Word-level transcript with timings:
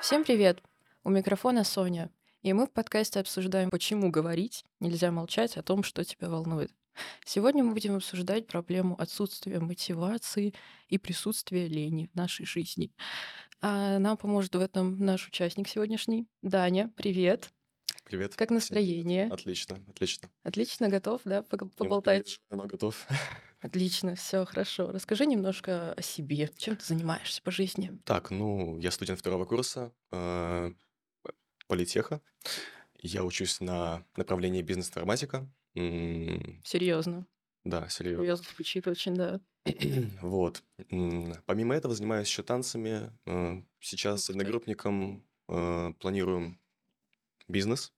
Всем 0.00 0.24
привет! 0.24 0.62
У 1.04 1.10
микрофона 1.10 1.62
Соня, 1.62 2.10
и 2.40 2.54
мы 2.54 2.66
в 2.66 2.72
подкасте 2.72 3.20
обсуждаем, 3.20 3.68
почему 3.68 4.10
говорить 4.10 4.64
нельзя 4.80 5.10
молчать 5.10 5.58
о 5.58 5.62
том, 5.62 5.82
что 5.82 6.02
тебя 6.04 6.30
волнует. 6.30 6.72
Сегодня 7.26 7.62
мы 7.62 7.74
будем 7.74 7.96
обсуждать 7.96 8.46
проблему 8.46 8.98
отсутствия 8.98 9.60
мотивации 9.60 10.54
и 10.88 10.96
присутствия 10.96 11.68
лени 11.68 12.08
в 12.14 12.16
нашей 12.16 12.46
жизни. 12.46 12.92
А 13.60 13.98
нам 13.98 14.16
поможет 14.16 14.54
в 14.54 14.60
этом 14.60 14.98
наш 15.04 15.28
участник 15.28 15.68
сегодняшний, 15.68 16.26
Даня. 16.40 16.90
Привет! 16.96 17.50
Привет. 18.04 18.34
Как 18.36 18.48
настроение? 18.48 19.26
Отлично, 19.26 19.78
отлично. 19.86 20.30
Отлично, 20.42 20.88
готов, 20.88 21.20
да, 21.26 21.42
поболтать? 21.42 22.24
переживаю, 22.24 22.62
но 22.62 22.64
готов. 22.66 23.06
Отлично, 23.60 24.14
все 24.14 24.44
хорошо. 24.46 24.90
Расскажи 24.90 25.26
немножко 25.26 25.92
о 25.92 26.02
себе. 26.02 26.50
Чем 26.56 26.76
ты 26.76 26.84
занимаешься 26.84 27.42
по 27.42 27.50
жизни? 27.50 27.98
Так, 28.04 28.30
ну, 28.30 28.78
я 28.78 28.90
студент 28.90 29.20
второго 29.20 29.44
курса 29.44 29.92
э, 30.12 30.72
политеха. 31.68 32.22
Я 33.02 33.24
учусь 33.24 33.60
на 33.60 34.04
направлении 34.16 34.62
бизнес-информатика. 34.62 35.46
Серьезно. 35.74 37.26
Да, 37.64 37.88
серьезно. 37.88 38.24
Серьезно 38.24 38.46
звучит 38.54 38.86
очень, 38.86 39.14
да. 39.14 39.40
Вот. 40.22 40.62
Помимо 41.44 41.74
этого 41.74 41.94
занимаюсь 41.94 42.28
еще 42.28 42.42
танцами. 42.42 43.12
Э, 43.26 43.62
Сейчас 43.78 44.24
с 44.24 44.30
одногруппником 44.30 45.24
э, 45.48 45.92
планируем 45.98 46.60
бизнес. 47.48 47.92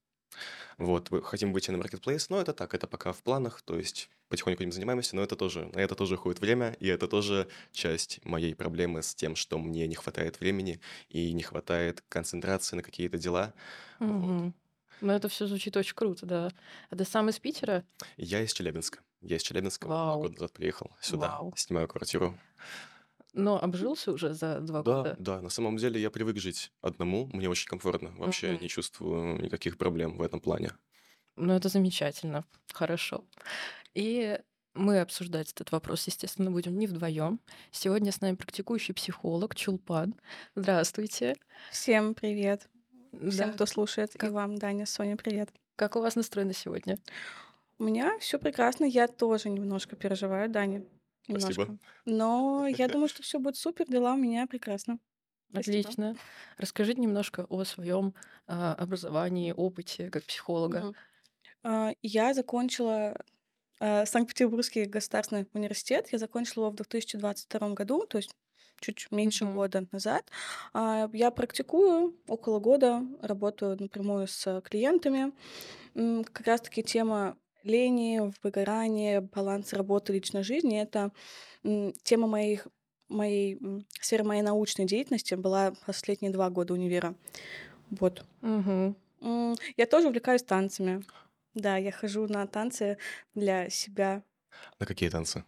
Вот, 0.77 1.09
хотим 1.23 1.53
выйти 1.53 1.71
на 1.71 1.77
маркетплейс, 1.77 2.29
но 2.29 2.41
это 2.41 2.53
так, 2.53 2.73
это 2.73 2.87
пока 2.87 3.13
в 3.13 3.21
планах, 3.23 3.61
то 3.61 3.77
есть 3.77 4.09
потихоньку 4.29 4.63
этим 4.63 4.71
занимаемся, 4.71 5.15
но 5.15 5.21
это 5.23 5.35
тоже, 5.35 5.69
на 5.73 5.79
это 5.79 5.95
тоже 5.95 6.15
уходит 6.15 6.41
время, 6.41 6.75
и 6.79 6.87
это 6.87 7.07
тоже 7.07 7.47
часть 7.71 8.23
моей 8.25 8.55
проблемы 8.55 9.03
с 9.03 9.13
тем, 9.15 9.35
что 9.35 9.59
мне 9.59 9.87
не 9.87 9.95
хватает 9.95 10.39
времени 10.39 10.79
и 11.09 11.31
не 11.33 11.43
хватает 11.43 12.03
концентрации 12.09 12.75
на 12.75 12.83
какие-то 12.83 13.17
дела. 13.17 13.53
Вот. 13.99 14.09
Мгм. 14.09 14.53
Ну, 15.01 15.11
это 15.13 15.27
все 15.27 15.47
звучит 15.47 15.75
очень 15.77 15.95
круто, 15.95 16.25
да. 16.25 16.51
А 16.89 16.95
ты 16.95 17.03
сам 17.05 17.29
из 17.29 17.39
Питера? 17.39 17.85
Я 18.17 18.41
из 18.41 18.53
Челябинска. 18.53 18.99
Я 19.21 19.37
из 19.37 19.43
Челябинска, 19.43 19.87
Вау, 19.87 20.21
года 20.21 20.33
назад 20.33 20.53
приехал 20.53 20.91
сюда, 21.01 21.39
вау. 21.39 21.53
снимаю 21.55 21.87
квартиру. 21.87 22.37
Но 23.33 23.61
обжился 23.61 24.11
уже 24.11 24.33
за 24.33 24.59
два 24.61 24.83
Да, 24.83 24.93
года? 24.97 25.15
да, 25.19 25.41
на 25.41 25.49
самом 25.49 25.77
деле 25.77 25.99
я 25.99 26.11
привык 26.11 26.37
жить 26.37 26.71
одному, 26.81 27.29
мне 27.33 27.49
очень 27.49 27.67
комфортно, 27.67 28.11
вообще 28.17 28.51
Мгм. 28.53 28.61
не 28.61 28.69
чувствую 28.69 29.41
никаких 29.41 29.77
проблем 29.77 30.17
в 30.17 30.21
этом 30.21 30.39
плане. 30.39 30.71
Ну, 31.35 31.53
это 31.53 31.67
замечательно, 31.69 32.45
хорошо. 32.71 33.25
И 33.95 34.39
мы 34.75 34.99
обсуждать 35.01 35.51
этот 35.51 35.71
вопрос, 35.71 36.05
естественно, 36.07 36.51
будем 36.51 36.77
не 36.77 36.85
вдвоем. 36.87 37.39
Сегодня 37.71 38.11
с 38.11 38.21
нами 38.21 38.35
практикующий 38.35 38.93
психолог 38.93 39.55
Чулпан. 39.55 40.13
Здравствуйте. 40.55 41.35
Всем 41.71 42.13
привет. 42.13 42.69
Всем, 43.11 43.47
Да. 43.49 43.53
кто 43.53 43.65
слушает. 43.65 44.13
И 44.15 44.17
Как, 44.19 44.31
вам, 44.31 44.57
Даня, 44.57 44.85
Соня, 44.85 45.17
привет. 45.17 45.49
как 45.75 45.95
у 45.95 46.01
вас 46.01 46.15
настроено 46.15 46.53
сегодня? 46.53 46.99
У 47.79 47.83
меня 47.85 48.17
все 48.19 48.37
прекрасно. 48.37 48.85
Я 48.85 49.07
тоже 49.07 49.49
немножко 49.49 49.95
переживаю, 49.95 50.49
Даня. 50.49 50.83
Спасибо. 51.29 51.63
Немножко. 51.63 51.77
Но 52.05 52.67
я 52.67 52.87
думаю, 52.87 53.07
что 53.07 53.23
все 53.23 53.39
будет 53.39 53.55
супер. 53.57 53.85
Дела 53.87 54.13
у 54.13 54.17
меня 54.17 54.45
прекрасно. 54.47 54.99
Спасибо. 55.51 55.89
Отлично. 55.89 56.15
Расскажите 56.57 56.99
немножко 57.01 57.45
о 57.49 57.63
своем 57.63 58.13
образовании, 58.47 59.53
опыте 59.55 60.09
как 60.09 60.23
психолога. 60.25 60.93
А, 61.63 61.93
Я 62.01 62.33
закончила 62.33 63.15
а, 63.79 64.05
Санкт-Петербургский 64.05 64.85
государственный 64.85 65.47
университет. 65.53 66.09
Я 66.11 66.19
закончила 66.19 66.63
его 66.65 66.71
в 66.71 66.75
2022 66.75 67.69
году, 67.71 68.05
то 68.07 68.17
есть 68.17 68.35
чуть 68.81 69.07
меньше 69.11 69.45
Мгм. 69.45 69.55
года 69.55 69.87
назад. 69.91 70.29
А, 70.73 71.09
Я 71.13 71.31
практикую 71.31 72.19
около 72.27 72.59
года, 72.59 73.03
работаю 73.21 73.77
напрямую 73.79 74.27
с 74.27 74.61
клиентами. 74.61 75.33
Как 75.95 76.47
раз-таки 76.47 76.83
тема 76.83 77.37
лени, 77.63 78.31
выгорания, 78.43 79.21
баланс 79.21 79.73
работы 79.73 80.13
личной 80.13 80.43
жизни— 80.43 80.81
это 80.81 81.11
тема 82.03 82.27
моих, 82.27 82.67
моей 83.09 83.59
сферы 84.01 84.23
моей 84.23 84.41
научной 84.41 84.85
деятельности 84.85 85.35
была 85.35 85.73
последние 85.85 86.31
два 86.31 86.49
года 86.49 86.73
универа. 86.73 87.15
Вот. 87.91 88.25
М, 89.21 89.55
Я 89.77 89.85
тоже 89.85 90.07
увлекаюсь 90.07 90.43
танцами. 90.43 91.03
Да, 91.53 91.77
я 91.77 91.91
хожу 91.91 92.27
на 92.27 92.47
танцы 92.47 92.97
для 93.35 93.69
себя. 93.69 94.23
На 94.79 94.85
какие 94.85 95.09
танцы? 95.09 95.43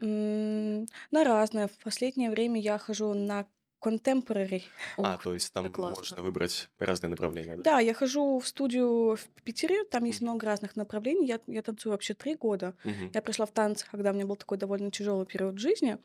На 0.00 1.24
разные. 1.24 1.68
В 1.68 1.78
последнее 1.78 2.30
время 2.30 2.60
я 2.60 2.78
хожу 2.78 3.14
на 3.14 3.46
contemporary. 3.84 4.62
А, 4.96 5.18
то 5.18 5.34
есть 5.34 5.52
там 5.52 5.70
классно. 5.70 6.00
можно 6.00 6.22
выбрать 6.22 6.68
разные 6.78 7.10
направления, 7.10 7.56
да? 7.56 7.62
Да, 7.62 7.80
я 7.80 7.94
хожу 7.94 8.38
в 8.38 8.46
студию 8.46 9.16
в 9.16 9.42
Питере, 9.42 9.84
там 9.84 10.04
есть 10.04 10.20
много 10.22 10.46
разных 10.46 10.76
направлений. 10.76 11.26
Я, 11.26 11.40
я 11.46 11.62
танцую 11.62 11.92
вообще 11.92 12.14
три 12.14 12.34
года. 12.34 12.74
Я 13.12 13.22
пришла 13.22 13.46
в 13.46 13.52
танцы, 13.52 13.86
когда 13.90 14.10
у 14.10 14.14
меня 14.14 14.26
был 14.26 14.36
такой 14.36 14.58
довольно 14.58 14.90
тяжелый 14.90 15.26
период 15.26 15.58
жизни. 15.58 15.98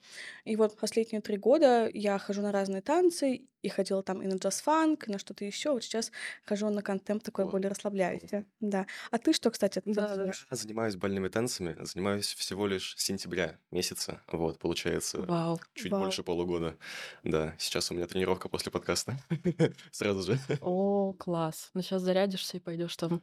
И 0.46 0.56
вот 0.56 0.78
последние 0.78 1.22
три 1.22 1.38
года 1.38 1.90
я 1.94 2.18
хожу 2.18 2.42
на 2.42 2.52
разные 2.52 2.82
танцы, 2.82 3.42
и 3.62 3.70
ходила 3.70 4.02
там 4.04 4.22
и 4.22 4.28
на 4.28 4.36
джаз-фанк, 4.36 5.08
и 5.08 5.12
на 5.12 5.20
что-то 5.20 5.46
еще. 5.46 5.72
Вот 5.72 5.84
сейчас 5.84 6.12
хожу 6.46 6.70
на 6.70 6.82
контемп 6.82 7.24
такой 7.24 7.46
более 7.46 7.70
расслабляющий. 7.70 8.46
Да. 8.60 8.86
А 9.12 9.18
ты 9.18 9.34
что, 9.34 9.52
кстати, 9.52 9.82
Да? 9.86 10.32
Я 10.50 10.58
занимаюсь 10.58 10.96
бальными 10.96 11.28
танцами, 11.28 11.76
занимаюсь 11.82 12.34
всего 12.36 12.68
лишь 12.68 12.96
с 12.98 13.04
сентября 13.04 13.58
месяца, 13.72 14.22
вот, 14.32 14.60
получается, 14.60 15.22
Вау. 15.22 15.60
чуть 15.74 15.92
Вау. 15.92 16.04
больше 16.04 16.24
полугода. 16.24 16.78
Да, 17.24 17.56
сейчас 17.70 17.92
у 17.92 17.94
меня 17.94 18.08
тренировка 18.08 18.50
после 18.50 18.72
подкаста, 18.72 19.18
сразу 19.92 20.24
же. 20.24 20.40
О, 20.62 21.14
класс. 21.14 21.70
Ну, 21.74 21.82
сейчас 21.82 22.02
зарядишься 22.02 22.58
и 22.58 22.60
пойдешь 22.60 22.96
там 22.98 23.22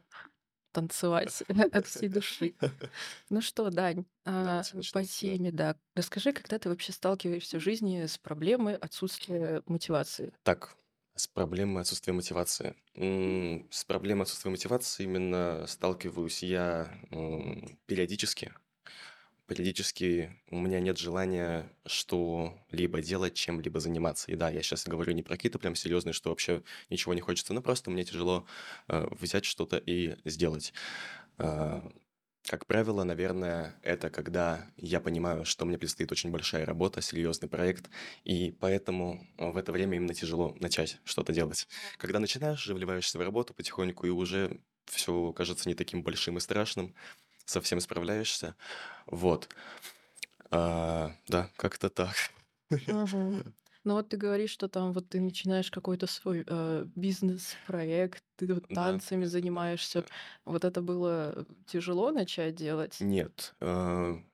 танцевать 0.71 1.43
от 1.71 1.87
всей 1.87 2.09
души. 2.09 2.55
Ну 3.29 3.41
что, 3.41 3.69
Дань, 3.69 4.05
а, 4.25 4.43
Давайте 4.43 4.91
по. 4.91 4.99
Да. 4.99 5.05
теме, 5.05 5.51
да. 5.51 5.75
Расскажи, 5.95 6.33
когда 6.33 6.59
ты 6.59 6.69
вообще 6.69 6.91
сталкиваешься 6.91 7.59
в 7.59 7.63
жизни 7.63 8.05
с 8.05 8.17
проблемой 8.17 8.75
отсутствия 8.75 9.63
мотивации? 9.65 10.33
Так, 10.43 10.75
с 11.15 11.27
проблемой 11.27 11.81
отсутствия 11.81 12.13
мотивации. 12.13 12.75
С 12.95 13.83
проблемой 13.85 14.23
отсутствия 14.23 14.51
мотивации 14.51 15.03
именно 15.03 15.65
сталкиваюсь 15.67 16.43
я 16.43 16.93
периодически. 17.85 18.53
Периодически 19.47 20.41
у 20.49 20.59
меня 20.59 20.81
нет 20.81 20.97
желания 20.97 21.71
что-либо 21.85 23.01
делать, 23.01 23.33
чем-либо 23.33 23.79
заниматься. 23.79 24.29
И 24.29 24.35
да, 24.35 24.49
я 24.49 24.61
сейчас 24.61 24.85
говорю 24.85 25.13
не 25.13 25.23
про 25.23 25.35
какие-то 25.37 25.57
прям 25.57 25.73
серьезные, 25.73 26.11
что 26.11 26.29
вообще 26.31 26.63
ничего 26.89 27.13
не 27.13 27.21
хочется, 27.21 27.53
но 27.53 27.61
просто 27.61 27.89
мне 27.89 28.03
тяжело 28.03 28.45
э, 28.89 29.07
взять 29.11 29.45
что-то 29.45 29.77
и 29.77 30.17
сделать. 30.25 30.73
А, 31.37 31.89
Как 32.49 32.65
правило, 32.67 33.03
наверное, 33.03 33.79
это 33.83 34.09
когда 34.09 34.71
я 34.77 35.01
понимаю, 35.01 35.45
что 35.45 35.65
мне 35.65 35.77
предстоит 35.77 36.11
очень 36.11 36.31
большая 36.31 36.65
работа, 36.65 37.01
серьезный 37.01 37.49
проект, 37.49 37.89
и 38.25 38.51
поэтому 38.51 39.27
э, 39.37 39.51
в 39.51 39.57
это 39.57 39.71
время 39.73 39.97
именно 39.97 40.13
тяжело 40.13 40.55
начать 40.59 40.99
что-то 41.05 41.33
делать. 41.33 41.67
Когда 41.97 42.19
начинаешь, 42.19 42.67
вливаешься 42.67 43.17
в 43.17 43.21
работу 43.21 43.53
потихоньку, 43.53 44.07
и 44.07 44.09
уже 44.11 44.61
все 44.85 45.33
кажется 45.33 45.69
не 45.69 45.75
таким 45.75 46.03
большим 46.03 46.37
и 46.37 46.41
страшным, 46.41 46.95
совсем 47.49 47.79
справляешься. 47.79 48.55
Вот. 49.07 49.49
А, 50.51 51.11
да, 51.27 51.49
как-то 51.57 51.89
так. 51.89 52.15
Ну 53.83 53.93
вот 53.93 54.09
ты 54.09 54.17
говоришь, 54.17 54.51
что 54.51 54.67
там 54.67 54.91
вот 54.91 55.09
ты 55.09 55.21
начинаешь 55.21 55.71
какой-то 55.71 56.07
свой 56.07 56.43
э, 56.45 56.85
бизнес-проект, 56.95 58.23
ты 58.35 58.53
вот 58.53 58.65
Да, 58.69 58.73
танцами 58.73 59.23
занимаешься. 59.25 60.01
да. 60.01 60.07
Вот 60.45 60.65
это 60.65 60.81
было 60.81 61.45
тяжело 61.65 62.11
начать 62.11 62.55
делать? 62.55 62.99
Нет, 62.99 63.55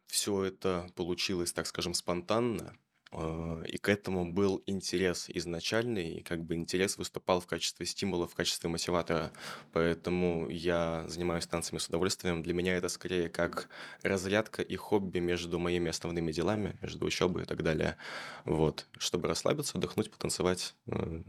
все 0.07 0.43
это 0.45 0.89
получилось, 0.95 1.53
так 1.53 1.67
скажем, 1.67 1.93
спонтанно, 1.93 2.77
э, 3.13 3.63
и 3.67 3.77
к 3.77 3.89
этому 3.89 4.31
был 4.31 4.61
интерес 4.65 5.29
изначальный, 5.29 6.15
и 6.15 6.23
как 6.23 6.43
бы 6.43 6.55
интерес 6.55 6.97
выступал 6.97 7.39
в 7.39 7.47
качестве 7.47 7.85
стимула, 7.85 8.27
в 8.27 8.35
качестве 8.35 8.69
мотиватора, 8.69 9.31
поэтому 9.71 10.49
я 10.49 11.05
занимаюсь 11.07 11.47
танцами 11.47 11.79
с 11.79 11.87
удовольствием. 11.87 12.43
Для 12.43 12.53
меня 12.53 12.75
это 12.77 12.89
скорее 12.89 13.29
как 13.29 13.69
разрядка 14.03 14.61
и 14.61 14.75
хобби 14.75 15.19
между 15.19 15.59
моими 15.59 15.89
основными 15.89 16.31
делами, 16.31 16.77
между 16.81 17.05
учебой 17.05 17.43
и 17.43 17.45
так 17.45 17.63
далее, 17.63 17.97
вот, 18.45 18.87
чтобы 18.97 19.27
расслабиться, 19.27 19.77
отдохнуть, 19.77 20.11
потанцевать. 20.11 20.75
э. 20.87 21.23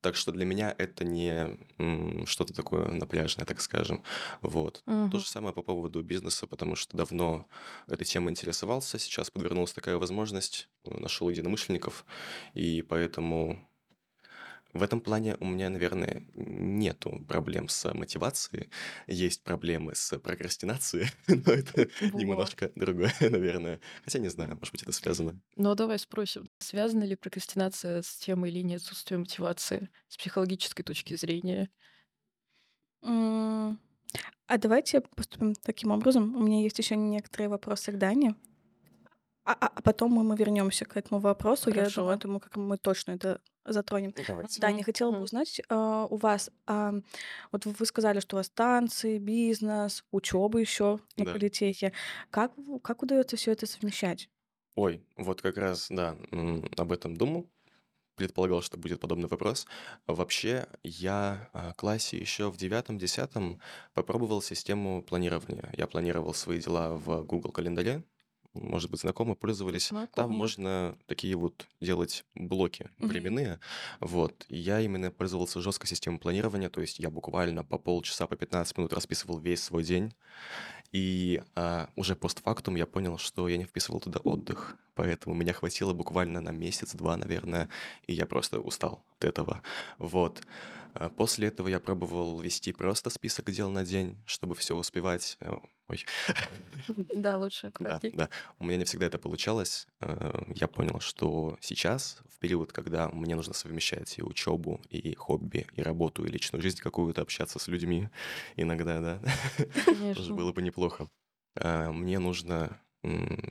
Так 0.00 0.16
что 0.16 0.32
для 0.32 0.44
меня 0.44 0.74
это 0.78 1.04
не 1.04 1.58
что-то 2.26 2.52
такое 2.54 2.88
напряжное, 2.88 3.46
так 3.46 3.60
скажем, 3.60 4.02
вот. 4.42 4.84
То 5.10 5.18
Мгм. 5.18 5.18
же 5.18 5.26
самое 5.28 5.54
по 5.54 5.62
поводу 5.62 6.02
бизнеса, 6.02 6.46
потому 6.46 6.76
что 6.76 6.96
давно 6.96 7.46
этой 7.86 8.04
темой 8.04 8.30
интересовался. 8.32 8.98
Сейчас 8.98 9.30
подвернулась 9.30 9.72
такая 9.72 9.96
возможность, 9.96 10.68
нашел 10.84 11.28
единомышленников, 11.30 12.04
и 12.54 12.82
поэтому 12.82 13.68
В 14.78 14.82
этом 14.82 15.00
плане 15.00 15.36
у 15.40 15.44
меня, 15.46 15.68
наверное, 15.70 16.22
нету 16.34 17.24
проблем 17.28 17.68
с 17.68 17.92
мотивацией. 17.92 18.70
Есть 19.06 19.42
проблемы 19.42 19.94
с 19.94 20.16
прокрастинацией, 20.18 21.08
но 21.26 21.52
это 21.52 21.88
Вот. 22.10 22.26
немножко 22.26 22.70
другое, 22.76 23.12
наверное. 23.20 23.80
Хотя 24.04 24.18
не 24.20 24.28
знаю, 24.28 24.56
может 24.56 24.72
быть, 24.72 24.82
это 24.82 24.92
связано. 24.92 25.40
Ну, 25.56 25.70
а 25.70 25.74
давай 25.74 25.98
спросим, 25.98 26.48
связана 26.58 27.04
ли 27.04 27.16
прокрастинация 27.16 28.02
с 28.02 28.16
темой 28.16 28.50
или 28.50 28.60
нет 28.62 28.80
отсутствия 28.80 29.18
мотивации 29.18 29.90
с 30.08 30.16
психологической 30.16 30.84
точки 30.84 31.14
зрения? 31.16 31.68
А 34.46 34.56
давайте 34.58 35.00
поступим 35.00 35.54
таким 35.54 35.90
образом. 35.90 36.34
У 36.36 36.40
меня 36.40 36.62
есть 36.62 36.78
еще 36.78 36.96
некоторые 36.96 37.48
вопросы 37.48 37.92
к 37.92 37.98
Дане. 37.98 38.34
А, 39.48 39.52
а- 39.60 39.72
а 39.76 39.82
потом 39.82 40.12
мы, 40.12 40.24
мы 40.24 40.36
вернемся 40.36 40.84
к 40.84 40.96
этому 40.98 41.20
вопросу. 41.20 41.70
Я 41.70 41.76
Хорошо. 41.76 42.02
думаю, 42.02 42.18
думаю, 42.18 42.40
как 42.40 42.56
мы 42.56 42.76
точно 42.76 43.12
это 43.12 43.40
затронем. 43.64 44.12
Давайте. 44.26 44.60
Даня, 44.60 44.74
Мгм, 44.76 44.84
хотела 44.84 45.10
бы 45.12 45.20
узнать 45.22 45.60
а, 45.70 46.04
у 46.06 46.16
вас, 46.16 46.50
а, 46.66 46.92
вот 47.52 47.64
вы 47.64 47.86
сказали, 47.86 48.20
что 48.20 48.36
у 48.36 48.38
вас 48.38 48.50
танцы, 48.50 49.18
бизнес, 49.18 50.04
учеба 50.10 50.58
еще 50.58 51.00
на 51.16 51.24
Да. 51.24 51.32
политехе. 51.32 51.92
Как, 52.30 52.52
как 52.82 53.02
удается 53.02 53.36
все 53.36 53.52
это 53.52 53.66
совмещать? 53.66 54.28
Ой, 54.76 55.02
вот 55.16 55.42
как 55.42 55.56
раз, 55.56 55.88
да, 55.90 56.16
об 56.76 56.92
этом 56.92 57.16
думал. 57.16 57.50
Предполагал, 58.16 58.62
что 58.62 58.78
будет 58.78 59.00
подобный 59.00 59.28
вопрос. 59.28 59.66
Вообще, 60.06 60.66
я 60.84 61.50
в 61.54 61.74
классе 61.76 62.18
еще 62.18 62.50
в 62.50 62.56
девятом-десятом 62.58 63.60
попробовал 63.94 64.42
систему 64.42 65.02
планирования. 65.02 65.70
Я 65.76 65.86
планировал 65.86 66.34
свои 66.34 66.60
дела 66.60 66.94
в 66.96 67.24
Google 67.24 67.52
календаре. 67.52 68.04
Может 68.54 68.90
быть, 68.90 69.00
знакомы, 69.00 69.36
пользовались. 69.36 69.88
Там 69.88 69.98
Знакомо. 69.98 70.34
можно 70.34 70.98
такие 71.06 71.36
вот 71.36 71.66
делать 71.80 72.24
блоки 72.34 72.90
временные. 72.98 73.60
Вот. 74.00 74.46
И 74.48 74.56
Я 74.56 74.80
именно 74.80 75.10
пользовался 75.10 75.60
жесткой 75.60 75.88
системой 75.88 76.18
планирования, 76.18 76.68
то 76.70 76.80
есть 76.80 76.98
я 76.98 77.10
буквально 77.10 77.64
по 77.64 77.78
полчаса, 77.78 78.26
по 78.26 78.36
15 78.36 78.76
минут 78.78 78.92
расписывал 78.92 79.38
весь 79.38 79.62
свой 79.62 79.84
день. 79.84 80.14
И 80.90 81.42
а, 81.54 81.90
уже 81.96 82.16
постфактум 82.16 82.74
я 82.76 82.86
понял, 82.86 83.18
что 83.18 83.46
я 83.48 83.58
не 83.58 83.64
вписывал 83.64 84.00
туда 84.00 84.20
отдых. 84.20 84.76
Поэтому 84.94 85.34
меня 85.34 85.52
хватило 85.52 85.92
буквально 85.92 86.40
на 86.40 86.50
месяц-два, 86.50 87.16
наверное, 87.16 87.68
и 88.06 88.14
я 88.14 88.26
просто 88.26 88.58
устал 88.60 89.04
от 89.18 89.24
этого. 89.24 89.62
Вот. 89.98 90.42
А, 90.94 91.08
После 91.10 91.48
этого 91.48 91.68
я 91.68 91.80
пробовал 91.80 92.38
вести 92.40 92.72
просто 92.72 93.10
список 93.10 93.50
дел 93.50 93.70
на 93.70 93.84
день, 93.84 94.16
чтобы 94.26 94.54
все 94.54 94.74
успевать. 94.76 95.36
Э, 95.40 95.52
Ой, 95.88 96.04
Да, 97.14 97.38
лучше 97.38 97.72
да, 97.80 98.00
да. 98.12 98.28
У 98.58 98.64
меня 98.64 98.76
не 98.78 98.84
всегда 98.84 99.06
это 99.06 99.18
получалось. 99.18 99.86
Э, 100.00 100.42
Я 100.54 100.68
понял, 100.68 101.00
что 101.00 101.56
сейчас, 101.60 102.20
в 102.28 102.38
период, 102.38 102.72
когда 102.72 103.08
мне 103.08 103.34
нужно 103.36 103.54
совмещать 103.54 104.18
и 104.18 104.22
учебу, 104.22 104.80
и 104.90 105.14
хобби, 105.14 105.66
и 105.72 105.82
работу, 105.82 106.24
и 106.24 106.28
личную 106.30 106.62
жизнь 106.62 106.78
какую-то, 106.80 107.22
общаться 107.22 107.58
с 107.58 107.68
людьми 107.68 108.08
иногда, 108.56 109.00
да, 109.00 109.20
тоже 109.84 109.96
Конечно. 109.98 110.34
было 110.34 110.52
бы 110.52 110.62
неплохо. 110.62 111.08
А, 111.56 111.90
Мне 111.92 112.18
нужно 112.18 112.80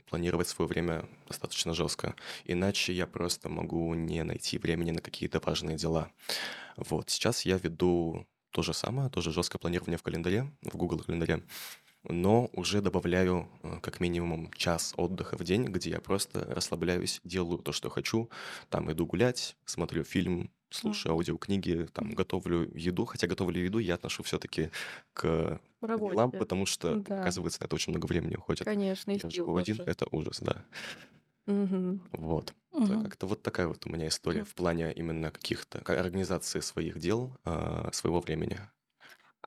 планировать 0.06 0.48
свое 0.48 0.68
время 0.68 1.08
достаточно 1.26 1.74
жестко, 1.74 2.14
иначе 2.44 2.92
я 2.92 3.06
просто 3.06 3.48
могу 3.48 3.94
не 3.94 4.22
найти 4.22 4.58
времени 4.58 4.90
на 4.90 5.00
какие-то 5.00 5.40
важные 5.44 5.76
дела. 5.76 6.10
Вот, 6.76 7.10
сейчас 7.10 7.44
я 7.44 7.56
веду 7.58 8.26
то 8.50 8.62
же 8.62 8.72
самое, 8.72 9.10
тоже 9.10 9.32
жесткое 9.32 9.58
планирование 9.58 9.98
в 9.98 10.02
календаре, 10.02 10.50
в 10.62 10.76
Google 10.76 11.00
календаре, 11.00 11.42
но 12.04 12.48
уже 12.52 12.80
добавляю 12.80 13.48
э, 13.62 13.80
как 13.82 14.00
минимум 14.00 14.50
час 14.52 14.94
отдыха 14.96 15.36
в 15.36 15.44
день, 15.44 15.64
где 15.64 15.90
я 15.90 16.00
просто 16.00 16.44
расслабляюсь, 16.44 17.20
делаю 17.24 17.58
то, 17.58 17.72
что 17.72 17.90
хочу, 17.90 18.30
там 18.70 18.90
иду 18.90 19.06
гулять, 19.06 19.56
смотрю 19.64 20.04
фильм, 20.04 20.50
слушаю 20.70 21.12
аудиокниги, 21.12 21.88
там 21.92 22.10
готовлю 22.12 22.70
еду, 22.74 23.04
хотя 23.04 23.26
готовлю 23.26 23.62
еду 23.62 23.78
я 23.78 23.94
отношу 23.94 24.22
все-таки 24.22 24.70
к 25.12 25.60
В 25.80 25.86
делам, 26.02 26.32
работе. 26.32 26.32
потому 26.32 26.66
что, 26.66 27.00
Да. 27.08 27.20
оказывается, 27.20 27.64
это 27.64 27.74
очень 27.74 27.92
много 27.92 28.06
времени 28.06 28.36
уходит. 28.36 28.68
Конечно, 28.68 29.10
и 29.12 29.20
сил 29.28 29.56
один, 29.56 29.82
это 29.86 30.06
ужас, 30.10 30.38
да. 30.40 30.66
Мгм. 31.46 32.00
Вот. 32.12 32.54
Мгм. 32.72 33.02
Как-то 33.02 33.26
вот 33.26 33.42
такая 33.42 33.66
вот 33.68 33.86
у 33.86 33.90
меня 33.90 34.08
история 34.08 34.44
в 34.44 34.54
плане 34.54 34.92
именно 34.92 35.30
каких-то 35.30 35.80
ка- 35.80 35.98
организации 35.98 36.60
своих 36.60 36.98
дел, 36.98 37.36
а, 37.44 37.90
своего 37.92 38.20
времени. 38.20 38.60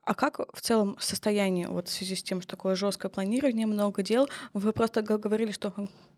А 0.04 0.14
как 0.14 0.40
в 0.54 0.60
целом 0.60 0.96
состояние 0.98 1.68
вот 1.68 1.88
в 1.88 1.92
связи 1.92 2.16
с 2.16 2.22
тем, 2.22 2.40
что 2.40 2.50
такое 2.56 2.74
жесткое 2.74 3.08
планирование, 3.10 3.66
много 3.66 4.02
дел? 4.02 4.28
Вы 4.52 4.72
просто 4.72 5.02
говорили, 5.02 5.52
что 5.52 5.72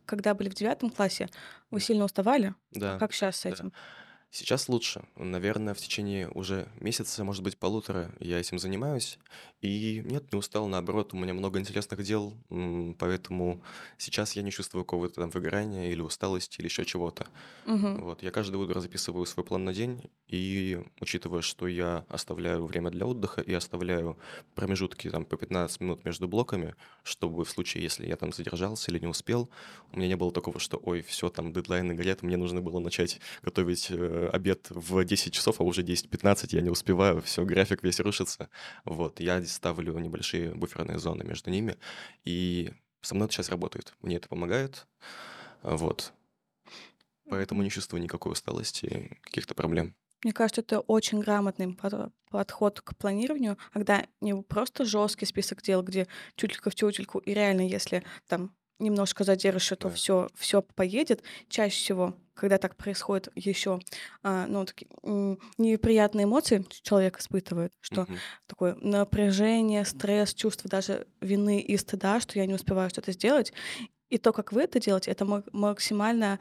когда 0.06 0.34
были 0.34 0.49
в 0.49 0.55
девятом 0.55 0.90
классе, 0.90 1.28
вы 1.70 1.81
сильно 1.81 2.05
уставали. 2.05 2.55
А 2.81 2.81
Да, 2.81 2.96
как 2.96 3.12
сейчас 3.12 3.37
с 3.37 3.44
да. 3.46 3.56
Сейчас 4.36 4.69
лучше. 4.69 5.04
Наверное, 5.14 5.75
в 5.75 5.78
течение 5.78 6.28
уже 6.28 6.66
месяца, 6.81 7.22
может 7.22 7.44
быть, 7.44 7.56
полутора 7.56 8.10
я 8.19 8.40
этим 8.40 8.58
занимаюсь. 8.58 9.20
И 9.60 10.02
нет, 10.04 10.32
не 10.32 10.38
устал, 10.40 10.66
наоборот, 10.66 11.14
у 11.14 11.16
меня 11.16 11.34
много 11.34 11.60
интересных 11.60 12.02
дел, 12.02 12.34
м, 12.50 12.96
поэтому 12.98 13.62
сейчас 13.96 14.32
я 14.32 14.42
не 14.42 14.50
чувствую 14.50 14.84
какого-то 14.84 15.20
там 15.20 15.31
выгорания 15.31 15.92
или 15.92 16.00
усталости 16.00 16.58
или 16.58 16.66
еще 16.66 16.84
чего-то. 16.84 17.28
Мгм. 17.64 18.02
Вот, 18.02 18.25
я 18.25 18.32
каждое 18.32 18.56
утро 18.58 18.81
записываю 18.81 19.25
свой 19.25 19.44
план 19.46 19.64
на 19.64 19.72
день, 19.72 20.02
и 20.26 20.82
учитывая, 21.00 21.40
что 21.40 21.69
я 21.69 22.04
оставляю 22.08 22.66
время 22.66 22.90
для 22.90 23.06
отдыха 23.06 23.40
и 23.40 23.52
оставляю 23.52 24.19
промежутки 24.56 25.08
там 25.10 25.25
по 25.25 25.36
15 25.36 25.81
минут 25.81 26.04
между 26.04 26.26
блоками, 26.26 26.75
чтобы 27.04 27.44
в 27.44 27.50
случае, 27.50 27.84
если 27.84 28.06
я 28.06 28.16
там 28.16 28.32
задержался 28.32 28.90
или 28.90 28.98
не 28.98 29.06
успел, 29.06 29.48
у 29.92 29.96
меня 29.96 30.08
не 30.08 30.16
было 30.16 30.32
такого, 30.32 30.58
что, 30.58 30.76
ой, 30.82 31.02
все, 31.02 31.31
там 31.31 31.52
дедлайны 31.52 31.94
горят, 31.94 32.22
мне 32.22 32.36
нужно 32.36 32.60
было 32.60 32.81
начать 32.81 33.20
готовить 33.42 33.86
э, 33.90 34.23
обед 34.30 34.66
в 34.70 35.04
10 35.04 35.32
часов, 35.32 35.60
а 35.60 35.64
уже 35.64 35.82
10-15, 35.82 36.48
я 36.50 36.60
не 36.60 36.70
успеваю, 36.70 37.20
все, 37.22 37.44
график 37.44 37.82
весь 37.82 38.00
рушится. 38.00 38.48
Вот, 38.84 39.20
я 39.20 39.44
ставлю 39.44 39.98
небольшие 39.98 40.54
буферные 40.54 40.98
зоны 40.98 41.24
между 41.24 41.50
ними, 41.50 41.76
и 42.24 42.72
со 43.00 43.14
мной 43.14 43.26
это 43.26 43.34
сейчас 43.34 43.48
работает, 43.48 43.94
мне 44.00 44.16
это 44.16 44.28
помогает, 44.28 44.86
вот. 45.62 46.12
Поэтому 47.28 47.62
не 47.62 47.70
чувствую 47.70 48.02
никакой 48.02 48.32
усталости, 48.32 49.18
каких-то 49.22 49.54
проблем. 49.54 49.94
Мне 50.22 50.32
кажется, 50.32 50.62
это 50.62 50.80
очень 50.80 51.20
грамотный 51.20 51.76
подход 52.30 52.80
к 52.80 52.96
планированию, 52.96 53.58
когда 53.72 54.06
не 54.22 54.34
просто 54.34 54.86
жесткий 54.86 55.26
список 55.26 55.60
дел, 55.62 55.82
где 55.82 56.06
тютелька 56.34 56.70
в 56.70 56.74
тютельку, 56.74 57.18
и 57.18 57.34
реально, 57.34 57.68
если 57.68 58.02
там 58.26 58.54
немножко 58.84 59.25
задержишься, 59.25 59.76
то 59.76 59.88
Да. 59.88 59.94
все, 59.94 60.28
все 60.36 60.62
поедет. 60.62 61.25
Чаще 61.48 61.76
всего, 61.76 62.14
когда 62.34 62.58
так 62.58 62.76
происходит, 62.76 63.28
еще 63.34 63.81
ну, 64.22 64.64
такие, 64.64 64.88
неприятные 65.58 66.25
эмоции 66.25 66.64
человек 66.82 67.19
испытывает, 67.20 67.72
что 67.81 68.02
Мгм. 68.02 68.22
такое 68.46 68.76
напряжение, 68.81 69.84
стресс, 69.84 70.34
чувство 70.34 70.69
даже 70.70 71.06
вины 71.20 71.60
и 71.60 71.76
стыда, 71.76 72.20
что 72.20 72.38
я 72.38 72.46
не 72.46 72.54
успеваю 72.54 72.90
что-то 72.90 73.12
сделать. 73.12 73.52
И 74.10 74.19
то, 74.19 74.32
как 74.32 74.52
вы 74.52 74.62
это 74.62 74.81
делаете, 74.81 75.10
это 75.12 75.25
ма- 75.26 75.44
максимально 75.52 76.38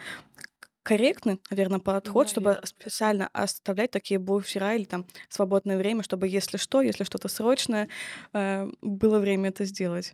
корректный, 0.83 1.41
наверное, 1.49 1.79
подход, 1.79 2.29
чтобы 2.29 2.51
Наверно, 2.51 2.61
да. 2.61 2.67
специально 2.67 3.29
оставлять 3.33 3.91
такие 3.91 4.19
буфера 4.19 4.75
или 4.75 4.83
там 4.85 5.05
свободное 5.29 5.77
время, 5.77 6.03
чтобы, 6.03 6.27
если 6.27 6.57
что, 6.57 6.81
если 6.81 7.05
что-то 7.05 7.29
срочное, 7.29 7.89
э, 8.33 8.69
было 8.81 9.19
время 9.19 9.49
это 9.49 9.65
сделать. 9.65 10.13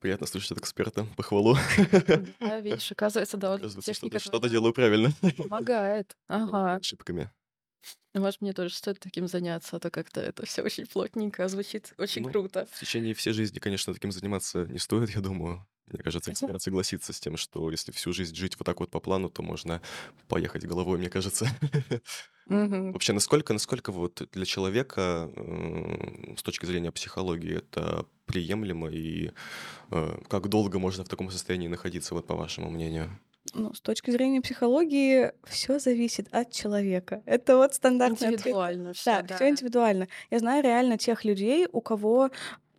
Приятно 0.00 0.26
слышать 0.26 0.52
от 0.52 0.58
эксперта 0.58 1.06
похвалу. 1.16 1.56
Да, 2.40 2.60
видишь, 2.60 2.92
оказывается, 2.92 3.36
да, 3.36 3.54
Оказывается, 3.54 3.92
техника 3.92 4.18
что-то 4.20 4.48
делаю 4.48 4.72
правильно. 4.72 5.12
помогает. 5.36 6.16
Ага. 6.28 6.76
Ошибками. 6.76 7.30
Может, 8.14 8.40
мне 8.40 8.52
тоже 8.52 8.74
стоит 8.74 9.00
таким 9.00 9.28
заняться, 9.28 9.76
а 9.76 9.80
то 9.80 9.90
как-то 9.90 10.20
это 10.20 10.46
все 10.46 10.62
очень 10.62 10.86
плотненько, 10.86 11.46
звучит 11.48 11.94
очень 11.98 12.22
Ну, 12.22 12.30
круто. 12.30 12.66
В 12.72 12.80
течение 12.80 13.14
всей 13.14 13.32
жизни, 13.32 13.58
конечно, 13.58 13.92
таким 13.92 14.12
заниматься 14.12 14.66
не 14.66 14.78
стоит, 14.78 15.10
я 15.10 15.20
думаю. 15.20 15.66
Мне 15.86 16.02
кажется, 16.02 16.30
эксперт 16.32 16.60
согласится 16.60 17.12
с 17.12 17.20
тем, 17.20 17.36
что 17.36 17.70
если 17.70 17.92
всю 17.92 18.12
жизнь 18.12 18.34
жить 18.34 18.56
вот 18.58 18.64
так 18.66 18.80
вот 18.80 18.90
по 18.90 19.00
плану, 19.00 19.30
то 19.30 19.42
можно 19.42 19.80
поехать 20.28 20.64
головой, 20.66 20.98
мне 20.98 21.10
кажется. 21.10 21.46
Мгм. 22.48 22.92
Вообще, 22.92 23.12
насколько, 23.12 23.52
насколько 23.52 23.92
вот 23.92 24.26
для 24.32 24.44
человека 24.44 25.30
с 26.36 26.42
точки 26.42 26.66
зрения 26.66 26.90
психологии 26.90 27.58
это 27.58 28.06
приемлемо 28.26 28.88
и 28.90 29.32
э, 29.90 30.18
как 30.28 30.48
долго 30.48 30.78
можно 30.78 31.04
в 31.04 31.08
таком 31.08 31.30
состоянии 31.30 31.68
находиться, 31.68 32.14
вот 32.14 32.26
по 32.26 32.34
вашему 32.34 32.70
мнению? 32.70 33.10
Ну, 33.54 33.72
с 33.72 33.80
точки 33.80 34.10
зрения 34.10 34.40
психологии, 34.42 35.32
все 35.46 35.78
зависит 35.78 36.28
от 36.32 36.52
человека. 36.52 37.22
Это 37.24 37.56
вот 37.56 37.72
стандартный 37.74 38.28
ответ. 38.28 38.40
Индивидуально 38.40 38.92
все, 38.92 39.22
Да, 39.22 39.24
все 39.36 39.38
да. 39.38 39.48
индивидуально. 39.48 40.08
Я 40.30 40.38
знаю 40.38 40.62
реально 40.62 40.98
тех 40.98 41.24
людей, 41.24 41.66
у 41.72 41.80
кого 41.80 42.30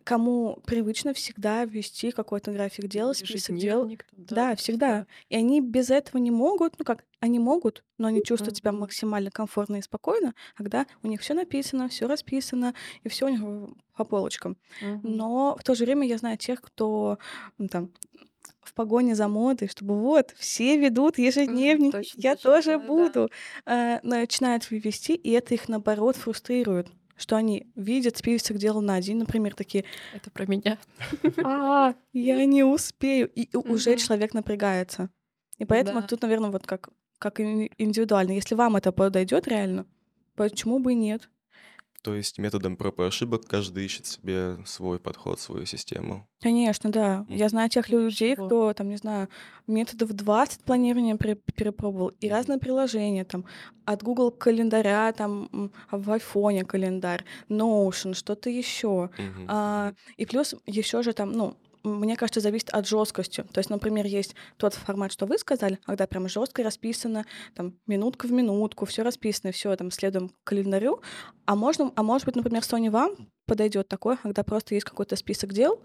кому 0.04 0.58
привычно 0.66 1.14
всегда 1.14 1.64
вести 1.64 2.10
какой-то 2.10 2.52
график 2.52 2.86
дел, 2.88 3.14
список 3.14 3.56
дел. 3.56 3.88
Ежедневник, 3.88 4.04
там, 4.04 4.24
да, 4.24 4.34
Да, 4.34 4.54
всегда. 4.56 5.06
И 5.28 5.36
они 5.36 5.60
без 5.60 5.90
этого 5.90 6.18
не 6.20 6.30
могут, 6.30 6.78
ну 6.78 6.84
как, 6.84 7.04
они 7.20 7.38
могут, 7.38 7.84
но 7.98 8.08
они 8.08 8.22
чувствуют 8.22 8.56
себя 8.56 8.72
максимально 8.72 9.30
комфортно 9.30 9.76
и 9.76 9.82
спокойно, 9.82 10.34
когда 10.54 10.86
у 11.02 11.08
них 11.08 11.20
все 11.20 11.34
написано, 11.34 11.88
все 11.88 12.06
расписано, 12.06 12.74
и 13.02 13.08
все 13.08 13.26
у 13.26 13.28
них 13.28 13.40
по 13.96 14.04
полочкам. 14.04 14.56
Но 15.02 15.56
в 15.58 15.64
то 15.64 15.74
же 15.74 15.84
время 15.84 16.06
я 16.06 16.16
знаю 16.18 16.38
тех, 16.38 16.60
кто 16.62 17.18
м, 17.58 17.68
там 17.68 17.92
в 18.62 18.74
погоне 18.74 19.14
за 19.14 19.28
модой, 19.28 19.68
чтобы 19.68 19.98
вот 20.00 20.32
все 20.38 20.76
ведут 20.78 21.18
Мгм. 21.46 21.82
ежедневники, 21.84 21.96
Точно, 21.96 22.22
я 22.22 22.36
точно, 22.36 22.52
тоже 22.52 22.78
да-да-да. 22.78 22.88
буду. 22.88 23.30
Э, 23.66 23.98
начинают 24.02 24.70
вести, 24.70 25.14
и 25.14 25.30
это 25.32 25.54
их, 25.54 25.68
наоборот, 25.68 26.16
фрустрирует, 26.16 26.88
что 27.20 27.36
они 27.36 27.66
видят 27.76 28.16
список 28.16 28.56
дел 28.58 28.80
на 28.80 29.00
день, 29.00 29.18
например, 29.18 29.54
такие: 29.54 29.84
Это 30.14 30.30
про 30.30 30.46
меня. 30.46 30.78
"А, 31.44 31.94
я 32.12 32.44
не 32.46 32.64
успею". 32.64 33.28
И 33.34 33.48
уже 33.56 33.96
человек 33.96 34.34
напрягается. 34.34 35.10
И 35.58 35.64
поэтому 35.64 36.00
тут, 36.08 36.22
наверно, 36.22 36.50
вот 36.50 36.66
как 36.66 36.88
как 37.18 37.38
индивидуально. 37.38 38.32
Если 38.32 38.54
вам 38.54 38.76
это 38.76 38.92
подойдёт 38.92 39.46
реально, 39.46 39.84
почему 40.36 40.78
бы 40.78 40.92
и 40.92 40.96
нет? 40.96 41.28
То 42.02 42.14
есть 42.14 42.38
методом 42.38 42.76
проб 42.76 43.00
и 43.00 43.04
ошибок 43.04 43.42
каждый 43.46 43.84
ищет 43.84 44.06
себе 44.06 44.56
свой 44.64 44.98
подход, 44.98 45.38
свою 45.38 45.66
систему. 45.66 46.26
Конечно, 46.40 46.90
да. 46.90 47.26
Я 47.28 47.48
знаю 47.50 47.68
тех 47.68 47.90
людей, 47.90 48.34
кто 48.36 48.72
там, 48.72 48.88
не 48.88 48.96
знаю, 48.96 49.28
методов 49.66 50.12
20 50.14 50.64
планирования 50.64 51.16
перепробовал, 51.16 52.08
и 52.08 52.28
разные 52.30 52.58
приложения 52.58 53.24
там 53.24 53.44
от 53.84 54.02
Google 54.02 54.30
календаря, 54.30 55.12
там, 55.12 55.70
в 55.90 56.10
айфоне 56.10 56.64
календарь, 56.64 57.24
Notion, 57.50 58.14
что-то 58.14 58.48
ещё. 58.48 59.10
Мгм, 59.18 59.46
А, 59.48 59.92
и 60.16 60.24
плюс 60.24 60.54
ещё 60.66 61.02
же 61.02 61.12
там, 61.12 61.32
ну, 61.32 61.54
мне 61.82 62.16
кажется, 62.16 62.40
зависит 62.40 62.70
от 62.70 62.86
жёсткости. 62.86 63.42
То 63.52 63.58
есть, 63.60 63.70
например, 63.70 64.06
есть 64.06 64.34
тот 64.56 64.74
формат, 64.74 65.12
что 65.12 65.26
вы 65.26 65.38
сказали, 65.38 65.78
когда 65.86 66.06
прям 66.06 66.28
жёстко 66.28 66.62
расписано, 66.62 67.24
там 67.54 67.74
минутка 67.86 68.26
в 68.26 68.32
минутку, 68.32 68.86
всё 68.86 69.02
расписано, 69.02 69.52
всё 69.52 69.74
там 69.76 69.90
следуем 69.90 70.30
календарю. 70.44 71.00
А 71.46 71.54
можно 71.56 71.92
а 71.96 72.02
может 72.02 72.26
быть, 72.26 72.36
например, 72.36 72.62
Sony 72.62 72.90
вам 72.90 73.16
подойдёт 73.46 73.88
такое, 73.88 74.16
когда 74.16 74.42
просто 74.44 74.74
есть 74.74 74.86
какой-то 74.86 75.16
список 75.16 75.52
дел, 75.52 75.80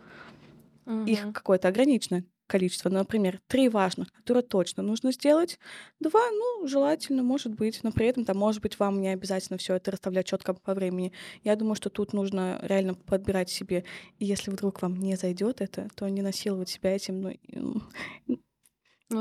их 1.06 1.28
Мгм. 1.28 1.34
какое-то 1.34 1.68
ограниченное 1.70 2.26
количество, 2.48 2.90
например, 2.90 3.40
3 3.48 3.70
важных, 3.70 4.12
которые 4.14 4.44
точно 4.44 4.84
нужно 4.84 5.12
сделать, 5.12 5.60
2, 6.00 6.22
ну, 6.32 6.68
желательно, 6.68 7.24
может 7.24 7.54
быть, 7.56 7.80
но 7.84 7.92
при 7.92 8.08
этом 8.08 8.26
там, 8.26 8.38
может 8.38 8.62
быть, 8.62 8.80
вам 8.80 9.02
не 9.02 9.10
обязательно 9.10 9.58
всё 9.58 9.76
это 9.76 9.92
расставлять 9.92 10.28
чётко 10.28 10.54
по 10.54 10.74
времени. 10.74 11.12
Я 11.44 11.56
думаю, 11.56 11.76
что 11.76 11.90
тут 11.90 12.14
нужно 12.14 12.60
реально 12.64 12.94
подбирать 12.96 13.50
себе. 13.50 13.84
И 14.20 14.26
если 14.26 14.52
вдруг 14.52 14.82
вам 14.82 14.96
не 15.00 15.16
зайдёт 15.16 15.62
это, 15.62 15.88
то 15.96 16.08
не 16.10 16.22
насиловать 16.22 16.70
себя 16.70 16.96
этим, 16.96 17.34
ну, 17.48 17.82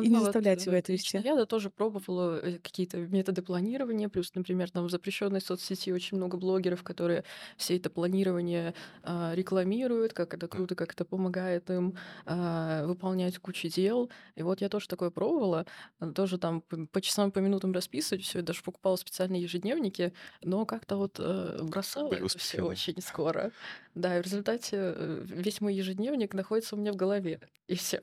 и, 0.03 0.09
Ну 0.09 0.11
и 0.11 0.19
не 0.19 0.21
заставлять 0.21 0.61
себя 0.61 0.79
это 0.79 0.93
вести. 0.93 1.19
я, 1.19 1.37
да, 1.37 1.47
тоже 1.47 1.71
пробовала, 1.71 2.39
э, 2.41 2.59
какие-то 2.59 2.99
методы 2.99 3.43
планирования. 3.43 4.09
Плюс, 4.09 4.35
например, 4.35 4.71
там 4.71 4.87
в 4.87 4.91
запрещенной 4.91 5.41
соцсети 5.41 5.91
очень 5.91 6.17
много 6.17 6.37
блогеров, 6.37 6.83
которые 6.83 7.25
все 7.57 7.77
это 7.77 7.91
планирование, 7.91 8.75
а, 9.03 9.33
рекламируют, 9.35 10.13
как 10.13 10.35
это 10.35 10.49
круто, 10.49 10.75
как 10.75 10.93
это 10.93 11.05
помогает 11.05 11.71
им, 11.71 11.97
а, 12.27 12.87
выполнять 12.87 13.39
кучу 13.39 13.69
дел. 13.69 14.11
И 14.37 14.43
вот 14.43 14.61
я 14.61 14.69
тоже 14.69 14.89
такое 14.89 15.11
пробовала. 15.11 15.67
А, 16.01 16.11
тоже 16.13 16.39
там 16.39 16.61
по 16.63 17.01
часам, 17.01 17.33
по 17.33 17.39
минутам 17.39 17.73
расписывать 17.73 18.25
всё. 18.25 18.39
Я 18.39 18.45
даже 18.45 18.63
покупала 18.63 18.97
специальные 18.97 19.43
ежедневники, 19.43 20.13
но 20.43 20.67
как-то 20.67 20.97
вот, 20.97 21.17
э, 21.19 21.59
бросала 21.63 22.13
это 22.13 22.27
да. 22.57 22.65
очень 22.65 23.01
скоро. 23.03 23.53
Да, 23.95 24.19
и 24.19 24.23
в 24.23 24.25
результате, 24.25 24.77
э, 24.77 25.23
весь 25.25 25.61
мой 25.61 25.75
ежедневник 25.75 26.35
находится 26.35 26.75
у 26.77 26.79
меня 26.79 26.93
в 26.93 26.97
голове, 26.97 27.41
и 27.69 27.75
всё. 27.77 27.99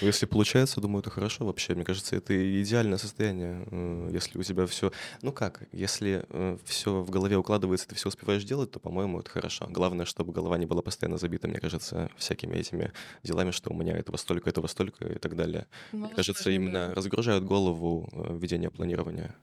Ну, 0.00 0.06
если 0.06 0.24
получается, 0.26 0.80
думаю, 0.80 1.02
это 1.10 1.14
хорошо 1.14 1.44
вообще. 1.44 1.74
Мне 1.74 1.84
кажется, 1.84 2.16
это 2.16 2.62
идеальное 2.62 2.98
состояние, 2.98 3.64
э, 3.70 4.10
если 4.12 4.38
у 4.38 4.42
тебя 4.42 4.64
всё 4.66 4.90
Ну 5.22 5.32
как, 5.32 5.62
если, 5.72 6.24
э, 6.28 6.56
всё 6.64 7.02
в 7.02 7.10
голове 7.10 7.36
укладывается, 7.36 7.88
ты 7.88 7.94
всё 7.94 8.08
успеваешь 8.08 8.44
делать, 8.44 8.70
то, 8.70 8.78
по-моему, 8.80 9.20
это 9.20 9.30
хорошо. 9.30 9.66
Главное, 9.70 10.06
чтобы 10.06 10.32
голова 10.32 10.58
не 10.58 10.66
была 10.66 10.82
постоянно 10.82 11.18
забита, 11.18 11.48
мне 11.48 11.58
кажется, 11.60 12.08
всякими 12.16 12.56
этими 12.56 12.92
делами, 13.22 13.50
что 13.50 13.70
у 13.70 13.74
меня 13.74 13.96
этого 13.96 14.16
столько, 14.16 14.48
этого 14.50 14.66
столько 14.68 15.04
и 15.06 15.18
так 15.18 15.36
далее. 15.36 15.66
Ну, 15.92 16.06
Мне 16.06 16.14
кажется, 16.14 16.50
именно 16.50 16.88
да. 16.88 16.94
разгружает 16.94 17.44
голову, 17.44 18.08
э, 18.12 18.36
ведение 18.38 18.70
планирования. 18.70 19.34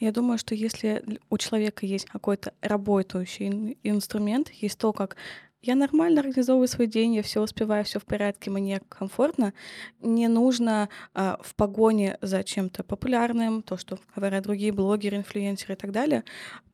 Я 0.00 0.10
думаю, 0.12 0.36
что 0.38 0.54
если 0.54 1.02
у 1.30 1.38
человека 1.38 1.86
есть 1.86 2.06
какой-то 2.06 2.52
работающий 2.60 3.46
ин 3.48 3.76
инструмент, 3.84 4.50
есть 4.50 4.78
то, 4.78 4.92
как 4.92 5.16
я 5.62 5.74
нормально 5.76 6.20
организовываю 6.20 6.68
свой 6.68 6.86
день, 6.88 7.14
я 7.14 7.22
всё 7.22 7.42
успеваю, 7.42 7.84
всё 7.84 8.00
в 8.00 8.04
порядке, 8.04 8.50
мне 8.50 8.80
комфортно, 8.88 9.54
не 10.00 10.28
нужно, 10.28 10.88
а, 11.14 11.38
в 11.42 11.54
погоне 11.54 12.18
за 12.22 12.44
чем-то 12.44 12.84
популярным, 12.84 13.62
то, 13.62 13.76
что 13.76 13.98
говорят 14.16 14.44
другие 14.44 14.72
блогеры, 14.72 15.18
инфлюенсеры 15.18 15.74
и 15.74 15.76
так 15.76 15.92
далее, 15.92 16.24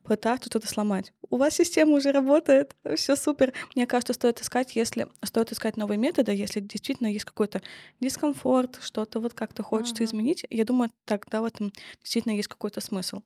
пытаться 0.03 0.49
что-то 0.49 0.67
сломать. 0.67 1.13
У 1.29 1.37
вас 1.37 1.55
система 1.55 1.93
уже 1.97 2.11
работает, 2.11 2.75
всё 2.97 3.15
супер. 3.15 3.53
Мне 3.75 3.87
кажется, 3.87 4.13
стоит 4.13 4.41
искать, 4.41 4.75
если 4.75 5.07
стоит 5.23 5.51
искать 5.53 5.77
новые 5.77 5.97
методы, 5.99 6.33
если 6.33 6.59
действительно 6.61 7.07
есть 7.07 7.25
какой-то 7.25 7.61
дискомфорт, 8.01 8.79
что-то 8.83 9.19
вот 9.21 9.33
как-то 9.33 9.63
хочется 9.63 10.03
Мгм. 10.03 10.09
изменить. 10.09 10.45
Я 10.49 10.65
думаю, 10.65 10.91
тогда 11.05 11.41
в 11.41 11.45
этом 11.45 11.73
действительно 12.03 12.33
есть 12.33 12.49
какой-то 12.49 12.81
смысл. 12.81 13.21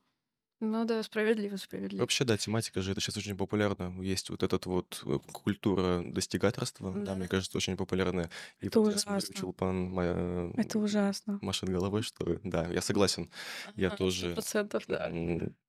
Ну 0.66 0.86
да, 0.86 1.04
справедливо 1.04 1.58
справедливо. 1.58 2.02
Вообще, 2.04 2.24
да, 2.24 2.38
тематика 2.38 2.82
же 2.82 2.92
это 2.92 3.02
щас 3.02 3.18
очень 3.18 3.38
популярна. 3.38 3.94
Есть 4.02 4.30
вот 4.30 4.44
этот 4.44 4.66
вот, 4.66 5.04
э, 5.06 5.20
культура 5.32 6.02
достигаторства, 6.06 6.94
да, 6.94 7.16
мне 7.16 7.24
Да. 7.26 7.28
кажется, 7.28 7.58
очень 7.58 7.76
популярная. 7.78 8.30
И 8.62 8.68
Это 8.68 8.80
вот 8.80 8.88
я 8.88 8.98
смотрю, 8.98 9.28
ужасно. 9.28 9.34
Чулпан 9.34 9.90
моя 9.92 10.52
Это 10.56 10.80
ужасно. 10.80 11.42
машет 11.42 11.70
головой, 11.70 12.02
что 12.04 12.40
да, 12.44 12.68
я 12.68 12.82
согласен. 12.82 13.30
Я 13.76 13.92
тоже, 13.92 14.36
100 14.36 14.86
да. 14.88 15.10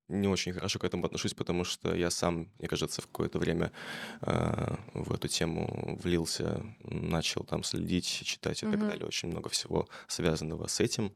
не 0.09 0.29
очень 0.29 0.53
хорошо 0.53 0.79
к 0.79 0.85
этому 0.85 1.07
отношусь, 1.07 1.35
потому 1.35 1.65
что 1.65 1.95
я 1.95 2.11
сам, 2.11 2.53
мне 2.59 2.69
кажется, 2.69 3.01
в 3.03 3.07
какое-то 3.07 3.39
время, 3.39 3.73
а, 4.21 4.79
в 4.95 5.13
эту 5.15 5.29
тему 5.29 5.99
влился, 6.03 6.63
начал 6.81 7.45
там 7.45 7.65
следить, 7.65 8.07
читать 8.07 8.63
и 8.63 8.67
так 8.67 8.81
Мгм. 8.81 8.87
далее. 8.87 9.07
Очень 9.07 9.31
много 9.31 9.49
всего 9.51 9.89
связанного 10.09 10.67
с 10.67 10.81
этим. 10.81 11.15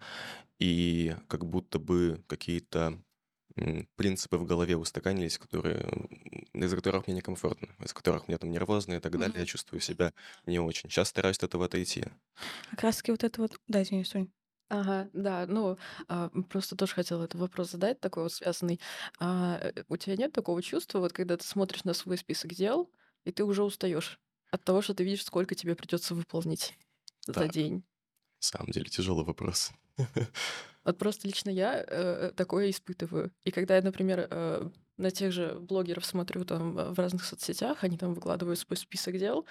И 0.59 1.15
как 1.29 1.45
будто 1.47 1.79
бы 1.79 2.23
какие-то, 2.29 3.01
принципы 3.97 4.37
в 4.39 4.45
голове 4.45 4.77
устаканились, 4.77 5.39
которые, 5.39 5.87
из-за 6.55 6.77
которых 6.77 7.07
мне 7.07 7.17
некомфортно, 7.17 7.69
из-за 7.85 7.95
которых 7.95 8.29
мне 8.29 8.39
там 8.39 8.51
нервозно 8.51 8.95
и 8.95 9.01
так 9.01 9.19
далее. 9.19 9.41
Я 9.41 9.47
Мгм. 9.47 9.47
чувствую 9.47 9.81
себя 9.81 10.13
не 10.47 10.59
очень. 10.61 10.91
Щас 10.91 11.09
стараюсь 11.09 11.39
от 11.39 11.45
этого 11.45 11.67
отойти. 11.67 12.05
Как 12.71 12.83
раз 12.83 12.97
таки 12.99 13.11
вот 13.11 13.25
это 13.25 13.41
вот 13.43 13.59
Да, 13.69 13.83
извини, 13.83 14.05
Сонь. 14.05 14.31
Ага, 14.71 15.09
да, 15.15 15.47
ну, 15.47 15.79
а, 16.09 16.29
просто 16.51 16.77
тоже 16.77 16.93
хотела 16.95 17.25
этот 17.25 17.41
вопрос 17.41 17.71
задать, 17.71 18.01
такой 18.01 18.25
вот 18.25 18.33
связанный. 18.35 18.81
А, 19.19 19.59
э, 19.63 19.85
у 19.89 19.97
тебя 19.97 20.17
нет 20.17 20.33
такого 20.33 20.63
чувства, 20.63 20.99
вот 20.99 21.13
когда 21.15 21.39
ты 21.39 21.45
смотришь 21.47 21.85
на 21.85 21.95
свой 21.95 22.19
список 22.19 22.53
дел, 22.53 22.91
и 23.25 23.33
ты 23.33 23.45
уже 23.45 23.63
устаёшь 23.63 24.21
от 24.51 24.65
того, 24.65 24.83
что 24.83 24.93
ты 24.95 25.05
видишь, 25.05 25.25
сколько 25.25 25.55
тебе 25.55 25.75
придётся 25.75 26.15
выполнить 26.15 26.75
за 27.27 27.49
Так. 27.49 27.49
день? 27.49 27.85
На 28.41 28.47
самом 28.47 28.73
деле 28.73 28.87
тяжелый 28.91 29.25
вопрос. 29.27 29.73
Вот 30.85 30.99
просто 30.99 31.27
лично 31.27 31.51
я, 31.51 31.85
э, 31.87 32.31
такое 32.37 32.71
испытываю. 32.71 33.33
И 33.45 33.51
когда 33.51 33.77
я, 33.77 33.83
например, 33.83 34.27
э, 34.31 34.69
на 34.97 35.11
тех 35.11 35.33
же 35.33 35.59
блогеров 35.61 36.05
смотрю 36.07 36.45
там 36.45 36.75
в 36.95 36.99
разных 36.99 37.25
соцсетях, 37.25 37.85
они 37.85 37.97
там 37.99 38.15
выкладывают 38.15 38.59
свой 38.59 38.77
список 38.77 39.19
дел, 39.19 39.47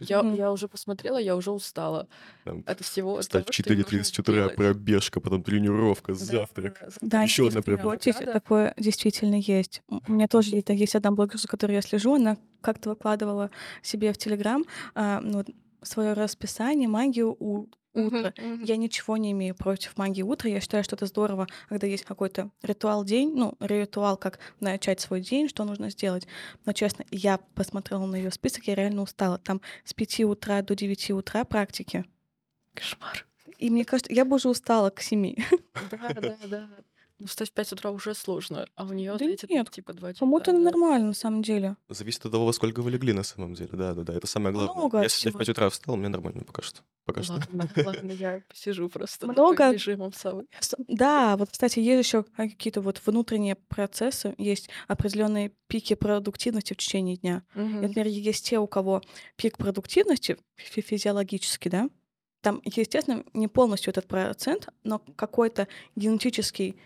я 0.00 0.24
я 0.32 0.52
уже 0.52 0.68
посмотрела, 0.68 1.18
я 1.18 1.36
уже 1.36 1.52
устала 1.52 2.08
Там 2.46 2.64
от 2.66 2.80
всего 2.82 3.22
должна 3.22 3.52
4:30 3.52 4.18
утра, 4.18 4.48
пробежка, 4.50 5.20
потом 5.20 5.42
тренировка, 5.42 6.14
Да, 6.18 6.24
завтрак. 6.24 6.84
Да, 7.00 7.22
если 7.22 7.48
одна 7.48 7.62
согласитесь, 7.62 8.16
Да-да. 8.20 8.32
такое 8.32 8.74
действительно 8.78 9.36
есть. 9.36 9.82
У 9.88 10.12
меня 10.12 10.28
тоже 10.28 10.56
есть 10.56 10.68
есть 10.70 10.94
одна 10.96 11.12
блогерша, 11.12 11.42
за 11.42 11.48
которой 11.48 11.72
я 11.74 11.82
слежу. 11.82 12.14
Она 12.14 12.38
как-то 12.60 12.90
выкладывала 12.90 13.50
себе 13.82 14.12
в 14.12 14.18
"Телеграм", 14.18 14.64
а, 14.94 15.20
ну 15.20 15.44
своё 15.82 16.14
расписание, 16.14 16.88
магию 16.88 17.36
у 17.38 17.66
Мгм. 17.98 18.64
Я 18.64 18.76
ничего 18.76 19.16
не 19.16 19.32
имею 19.32 19.54
против 19.54 19.96
магии 19.96 20.22
утра. 20.22 20.48
Я 20.50 20.60
считаю, 20.60 20.84
что 20.84 20.96
это 20.96 21.06
здорово, 21.06 21.46
когда 21.68 21.86
есть 21.86 22.04
какой-то 22.04 22.50
ритуал 22.62 23.04
день, 23.04 23.32
ну, 23.34 23.54
ритуал, 23.60 24.16
как 24.16 24.38
начать 24.60 25.00
свой 25.00 25.20
день, 25.20 25.48
что 25.48 25.64
нужно 25.64 25.90
сделать. 25.90 26.26
Но, 26.64 26.72
честно, 26.72 27.04
я 27.10 27.38
посмотрела 27.54 28.06
на 28.06 28.16
её 28.16 28.30
список, 28.30 28.64
я 28.64 28.74
реально 28.74 29.02
устала. 29.02 29.38
Там 29.38 29.60
с 29.84 29.94
5 29.94 30.24
утра 30.24 30.62
до 30.62 30.74
9 30.74 31.10
утра 31.14 31.44
практики. 31.44 32.04
Кошмар. 32.74 33.26
И 33.58 33.70
мне 33.70 33.84
кажется, 33.84 34.12
я 34.12 34.24
бы 34.24 34.36
уже 34.36 34.48
устала 34.48 34.90
к 34.90 35.00
7. 35.00 35.34
Да-да-да. 35.90 36.68
Ну, 37.20 37.26
встать 37.26 37.50
в 37.50 37.52
5 37.52 37.72
утра 37.72 37.90
уже 37.90 38.14
сложно, 38.14 38.68
а 38.76 38.84
у 38.84 38.92
неё 38.92 39.18
Да 39.18 39.24
нет, 39.48 39.70
типа 39.70 39.92
2 39.92 40.12
кому-то 40.14 40.46
часа, 40.46 40.56
да. 40.58 40.64
нормально 40.64 41.08
на 41.08 41.14
самом 41.14 41.42
деле. 41.42 41.76
Зависит 41.88 42.24
от 42.24 42.30
того, 42.32 42.46
во 42.46 42.52
сколько 42.52 42.80
вы 42.80 42.92
легли 42.92 43.12
на 43.12 43.24
самом 43.24 43.54
деле. 43.54 43.70
Да-да-да, 43.72 44.14
это 44.14 44.26
самое 44.28 44.54
главное. 44.54 44.74
Много 44.76 44.98
Я 44.98 45.06
от 45.06 45.10
сегодня 45.10 45.30
в 45.30 45.32
всего. 45.32 45.38
5 45.40 45.48
утра 45.48 45.68
встал, 45.70 45.96
мне 45.96 46.08
нормально 46.08 46.44
пока 46.44 46.62
что. 46.62 46.82
Пока 47.04 47.22
что. 47.24 47.32
Ладно, 47.34 47.68
ладно, 47.84 48.12
я 48.12 48.42
посижу 48.48 48.88
просто 48.88 49.26
Много 49.26 49.72
режимом 49.72 50.12
совы. 50.12 50.46
Да, 50.86 51.36
вот, 51.36 51.50
кстати, 51.50 51.80
есть 51.80 52.06
ещё 52.08 52.24
какие-то 52.36 52.80
вот 52.82 53.02
внутренние 53.04 53.56
процессы, 53.56 54.34
есть 54.38 54.68
определённые 54.86 55.50
пики 55.66 55.94
продуктивности 55.94 56.74
в 56.74 56.76
течение 56.76 57.16
дня. 57.16 57.42
Мгм. 57.54 57.80
например, 57.82 58.06
есть 58.06 58.46
те, 58.46 58.58
у 58.60 58.68
кого 58.68 59.02
пик 59.36 59.56
продуктивности 59.58 60.36
фи 60.56 60.80
физиологический, 60.82 61.68
да, 61.70 61.88
там, 62.42 62.62
естественно, 62.64 63.24
не 63.34 63.48
полностью 63.48 63.90
этот 63.90 64.06
процент, 64.06 64.68
но 64.84 65.00
какой-то 65.16 65.66
генетический 65.96 66.76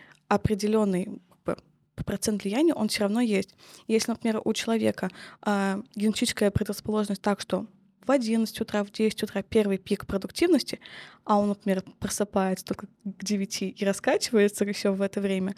бы 1.45 1.57
процент 2.05 2.43
влияния, 2.43 2.73
он 2.73 2.87
всё 2.87 3.03
равно 3.03 3.21
есть. 3.21 3.55
Если, 3.87 4.11
например, 4.11 4.41
у 4.43 4.53
человека, 4.53 5.09
а, 5.41 5.81
генетическая 5.95 6.51
предрасположенность 6.51 7.21
так, 7.21 7.39
что 7.39 7.67
в 8.05 8.11
11 8.11 8.59
утра, 8.59 8.83
в 8.83 8.91
10 8.91 9.23
утра 9.23 9.41
первый 9.41 9.77
пик 9.77 10.05
продуктивности, 10.05 10.79
а 11.23 11.39
он, 11.39 11.49
например, 11.49 11.83
просыпается 11.99 12.65
только 12.65 12.87
к 12.87 13.23
9 13.23 13.73
и 13.79 13.85
раскачивается 13.85 14.65
еще 14.65 14.91
в 14.91 15.01
это 15.01 15.21
время, 15.21 15.55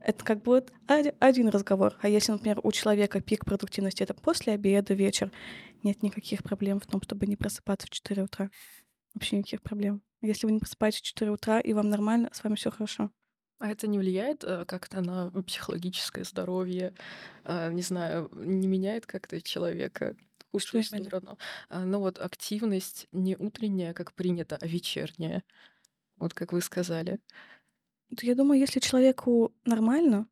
это 0.00 0.24
как 0.24 0.46
вот 0.46 0.72
один 1.18 1.48
разговор. 1.48 1.96
А 2.00 2.08
если, 2.08 2.32
например, 2.32 2.60
у 2.62 2.70
человека 2.72 3.20
пик 3.20 3.44
продуктивности 3.44 4.02
это 4.02 4.14
после 4.14 4.52
обеда, 4.52 4.94
вечер, 4.94 5.32
нет 5.82 6.02
никаких 6.02 6.42
проблем 6.42 6.80
в 6.80 6.86
том, 6.86 7.02
чтобы 7.02 7.26
не 7.26 7.36
просыпаться 7.36 7.86
в 7.86 7.90
4 7.90 8.22
утра. 8.22 8.50
Вообще 9.14 9.38
никаких 9.38 9.62
проблем. 9.62 10.02
Если 10.20 10.46
вы 10.46 10.52
не 10.52 10.60
просыпаетесь 10.60 11.00
в 11.00 11.04
4 11.04 11.30
утра 11.30 11.60
и 11.60 11.72
вам 11.72 11.88
нормально, 11.88 12.30
с 12.32 12.42
вами 12.44 12.54
все 12.54 12.70
хорошо. 12.70 13.10
А 13.58 13.68
это 13.70 13.88
не 13.88 13.98
влияет 13.98 14.44
э, 14.44 14.64
как-то 14.66 15.00
на 15.00 15.30
психологическое 15.42 16.24
здоровье? 16.24 16.94
А, 17.44 17.70
не 17.70 17.82
знаю, 17.82 18.30
не 18.34 18.68
меняет 18.68 19.06
как-то 19.06 19.40
человека 19.42 20.16
Что 20.56 20.78
худшую 20.78 20.82
именно? 20.82 21.10
сторону? 21.10 21.38
А, 21.68 21.84
ну 21.84 21.98
вот 22.00 22.18
активность 22.20 23.08
не 23.12 23.36
утренняя, 23.36 23.94
как 23.94 24.14
принято, 24.14 24.56
а 24.60 24.66
вечерняя. 24.66 25.42
Вот 26.18 26.34
как 26.34 26.52
вы 26.52 26.60
сказали. 26.62 27.20
То 28.16 28.26
я 28.26 28.34
думаю, 28.34 28.60
если 28.60 28.80
человеку 28.80 29.54
нормально, 29.64 30.26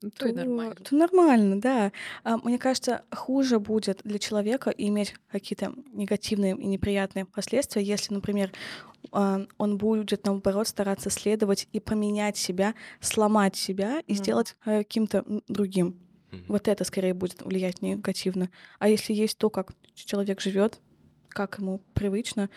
Ну, 0.00 0.10
то 0.10 0.28
то, 0.28 0.32
нормально. 0.32 0.74
то 0.76 0.94
нормально, 0.96 1.60
да. 1.60 1.92
А, 2.22 2.36
мне 2.38 2.58
кажется, 2.58 3.02
хуже 3.12 3.58
будет 3.58 4.00
для 4.04 4.18
человека 4.20 4.70
иметь 4.70 5.14
какие-то 5.30 5.72
негативные 5.92 6.52
и 6.56 6.66
неприятные 6.66 7.24
последствия, 7.24 7.82
если, 7.82 8.14
например, 8.14 8.52
а, 9.10 9.46
он 9.56 9.76
будет, 9.76 10.24
наоборот, 10.24 10.68
стараться 10.68 11.10
следовать 11.10 11.66
и 11.72 11.80
поменять 11.80 12.36
себя, 12.36 12.74
сломать 13.00 13.56
себя 13.56 14.00
и 14.06 14.12
Мгм. 14.12 14.22
сделать 14.22 14.56
э, 14.64 14.78
каким-то 14.78 15.24
другим. 15.48 15.98
Мгм. 16.30 16.44
Вот 16.48 16.68
это 16.68 16.84
скорее 16.84 17.14
будет 17.14 17.42
влиять 17.42 17.82
негативно. 17.82 18.50
А 18.78 18.88
если 18.88 19.12
есть 19.14 19.36
то, 19.38 19.50
как 19.50 19.72
человек 19.94 20.40
живет, 20.40 20.80
как 21.28 21.58
ему 21.58 21.80
привычно, 21.94 22.50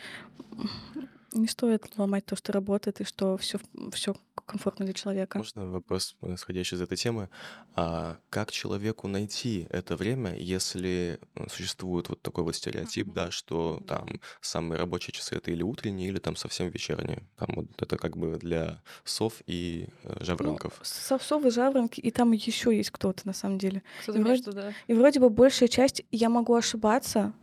не 1.33 1.47
стоит 1.47 1.97
ломать 1.97 2.25
то, 2.25 2.35
что 2.35 2.51
работает 2.51 3.01
и 3.01 3.03
что 3.03 3.38
все, 3.38 3.59
все 3.93 4.15
комфортно 4.45 4.85
для 4.85 4.93
человека. 4.93 5.38
Можно 5.38 5.65
вопрос, 5.71 6.15
исходящий 6.21 6.75
из 6.75 6.81
этой 6.81 6.97
темы? 6.97 7.29
А 7.75 8.17
как 8.29 8.51
человеку 8.51 9.07
найти 9.07 9.65
это 9.69 9.95
время, 9.95 10.35
если 10.35 11.19
существует 11.50 12.09
вот 12.09 12.21
такой 12.21 12.43
вот 12.43 12.55
стереотип, 12.55 13.07
Мгм. 13.07 13.15
да, 13.15 13.31
что 13.31 13.81
там 13.88 14.19
самые 14.41 14.77
рабочие 14.79 15.13
часы 15.13 15.35
это 15.35 15.51
или 15.51 15.63
утренние, 15.63 16.09
или 16.09 16.19
там 16.19 16.35
совсем 16.35 16.67
вечерние? 16.69 17.23
Там 17.38 17.50
вот 17.55 17.67
это 17.81 17.97
как 17.97 18.17
бы 18.17 18.38
для 18.38 18.81
сов 19.05 19.41
и 19.47 19.88
э, 20.03 20.15
Ну, 20.19 20.25
жаворонков. 20.25 20.79
совсовы, 20.83 21.50
жаворонки, 21.51 22.00
и 22.01 22.11
там 22.11 22.31
еще 22.33 22.75
есть 22.75 22.91
кто-то 22.91 23.21
на 23.25 23.33
самом 23.33 23.57
деле. 23.57 23.83
Кто-то 24.03 24.19
И 24.19 24.21
вроде, 24.21 24.51
да. 24.51 24.73
и 24.88 24.93
вроде 24.93 25.19
бы 25.19 25.29
большая 25.29 25.69
часть, 25.69 26.03
я 26.11 26.29
могу 26.29 26.53
ошибаться, 26.55 27.33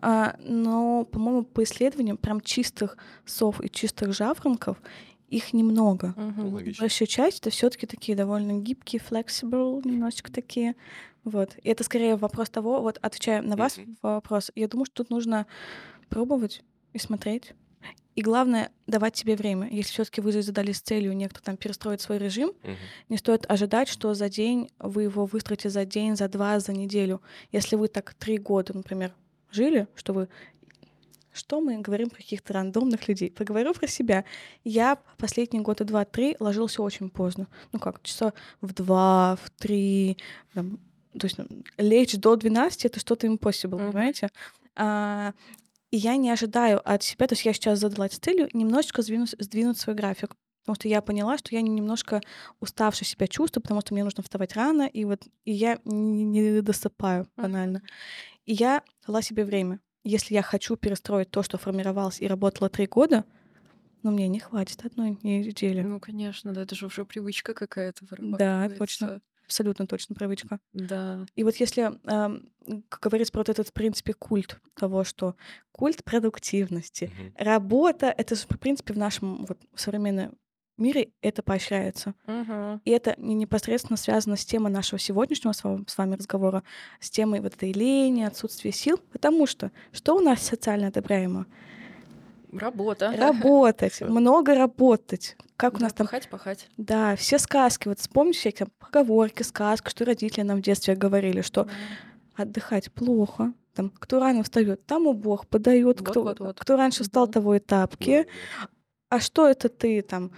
но, 0.00 1.04
по-моему, 1.04 1.44
по 1.44 1.62
исследованиям 1.64 2.16
прям 2.16 2.40
чистых 2.40 2.96
сов 3.24 3.60
и 3.62 3.70
чистых 3.70 4.12
жаворонков 4.12 4.80
их 5.28 5.52
немного. 5.52 6.14
Логично. 6.38 6.84
Большая 6.84 7.06
часть 7.06 7.40
это 7.40 7.50
все-таки 7.50 7.86
такие 7.86 8.16
довольно 8.16 8.58
гибкие, 8.60 9.00
flexible, 9.06 9.80
немножечко 9.86 10.32
такие. 10.32 10.74
Вот. 11.24 11.56
И 11.62 11.68
это 11.68 11.84
скорее 11.84 12.16
вопрос 12.16 12.48
того, 12.48 12.80
вот 12.80 12.98
отвечая 13.02 13.42
на 13.42 13.56
ваш 13.56 13.76
Мгм. 13.76 13.98
вопрос, 14.02 14.50
я 14.54 14.68
думаю, 14.68 14.86
что 14.86 15.02
тут 15.04 15.10
нужно 15.10 15.46
пробовать 16.08 16.62
и 16.94 16.98
смотреть. 16.98 17.54
И 18.14 18.22
главное, 18.22 18.72
давать 18.88 19.16
себе 19.16 19.36
время. 19.36 19.68
Если 19.70 19.92
все-таки 19.92 20.20
вы 20.20 20.32
задались 20.42 20.80
целью 20.80 21.14
некто 21.16 21.40
там 21.42 21.56
перестроить 21.56 22.00
свой 22.00 22.18
режим, 22.18 22.52
Мгм. 22.64 22.76
не 23.10 23.16
стоит 23.16 23.44
ожидать, 23.48 23.88
что 23.88 24.14
за 24.14 24.28
день 24.28 24.70
вы 24.78 25.04
его 25.04 25.26
выстроите 25.26 25.70
за 25.70 25.84
день, 25.84 26.16
за 26.16 26.28
два, 26.28 26.58
за 26.58 26.72
неделю. 26.72 27.20
Если 27.52 27.76
вы 27.76 27.88
так 27.88 28.14
три 28.14 28.38
года, 28.38 28.74
например, 28.76 29.14
жили, 29.50 29.88
что 29.94 30.12
вы 30.12 30.28
что 31.32 31.60
мы 31.60 31.78
говорим 31.78 32.10
про 32.10 32.16
каких-то 32.16 32.52
рандомных 32.52 33.06
людей? 33.06 33.30
Поговорю 33.30 33.72
про 33.72 33.86
себя. 33.86 34.24
Я 34.64 34.98
последние 35.18 35.62
года 35.62 35.84
два-три 35.84 36.34
ложился 36.40 36.82
очень 36.82 37.10
поздно. 37.10 37.46
Ну 37.70 37.78
как, 37.78 38.02
часа 38.02 38.32
в 38.60 38.74
два, 38.74 39.36
в 39.36 39.50
три. 39.50 40.18
там, 40.52 40.80
то 41.16 41.26
есть 41.26 41.36
лечь 41.76 42.16
до 42.16 42.34
12— 42.34 42.84
это 42.86 42.98
что-то 42.98 43.28
impossible, 43.28 43.76
Мгм. 43.78 43.92
понимаете? 43.92 44.30
А, 44.74 45.32
и 45.90 45.96
я 45.96 46.16
не 46.16 46.30
ожидаю 46.30 46.80
от 46.84 47.02
себя, 47.02 47.26
то 47.28 47.34
есть 47.34 47.44
я 47.44 47.52
сейчас 47.52 47.78
задалась 47.78 48.12
целью 48.18 48.48
немножечко 48.52 49.02
сдвинуть, 49.02 49.34
сдвинуть 49.38 49.78
свой 49.78 49.94
график. 49.94 50.34
Потому 50.62 50.74
что 50.76 50.88
я 50.88 51.00
поняла, 51.00 51.38
что 51.38 51.54
я 51.54 51.62
немножко 51.62 52.20
уставше 52.60 53.06
себя 53.06 53.26
чувствую, 53.26 53.62
потому 53.62 53.80
что 53.80 53.94
мне 53.94 54.04
нужно 54.04 54.22
вставать 54.22 54.54
рано, 54.54 54.82
и 54.82 55.04
вот 55.06 55.26
и 55.46 55.52
я 55.52 55.78
не, 55.84 56.24
не 56.24 56.60
досыпаю 56.60 57.26
банально. 57.36 57.80
И 58.48 58.54
я 58.54 58.82
дала 59.06 59.20
себе 59.20 59.44
время. 59.44 59.78
Если 60.04 60.32
я 60.32 60.40
хочу 60.40 60.76
перестроить 60.76 61.30
то, 61.30 61.42
что 61.42 61.58
формировалось 61.58 62.22
и 62.22 62.26
работало 62.26 62.70
три 62.70 62.86
года, 62.86 63.24
ну, 64.02 64.10
мне 64.10 64.26
не 64.26 64.40
хватит 64.40 64.86
одной 64.86 65.18
недели. 65.22 65.82
Ну, 65.82 66.00
конечно, 66.00 66.54
да, 66.54 66.62
это 66.62 66.74
же 66.74 66.86
уже 66.86 67.04
привычка 67.04 67.52
какая-то 67.52 68.06
Да, 68.18 68.70
точно. 68.70 69.20
Абсолютно 69.44 69.86
точно 69.86 70.14
привычка. 70.14 70.60
Да. 70.72 71.26
И 71.34 71.42
вот 71.44 71.56
если 71.56 71.92
ам, 72.04 72.42
как 72.88 73.00
говорится 73.02 73.32
про 73.32 73.40
вот 73.40 73.48
этот, 73.50 73.68
в 73.68 73.72
принципе, 73.72 74.14
культ 74.14 74.60
того, 74.74 75.04
что 75.04 75.36
культ 75.72 76.04
продуктивности, 76.04 77.10
Мгм. 77.18 77.34
работа, 77.36 78.06
это 78.16 78.34
же, 78.34 78.42
в 78.42 78.58
принципе, 78.58 78.94
в 78.94 78.98
нашем 78.98 79.44
вот, 79.46 79.58
современном 79.74 80.36
мире 80.78 81.10
это 81.22 81.42
поощряется. 81.42 82.14
Мгм. 82.26 82.80
И 82.84 82.90
это 82.90 83.14
не- 83.18 83.34
непосредственно 83.34 83.96
связано 83.96 84.36
с 84.36 84.44
темой 84.44 84.70
нашего 84.72 84.98
сегодняшнего 84.98 85.52
с 85.52 85.62
вами, 85.64 85.84
с 85.86 85.98
вами 85.98 86.14
разговора, 86.14 86.62
с 87.00 87.10
темой 87.10 87.40
вот 87.40 87.54
этой 87.54 87.72
лени, 87.72 88.22
отсутствия 88.22 88.72
сил, 88.72 88.98
потому 89.12 89.46
что 89.46 89.70
что 89.92 90.16
у 90.16 90.20
нас 90.20 90.42
социально 90.42 90.88
одобряемо? 90.88 91.46
Работа. 92.52 93.12
Работать, 93.16 94.00
много 94.00 94.54
работать. 94.54 95.36
Как 95.56 95.74
у 95.74 95.78
Да, 95.78 95.84
нас 95.84 95.92
там 95.92 96.06
пахать, 96.06 96.30
пахать. 96.30 96.68
да, 96.78 97.14
все 97.16 97.38
сказки. 97.38 97.88
Вот 97.88 97.98
вспомните 97.98 98.38
всякие 98.38 98.66
там 98.66 98.72
поговорки, 98.78 99.42
сказки, 99.42 99.90
что 99.90 100.04
родители 100.04 100.42
нам 100.42 100.58
в 100.58 100.62
детстве 100.62 100.94
говорили, 100.94 101.42
что 101.42 101.64
Да. 101.64 101.70
отдыхать 102.44 102.90
плохо. 102.92 103.52
Там, 103.74 103.90
кто 103.90 104.18
рано 104.18 104.42
встает, 104.44 104.86
тому 104.86 105.12
Бог 105.12 105.46
подает. 105.46 106.00
Вот, 106.00 106.08
Кто, 106.10 106.22
вот, 106.22 106.40
вот. 106.40 106.58
кто 106.60 106.76
раньше 106.76 107.02
встал, 107.04 107.28
того 107.28 107.56
и 107.56 107.58
тапки. 107.58 108.26
А 109.10 109.20
что 109.20 109.46
это 109.48 109.68
ты 109.68 110.00
там 110.02 110.30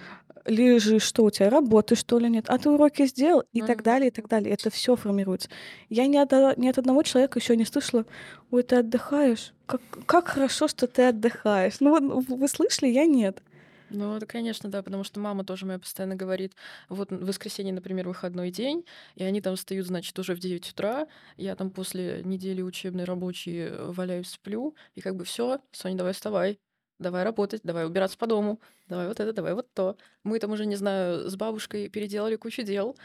лежишь, 0.46 1.02
что 1.02 1.24
у 1.24 1.30
тебя, 1.30 1.50
работы, 1.50 1.94
что 1.94 2.18
ли, 2.18 2.28
нет? 2.28 2.46
А 2.48 2.58
ты 2.58 2.70
уроки 2.70 3.06
сделал? 3.06 3.44
И 3.52 3.60
так 3.62 3.78
Мгм. 3.78 3.84
далее, 3.84 4.08
и 4.08 4.10
так 4.10 4.28
далее. 4.28 4.52
Это 4.52 4.70
все 4.70 4.96
формируется. 4.96 5.48
Я 5.88 6.06
ни 6.06 6.16
от, 6.16 6.32
ни 6.58 6.68
от 6.68 6.78
одного 6.78 7.02
человека 7.02 7.38
еще 7.38 7.56
не 7.56 7.64
слышала, 7.64 8.04
ой, 8.50 8.62
ты 8.62 8.76
отдыхаешь? 8.76 9.52
Как, 9.66 9.80
как 10.06 10.28
хорошо, 10.28 10.68
что 10.68 10.86
ты 10.86 11.02
отдыхаешь. 11.08 11.80
Ну, 11.80 11.90
вот 12.20 12.28
вы 12.28 12.48
слышали, 12.48 12.88
я 12.88 13.06
нет. 13.06 13.42
Ну, 13.90 14.16
это, 14.16 14.24
конечно, 14.24 14.70
да, 14.70 14.82
потому 14.84 15.02
что 15.02 15.18
мама 15.18 15.44
тоже 15.44 15.66
моя 15.66 15.78
постоянно 15.80 16.14
говорит, 16.14 16.54
вот 16.88 17.10
в 17.10 17.26
воскресенье, 17.26 17.72
например, 17.72 18.06
выходной 18.06 18.52
день, 18.52 18.84
и 19.16 19.24
они 19.24 19.40
там 19.40 19.56
встают, 19.56 19.86
значит, 19.86 20.16
уже 20.16 20.34
в 20.36 20.38
9 20.38 20.70
утра, 20.70 21.08
я 21.36 21.56
там 21.56 21.70
после 21.70 22.22
недели 22.24 22.62
учебной 22.62 23.02
рабочей 23.02 23.58
э, 23.66 23.90
валяюсь, 23.90 24.28
сплю, 24.28 24.76
и 24.94 25.00
как 25.00 25.16
бы 25.16 25.24
все, 25.24 25.60
Соня, 25.72 25.96
давай 25.96 26.12
вставай, 26.12 26.60
давай 27.00 27.24
работать, 27.24 27.62
давай 27.64 27.86
убираться 27.86 28.18
по 28.18 28.28
дому, 28.28 28.60
давай 28.88 29.08
вот 29.08 29.20
это, 29.20 29.32
давай 29.32 29.54
вот 29.54 29.72
то. 29.74 29.96
Мы 30.24 30.38
там 30.40 30.52
уже, 30.52 30.66
не 30.66 30.76
знаю, 30.76 31.28
с 31.30 31.36
бабушкой 31.36 31.88
переделали 31.90 32.36
кучу 32.36 32.62
дел. 32.62 32.96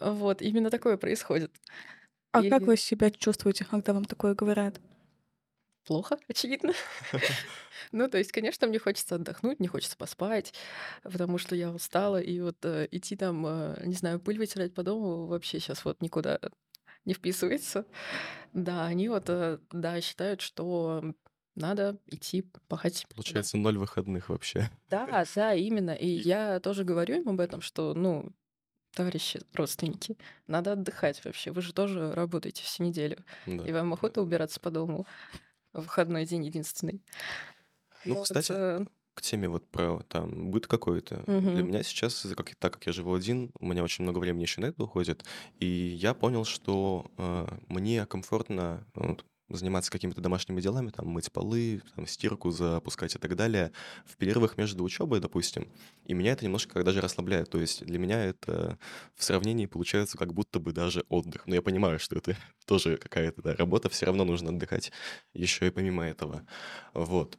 Вот, 0.00 0.42
именно 0.42 0.70
такое 0.70 0.98
происходит. 0.98 1.52
А 2.30 2.44
как 2.44 2.68
И 2.68 2.68
вы 2.68 2.76
себя 2.76 3.10
чувствуете, 3.10 3.64
когда 3.64 3.92
вам 3.92 4.04
такое 4.04 4.36
говорят? 4.36 4.80
плохо, 5.84 6.18
очевидно. 6.28 6.72
Ну, 7.92 8.08
то 8.08 8.18
есть, 8.18 8.32
конечно, 8.32 8.66
мне 8.66 8.78
хочется 8.78 9.16
отдохнуть, 9.16 9.58
мне 9.60 9.68
хочется 9.68 9.96
поспать, 9.96 10.52
потому 11.02 11.38
что 11.38 11.54
я 11.54 11.70
устала, 11.70 12.20
и 12.20 12.40
вот 12.40 12.56
э, 12.64 12.88
идти 12.90 13.16
там, 13.16 13.44
э, 13.46 13.82
не 13.84 13.94
знаю, 13.94 14.18
пыль 14.20 14.38
вытирать 14.38 14.74
по 14.74 14.82
дому 14.82 15.26
вообще 15.26 15.60
сейчас 15.60 15.84
вот 15.84 16.00
никуда 16.02 16.40
не 17.04 17.14
вписывается. 17.14 17.86
Да, 18.52 18.86
они 18.86 19.08
вот, 19.08 19.28
э, 19.30 19.58
да, 19.72 20.00
считают, 20.00 20.40
что 20.40 21.14
надо 21.56 21.98
идти 22.06 22.42
пахать. 22.68 23.06
Да. 23.16 23.16
Получается, 23.16 23.56
ноль 23.56 23.78
выходных 23.78 24.28
вообще. 24.28 24.70
Да, 24.88 25.24
да, 25.34 25.54
именно. 25.54 25.90
И 25.90 26.06
я 26.06 26.60
тоже 26.60 26.84
говорю 26.84 27.20
им 27.20 27.28
об 27.28 27.40
этом, 27.40 27.60
что, 27.60 27.92
ну, 27.94 28.32
товарищи, 28.92 29.40
родственники, 29.54 30.18
надо 30.46 30.72
отдыхать 30.72 31.24
вообще. 31.24 31.52
Вы 31.52 31.62
же 31.62 31.72
тоже 31.74 32.12
работаете 32.14 32.62
всю 32.64 32.84
неделю. 32.84 33.24
Да, 33.46 33.64
И 33.64 33.72
вам 33.72 33.92
охота 33.94 34.22
убираться 34.22 34.60
по 34.60 34.70
дому 34.70 35.06
в 35.72 35.82
выходной 35.82 36.26
день 36.26 36.44
единственный. 36.46 37.02
Ну, 38.04 38.14
Вот, 38.14 38.24
кстати, 38.24 38.52
э, 38.52 38.84
к 39.14 39.22
теме 39.22 39.48
вот 39.48 39.68
про 39.70 40.00
там 40.08 40.50
быт 40.50 40.66
какой-то. 40.66 41.28
Для 41.52 41.62
мгм. 41.62 41.64
меня 41.64 41.82
сейчас, 41.82 42.26
как, 42.36 42.54
так 42.56 42.74
как 42.74 42.86
я 42.86 42.92
живу 42.92 43.14
один, 43.14 43.50
у 43.58 43.66
меня 43.66 43.82
очень 43.82 44.04
много 44.04 44.18
времени 44.18 44.42
еще 44.42 44.60
на 44.60 44.66
это 44.66 44.84
уходит, 44.84 45.24
и 45.58 45.66
я 45.66 46.14
понял, 46.14 46.44
что 46.44 47.10
э, 47.18 47.46
мне 47.68 48.06
комфортно 48.06 48.86
вот, 48.94 49.24
заниматься 49.48 49.90
какими-то 49.90 50.20
домашними 50.20 50.60
делами, 50.60 50.90
там, 50.90 51.08
мыть 51.08 51.30
полы, 51.30 51.82
там, 51.94 52.06
стирку 52.06 52.50
запускать 52.50 53.14
и 53.14 53.18
так 53.18 53.36
далее, 53.36 53.72
в 54.04 54.16
перерывах 54.16 54.56
между 54.58 54.82
учебой, 54.82 55.20
допустим. 55.20 55.68
И 56.04 56.14
меня 56.14 56.32
это 56.32 56.44
немножко 56.44 56.74
как 56.74 56.84
даже 56.84 57.00
расслабляет. 57.00 57.50
То 57.50 57.58
есть 57.58 57.84
для 57.84 57.98
меня 57.98 58.24
это 58.24 58.78
в 59.14 59.24
сравнении 59.24 59.66
получается 59.66 60.18
как 60.18 60.32
будто 60.34 60.58
бы 60.58 60.72
даже 60.72 61.04
отдых. 61.08 61.46
Но 61.46 61.54
я 61.54 61.62
понимаю, 61.62 61.98
что 61.98 62.16
это 62.16 62.36
тоже 62.66 62.96
какая-то 62.96 63.42
да, 63.42 63.54
работа, 63.54 63.88
все 63.88 64.06
равно 64.06 64.24
нужно 64.24 64.50
отдыхать 64.50 64.92
еще 65.32 65.66
и 65.68 65.70
помимо 65.70 66.04
этого. 66.04 66.46
Вот. 66.94 67.38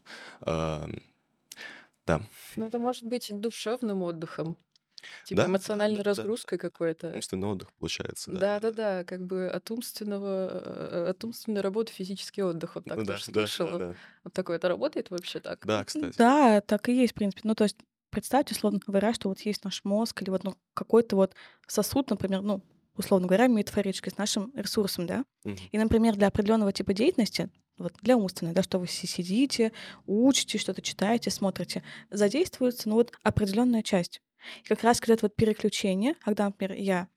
Да. 2.08 2.22
Ну, 2.56 2.66
это 2.66 2.80
может 2.80 3.04
быть 3.04 3.30
душевным 3.34 4.02
отдыхом. 4.04 4.58
Типа 5.26 5.44
Да, 5.44 5.48
эмоциональной 5.48 5.98
да, 5.98 6.04
да. 6.04 6.10
разгрузкой 6.12 6.58
какой-то. 6.58 7.12
Умственный 7.14 7.48
отдых 7.48 7.72
получается, 7.74 8.32
да. 8.32 8.40
Да-да-да, 8.40 9.04
как 9.04 9.26
бы 9.26 9.48
от 9.48 9.70
умственного, 9.72 10.50
э, 10.50 11.10
от 11.10 11.24
умственной 11.24 11.62
работы 11.62 11.94
физический 11.94 12.42
отдых. 12.44 12.76
Вот 12.76 12.86
так 12.86 12.98
Ну 12.98 13.04
да, 13.04 13.14
тоже 13.14 13.26
да, 13.28 13.32
да, 13.42 13.48
слышала. 13.48 13.80
да. 13.80 13.96
Вот 14.24 14.34
такое 14.34 14.58
это 14.58 14.68
работает 14.68 15.10
вообще 15.10 15.40
так? 15.40 15.66
Да, 15.66 15.84
кстати. 15.86 16.18
Да, 16.18 16.62
так 16.62 16.90
и 16.90 16.94
есть, 16.94 17.14
в 17.14 17.16
принципе. 17.16 17.42
Ну, 17.44 17.56
то 17.56 17.64
есть 17.64 17.78
представьте, 18.10 18.56
условно 18.56 18.80
говоря, 18.86 19.14
что 19.14 19.30
вот 19.30 19.40
есть 19.42 19.64
наш 19.64 19.84
мозг 19.84 20.22
или 20.22 20.30
вот 20.30 20.44
ну, 20.44 20.56
какой-то 20.74 21.16
вот 21.16 21.36
сосуд, 21.68 22.10
например, 22.10 22.42
ну, 22.42 22.62
условно 22.96 23.28
говоря, 23.28 23.48
метафорически 23.48 24.10
с 24.10 24.18
нашим 24.18 24.52
ресурсом, 24.56 25.06
да? 25.06 25.24
Мгм. 25.44 25.58
И, 25.72 25.78
например, 25.78 26.16
для 26.16 26.28
определенного 26.28 26.74
типа 26.74 26.94
деятельности, 26.94 27.50
вот 27.78 27.94
для 28.02 28.18
умственной, 28.18 28.54
да, 28.54 28.64
что 28.64 28.80
вы 28.80 28.88
си- 28.88 29.06
сидите, 29.06 29.72
учите, 30.08 30.58
что-то 30.58 30.82
читаете, 30.82 31.30
смотрите, 31.30 31.84
задействуется, 32.10 32.90
ну, 32.90 32.96
вот 32.96 33.12
определенная 33.22 33.84
часть. 33.84 34.20
И 34.64 34.68
как 34.68 34.84
раз 34.84 35.00
когда 35.00 35.14
это 35.16 35.26
вот 35.26 35.36
переключение, 35.36 36.16
когда, 36.16 36.46
например, 36.46 36.78
я 36.78 37.08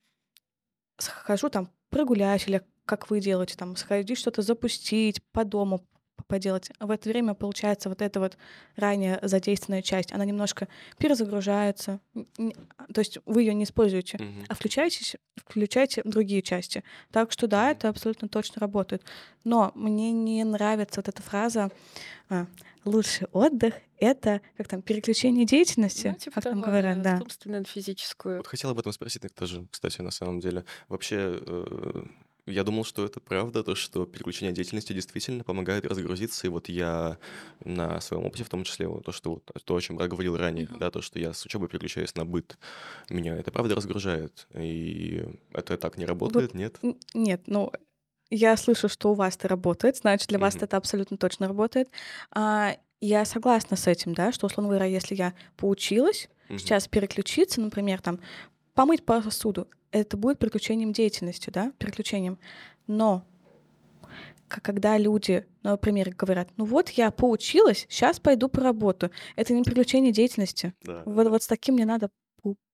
схожу 0.98 1.48
там 1.48 1.70
прогуляюсь, 1.90 2.46
или 2.46 2.62
как 2.85 3.11
вы 3.11 3.20
делаете, 3.20 3.56
там, 3.56 3.76
сходить 3.76 4.18
что-то 4.18 4.42
запустить 4.42 5.22
по 5.33 5.44
дому, 5.44 5.87
поделать. 6.26 6.70
В 6.78 6.90
это 6.90 7.09
время, 7.09 7.35
получается, 7.35 7.88
вот 7.88 8.02
эта 8.02 8.20
вот 8.20 8.37
ранее 8.76 9.18
задействованная 9.22 9.83
часть, 9.83 10.12
она 10.12 10.24
немножко 10.24 10.68
перезагружается. 10.98 12.00
То 12.14 12.98
есть 12.98 13.18
вы 13.26 13.42
ее 13.42 13.54
не 13.54 13.64
используете, 13.64 14.18
Мгм. 14.18 14.44
а 14.48 14.54
включаете, 14.54 15.18
включаете 15.37 16.02
другие 16.04 16.42
части. 16.42 16.85
Так 17.11 17.33
что 17.33 17.46
да, 17.46 17.70
это 17.70 17.88
абсолютно 17.88 18.28
точно 18.28 18.61
работает. 18.61 19.02
Но 19.44 19.72
мне 19.74 20.12
не 20.12 20.44
нравится 20.44 21.00
вот 21.00 21.09
эта 21.09 21.22
фраза 21.22 21.70
а, 22.28 22.46
«лучший 22.85 23.26
отдых— 23.33 23.74
это, 24.01 24.41
как 24.57 24.69
там, 24.69 24.83
переключение 24.83 25.45
деятельности», 25.45 26.09
Ну, 26.09 26.15
типа 26.15 26.37
как 26.37 26.45
там 26.45 26.61
того, 26.61 26.67
говорят, 26.67 27.03
да, 27.03 27.21
на 27.45 27.65
физическую. 27.65 28.39
Вот 28.39 28.47
хотел 28.47 28.71
об 28.71 28.79
этом 28.79 28.93
спросить 28.93 29.23
так 29.23 29.33
тоже, 29.33 29.67
кстати, 29.71 30.01
на 30.01 30.11
самом 30.11 30.41
деле. 30.41 30.65
Вообще, 30.89 31.39
э, 31.47 32.03
я 32.47 32.65
думал, 32.65 32.85
что 32.85 33.05
это 33.05 33.21
правда, 33.21 33.63
то, 33.63 33.75
что 33.75 34.07
переключение 34.07 34.53
деятельности 34.53 34.93
действительно 34.93 35.45
помогает 35.45 35.85
разгрузиться. 35.85 36.47
И 36.47 36.51
вот 36.51 36.69
я 36.69 37.19
на 37.65 38.01
своем 38.01 38.25
опыте, 38.25 38.45
в 38.45 38.49
том 38.49 38.65
числе, 38.65 38.89
вот 38.89 39.05
то, 39.05 39.13
что 39.13 39.31
вот, 39.35 39.45
то, 39.65 39.77
о 39.77 39.81
чем 39.81 39.99
я 40.01 40.09
говорил 40.09 40.37
ранее, 40.37 40.67
Мгм. 40.67 40.79
да, 40.79 40.91
то, 40.91 41.03
что 41.03 41.19
я 41.19 41.33
с 41.33 41.45
учебы 41.45 41.69
переключаюсь 41.69 42.15
на 42.17 42.25
быт, 42.25 42.59
меня 43.09 43.37
это 43.37 43.51
правда 43.53 43.75
разгружает. 43.75 44.47
И 44.55 45.23
это 45.53 45.77
так 45.77 45.97
не 45.99 46.05
Вот 46.05 46.11
работает, 46.11 46.55
нет? 46.55 46.79
Н- 46.83 46.99
Нет, 47.15 47.43
ну, 47.47 47.71
я 48.31 48.57
слышу, 48.57 48.89
что 48.89 49.11
у 49.11 49.15
вас 49.15 49.37
это 49.37 49.49
работает, 49.49 49.97
значит, 49.99 50.29
для 50.29 50.39
вас 50.39 50.55
Мгм. 50.55 50.65
это 50.65 50.77
абсолютно 50.77 51.17
точно 51.19 51.49
работает. 51.49 51.89
А, 52.31 52.77
я 53.01 53.25
согласна 53.25 53.77
с 53.77 53.87
этим, 53.87 54.15
да, 54.15 54.33
что, 54.33 54.47
условно 54.47 54.71
говоря, 54.71 54.87
если 54.87 55.15
я 55.15 55.35
поучилась, 55.57 56.29
Мгм. 56.49 56.59
сейчас 56.59 56.89
переключиться, 56.89 57.61
например, 57.61 58.01
там, 58.01 58.21
помыть 58.75 59.05
посуду, 59.05 59.69
это 59.93 60.17
будет 60.17 60.39
переключением 60.39 60.93
деятельности, 60.93 61.51
да, 61.51 61.73
переключением. 61.79 62.39
Но 62.87 63.25
когда 64.49 64.99
люди, 64.99 65.47
например, 65.63 66.11
говорят, 66.15 66.49
ну 66.57 66.65
вот 66.65 66.91
я 66.91 67.11
поучилась, 67.11 67.87
сейчас 67.89 68.19
пойду 68.19 68.49
поработаю, 68.49 69.13
это 69.37 69.53
не 69.53 69.63
переключение 69.63 70.13
деятельности. 70.13 70.75
Да, 70.83 71.03
Вот, 71.07 71.29
вот 71.29 71.43
с 71.43 71.47
таким 71.47 71.77
не 71.77 71.85
надо 71.85 72.11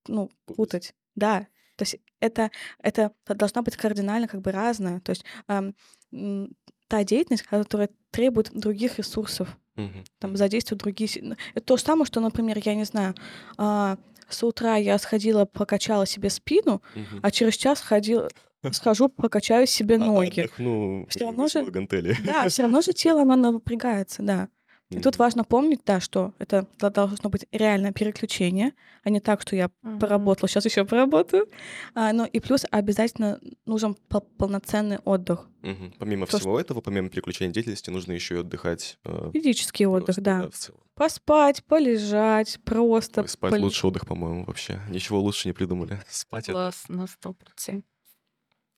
ну, 0.08 0.30
путать. 0.46 0.94
Да, 1.14 1.46
то 1.76 1.82
есть 1.82 1.96
это, 2.20 2.50
это 2.78 3.12
должна 3.26 3.62
быть 3.62 3.76
кардинально 3.76 4.28
как 4.28 4.40
бы 4.40 4.52
разная. 4.52 5.00
То 5.00 5.10
есть 5.10 5.24
ам, 5.46 5.74
м, 6.12 6.56
та 6.88 7.04
деятельность, 7.04 7.42
которая 7.42 7.90
требует 8.10 8.50
других 8.52 8.98
ресурсов, 8.98 9.58
Мгм. 9.76 10.04
там 10.18 10.30
Мгм. 10.30 10.36
задействует 10.38 10.80
другие... 10.80 11.08
ну, 11.22 11.36
Это 11.54 11.64
то 11.66 11.76
же 11.76 11.82
самое, 11.82 12.06
что, 12.06 12.20
например, 12.20 12.58
я 12.64 12.74
не 12.74 12.84
знаю, 12.84 13.14
а, 13.58 13.98
с 14.28 14.42
утра 14.42 14.76
я 14.76 14.98
сходила, 14.98 15.44
прокачала 15.44 16.06
себе 16.06 16.30
спину, 16.30 16.82
Мгм. 16.94 17.20
а 17.22 17.30
через 17.30 17.54
час 17.56 17.80
ходила, 17.80 18.28
схожу, 18.72 19.08
прокачаю 19.08 19.66
себе 19.66 19.96
А 19.96 19.98
ноги. 19.98 20.40
отдохну, 20.40 21.06
Все 21.08 21.20
равно 21.26 21.46
же, 21.48 21.58
высилу 21.60 21.72
гантели. 21.72 22.16
да, 22.24 22.48
все 22.48 22.62
равно 22.62 22.80
же 22.80 22.92
тело, 22.92 23.22
оно 23.22 23.52
напрягается, 23.52 24.22
да. 24.22 24.48
И 24.90 25.00
тут 25.00 25.18
важно 25.18 25.42
помнить, 25.42 25.80
да, 25.84 25.98
что 25.98 26.32
это 26.38 26.66
до- 26.78 26.90
должно 26.90 27.28
быть 27.28 27.46
реальное 27.50 27.92
переключение, 27.92 28.72
а 29.02 29.10
не 29.10 29.18
так, 29.18 29.42
что 29.42 29.56
я 29.56 29.68
Мгм. 29.82 29.98
поработала, 29.98 30.48
сейчас 30.48 30.64
еще 30.64 30.84
поработаю. 30.84 31.48
А, 31.94 32.12
ну 32.12 32.24
и 32.24 32.38
плюс 32.38 32.64
обязательно 32.70 33.40
нужен 33.64 33.96
пол- 34.08 34.28
полноценный 34.38 34.98
отдых, 34.98 35.48
Мгм. 35.62 35.92
Помимо 35.98 36.26
то, 36.26 36.30
что 36.30 36.38
всего 36.38 36.60
этого, 36.60 36.80
помимо 36.80 37.08
переключения 37.08 37.52
деятельности, 37.52 37.90
нужно 37.90 38.12
еще 38.12 38.36
и 38.36 38.38
отдыхать 38.38 38.98
э, 39.04 39.30
физический 39.32 39.86
отдых, 39.86 40.06
просто, 40.06 40.22
да, 40.22 40.42
да. 40.42 40.50
в 40.50 40.54
целом. 40.54 40.80
Поспать, 40.94 41.64
полежать, 41.64 42.60
просто 42.64 43.22
Ой, 43.22 43.28
спать 43.28 43.52
пол- 43.54 43.62
лучший 43.62 43.88
отдых, 43.88 44.06
по-моему, 44.06 44.44
вообще. 44.44 44.80
Ничего 44.88 45.18
лучше 45.18 45.48
не 45.48 45.52
придумали. 45.52 46.00
Спать 46.08 46.46
на 46.48 46.70
сто 47.08 47.32
процентов. 47.32 47.90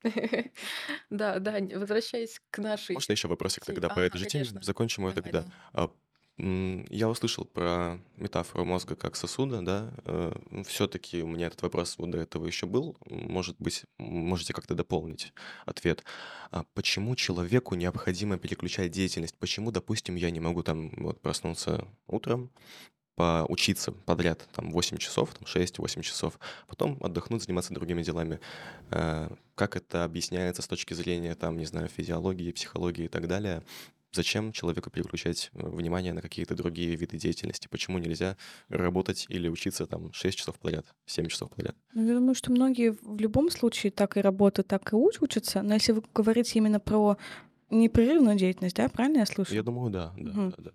Да, 1.11 1.39
да, 1.39 1.59
возвращаясь 1.75 2.41
к 2.51 2.59
нашей 2.59 2.95
Можно 2.95 3.13
еще 3.13 3.29
вопросик 3.29 3.65
тогда 3.65 3.89
по 3.89 4.01
этой 4.01 4.19
же 4.19 4.27
теме? 4.27 4.45
Закончим 4.61 5.03
Давай, 5.05 5.15
тогда. 5.15 5.45
А, 5.73 5.91
Я 6.39 7.09
услышал 7.09 7.45
про 7.45 7.99
метафору 8.17 8.65
мозга 8.65 8.95
как 8.95 9.17
сосуда, 9.17 9.61
да. 9.63 9.93
Все-таки 10.67 11.23
у 11.23 11.27
меня 11.27 11.49
этот 11.49 11.63
вопрос 11.63 11.97
вот 11.99 12.11
до 12.11 12.19
этого 12.19 12.47
еще 12.47 12.67
был. 12.67 12.97
Может 13.07 13.57
быть, 13.59 13.85
можете 13.99 14.53
как-то 14.53 14.75
дополнить 14.75 15.33
ответ. 15.67 16.05
А 16.51 16.65
Почему 16.75 17.17
человеку 17.17 17.75
необходимо 17.75 18.39
переключать 18.39 18.93
деятельность? 18.93 19.37
Почему, 19.39 19.73
допустим, 19.73 20.15
я 20.15 20.31
не 20.31 20.41
могу 20.41 20.63
там 20.63 20.91
вот 20.99 21.21
проснуться 21.21 21.89
утром, 22.07 22.51
поучиться 23.18 23.90
подряд 23.92 24.48
там 24.54 24.70
8 24.70 24.96
часов, 24.98 25.35
там 25.35 25.42
6-8 25.46 26.02
часов, 26.02 26.38
потом 26.68 26.96
отдохнуть, 27.02 27.42
заниматься 27.42 27.74
другими 27.74 28.02
делами. 28.02 28.38
Э, 28.92 29.28
Как 29.57 29.74
это 29.76 30.04
объясняется 30.04 30.62
с 30.62 30.68
точки 30.68 30.94
зрения, 30.94 31.35
там, 31.35 31.59
не 31.59 31.66
знаю, 31.66 31.88
физиологии, 31.88 32.52
психологии 32.52 33.07
и 33.07 33.09
так 33.09 33.26
далее? 33.26 33.62
Зачем 34.12 34.52
человеку 34.52 34.88
переключать 34.90 35.50
э, 35.52 35.68
внимание 35.68 36.12
на 36.12 36.22
какие-то 36.22 36.54
другие 36.54 36.94
виды 36.96 37.18
деятельности? 37.18 37.68
Почему 37.68 37.98
нельзя 37.98 38.37
работать 38.68 39.26
или 39.28 39.48
учиться 39.48 39.87
там 39.87 40.12
6 40.12 40.38
часов 40.38 40.54
подряд, 40.61 40.87
7 41.07 41.26
часов 41.26 41.50
подряд? 41.50 41.74
Ну, 41.94 42.07
Я 42.07 42.14
думаю, 42.14 42.35
что 42.35 42.52
многие 42.52 42.92
в 43.02 43.20
любом 43.20 43.50
случае 43.50 43.90
так 43.90 44.16
и 44.16 44.20
работают, 44.20 44.68
так 44.68 44.92
и 44.92 44.96
уч- 44.96 45.18
учатся. 45.20 45.62
Но 45.62 45.74
если 45.74 45.92
вы 45.92 46.02
говорите 46.14 46.59
именно 46.59 46.78
про 46.81 47.16
непрерывную 47.70 48.37
деятельность, 48.37 48.76
да, 48.76 48.88
правильно 48.88 49.18
я 49.18 49.26
слышу? 49.26 49.54
Я 49.54 49.62
думаю, 49.62 49.90
да, 49.90 50.14
да, 50.16 50.31
Мгм. 50.33 50.50
да, 50.57 50.57
да. 50.59 50.70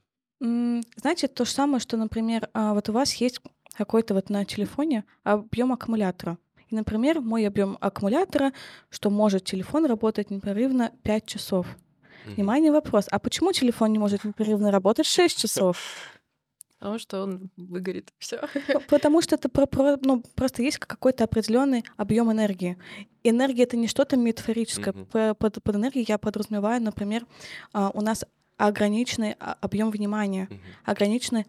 Знаете, 0.98 1.28
то 1.28 1.46
же 1.46 1.52
самое, 1.52 1.80
что, 1.80 1.96
например, 1.98 2.50
а, 2.54 2.74
вот 2.74 2.90
у 2.90 2.92
вас 2.94 3.14
есть 3.16 3.40
какой-то 3.76 4.14
вот 4.14 4.30
на 4.30 4.44
телефоне 4.46 5.06
объем 5.24 5.72
аккумулятора. 5.72 6.38
И, 6.70 6.76
например, 6.76 7.22
мой 7.22 7.48
объем 7.48 7.78
аккумулятора, 7.80 8.52
что 8.90 9.10
может 9.10 9.46
телефон 9.46 9.86
работать 9.86 10.32
непрерывно 10.32 10.92
5 11.04 11.26
часов. 11.26 11.68
Мгм. 12.26 12.36
Внимание, 12.36 12.72
вопрос. 12.72 13.06
А 13.10 13.20
почему 13.20 13.52
телефон 13.54 13.92
не 13.94 14.00
может 14.00 14.24
непрерывно 14.26 14.70
работать 14.72 15.06
6 15.06 15.38
часов? 15.40 15.78
Потому 16.80 17.00
что 17.00 17.24
он 17.24 17.50
выгорит. 17.56 18.12
Все. 18.20 18.42
Потому 18.90 19.22
что 19.22 19.36
это 19.36 19.48
про- 19.48 19.66
про- 19.68 19.98
ну, 20.02 20.22
просто 20.36 20.62
есть 20.64 20.80
какой-то 20.80 21.24
определенный 21.24 21.86
объем 21.96 22.30
энергии. 22.30 22.78
Энергия 23.24 23.64
это 23.64 23.78
не 23.78 23.88
что-то 23.88 24.18
метафорическое. 24.18 24.92
По- 24.94 25.34
Под, 25.36 25.64
под 25.64 25.76
энергией 25.78 26.06
я 26.10 26.18
подразумеваю, 26.18 26.82
например, 26.82 27.26
а, 27.72 27.90
у 27.94 28.02
нас 28.02 28.26
ограниченный 28.58 29.36
а, 29.40 29.58
объем 29.62 29.92
внимания, 29.92 30.48
Мгм. 30.50 30.60
ограниченный 30.86 31.46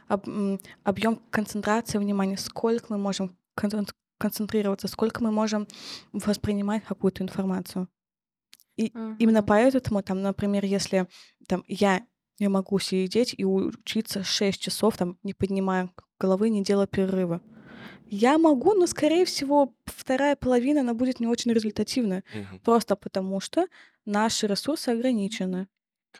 объем 0.84 1.20
концентрации 1.30 1.98
внимания, 1.98 2.36
сколько 2.36 2.86
мы 2.90 2.98
можем 2.98 3.36
концен- 3.56 3.88
концентрироваться, 4.18 4.88
сколько 4.88 5.22
мы 5.22 5.30
можем 5.30 5.66
воспринимать 6.12 6.84
какую-то 6.84 7.22
информацию. 7.22 7.88
И 8.76 8.86
именно 9.18 9.40
Мгм. 9.40 9.46
поэтому, 9.46 10.02
там, 10.02 10.22
например, 10.22 10.64
если 10.64 11.06
там, 11.46 11.62
я 11.68 12.02
не 12.40 12.48
могу 12.48 12.78
сидеть 12.80 13.34
и 13.38 13.44
учиться 13.44 14.24
6 14.24 14.60
часов, 14.60 14.96
там, 14.96 15.18
не 15.22 15.34
поднимая 15.34 15.90
головы, 16.18 16.48
не 16.50 16.64
делая 16.64 16.86
перерыва. 16.88 17.40
Я 18.06 18.38
могу, 18.38 18.74
но, 18.74 18.86
скорее 18.86 19.24
всего, 19.24 19.74
вторая 19.86 20.36
половина, 20.36 20.80
она 20.80 20.94
будет 20.94 21.20
не 21.20 21.26
очень 21.28 21.52
результативная. 21.52 22.24
Мгм. 22.34 22.58
Просто 22.60 22.96
потому 22.96 23.40
что 23.40 23.66
наши 24.04 24.46
ресурсы 24.46 24.88
ограничены. 24.90 25.68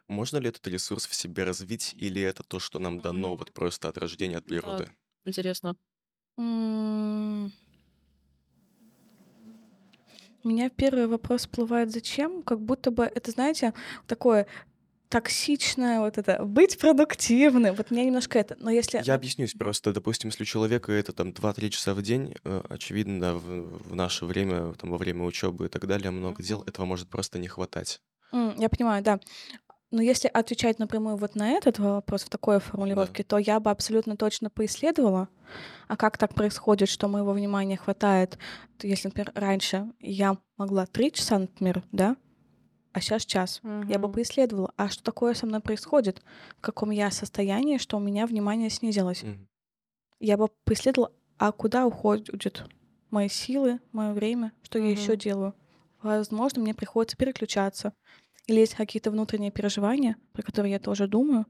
Можно 0.09 0.39
ли 0.39 0.49
этот 0.49 0.67
ресурс 0.67 1.07
в 1.07 1.15
себе 1.15 1.45
развить, 1.45 1.95
или 1.97 2.21
это 2.23 2.43
то, 2.43 2.59
что 2.59 2.79
нам 2.79 3.01
дано 3.01 3.37
вот 3.37 3.53
просто 3.53 3.89
от 3.89 3.99
рождения, 3.99 4.39
от 4.39 4.45
природы? 4.45 4.91
интересно. 5.25 5.77
М, 6.37 7.53
У 10.45 10.49
меня 10.49 10.69
первый 10.69 11.07
вопрос 11.07 11.43
всплывает 11.43 11.91
«зачем?», 11.91 12.43
как 12.43 12.61
будто 12.61 12.91
бы 12.91 13.05
это, 13.05 13.31
знаете, 13.31 13.73
такое 14.07 14.47
токсичное, 15.09 16.01
вот 16.01 16.19
это 16.19 16.45
быть 16.45 16.79
продуктивным. 16.79 17.75
Вот 17.75 17.91
меня 17.91 18.05
немножко 18.05 18.39
это. 18.39 18.57
Но 18.59 18.71
если... 18.71 19.01
Я 19.03 19.15
объяснюсь 19.15 19.53
просто. 19.55 19.93
Допустим, 19.93 20.29
если 20.31 20.43
у 20.43 20.47
человека 20.47 20.93
это 20.93 21.13
там 21.13 21.33
2-3 21.33 21.71
часа 21.71 21.95
в 21.95 22.03
день, 22.03 22.35
э, 22.45 22.63
очевидно, 22.69 23.37
в, 23.37 23.89
в 23.91 23.95
наше 23.95 24.27
время, 24.27 24.75
там, 24.75 24.91
во 24.91 24.99
время 24.99 25.25
учебы 25.25 25.67
и 25.67 25.69
так 25.69 25.87
далее, 25.87 26.11
много 26.11 26.43
дел, 26.43 26.63
этого 26.67 26.85
может 26.85 27.09
просто 27.09 27.39
не 27.39 27.49
хватать. 27.49 28.01
М, 28.33 28.55
Я 28.59 28.69
понимаю, 28.69 29.03
да. 29.05 29.21
Но 29.95 30.03
если 30.03 30.27
отвечать 30.27 30.81
напрямую 30.81 31.17
вот 31.17 31.37
на 31.37 31.53
этот 31.53 31.79
вопрос 31.79 32.25
в 32.25 32.29
такой 32.29 32.57
Да. 32.57 32.61
формулировке, 32.61 33.23
то 33.23 33.39
я 33.39 33.61
бы 33.61 33.71
абсолютно 33.71 34.17
точно 34.17 34.51
поисследовала, 34.51 35.29
а 35.87 35.97
как 35.97 36.19
так 36.19 36.35
происходит, 36.35 36.89
что 36.89 37.07
моего 37.07 37.31
внимания 37.31 37.77
хватает. 37.77 38.37
Если, 38.83 39.07
например, 39.07 39.31
раньше 39.37 39.93
я 40.01 40.37
могла 40.57 40.87
три 40.87 41.13
часа, 41.13 41.39
например, 41.39 41.85
да, 41.93 42.17
а 42.93 43.01
сейчас 43.01 43.25
час. 43.25 43.61
Я 43.89 44.01
бы 44.01 44.11
поисследовала, 44.11 44.73
а 44.77 44.89
что 44.89 45.05
такое 45.05 45.33
со 45.35 45.47
мной 45.47 45.61
происходит, 45.61 46.23
в 46.59 46.61
каком 46.61 46.91
я 46.91 47.13
состоянии, 47.13 47.79
что 47.79 47.97
у 47.97 48.01
меня 48.01 48.27
внимание 48.27 48.71
снизилось. 48.71 49.23
Мгм. 49.23 49.47
Я 50.19 50.37
бы 50.37 50.49
поисследовала, 50.65 51.13
а 51.39 51.53
куда 51.53 51.87
уходят 51.87 52.67
мои 53.11 53.29
силы, 53.29 53.79
мое 53.93 54.13
время, 54.13 54.51
что 54.65 54.81
я 54.81 54.91
еще 54.91 55.17
делаю. 55.17 55.55
Возможно, 56.03 56.61
мне 56.61 56.75
приходится 56.75 57.17
переключаться. 57.17 57.95
Или 58.47 58.61
есть 58.61 58.75
какие-то 58.75 59.11
внутренние 59.11 59.51
переживания, 59.51 60.17
про 60.33 60.43
которые 60.43 60.73
я 60.73 60.79
тоже 60.79 61.07
думаю, 61.09 61.47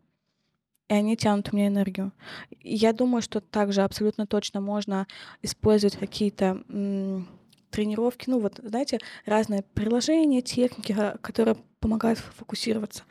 и 0.88 0.94
они 0.94 1.16
тянут 1.16 1.48
у 1.52 1.56
меня 1.56 1.68
энергию. 1.68 2.12
Я 2.60 2.92
думаю, 2.92 3.22
что 3.22 3.40
также 3.40 3.82
абсолютно 3.82 4.26
точно 4.26 4.60
можно 4.60 5.06
использовать 5.42 5.96
какие-то 5.96 6.62
м, 6.68 7.26
тренировки, 7.70 8.30
ну 8.30 8.38
вот, 8.38 8.60
знаете, 8.62 9.00
разные 9.26 9.62
приложения, 9.62 10.42
техники, 10.42 10.94
а, 10.96 11.16
которые 11.18 11.56
помогают 11.80 12.18
фокусироваться. 12.18 13.02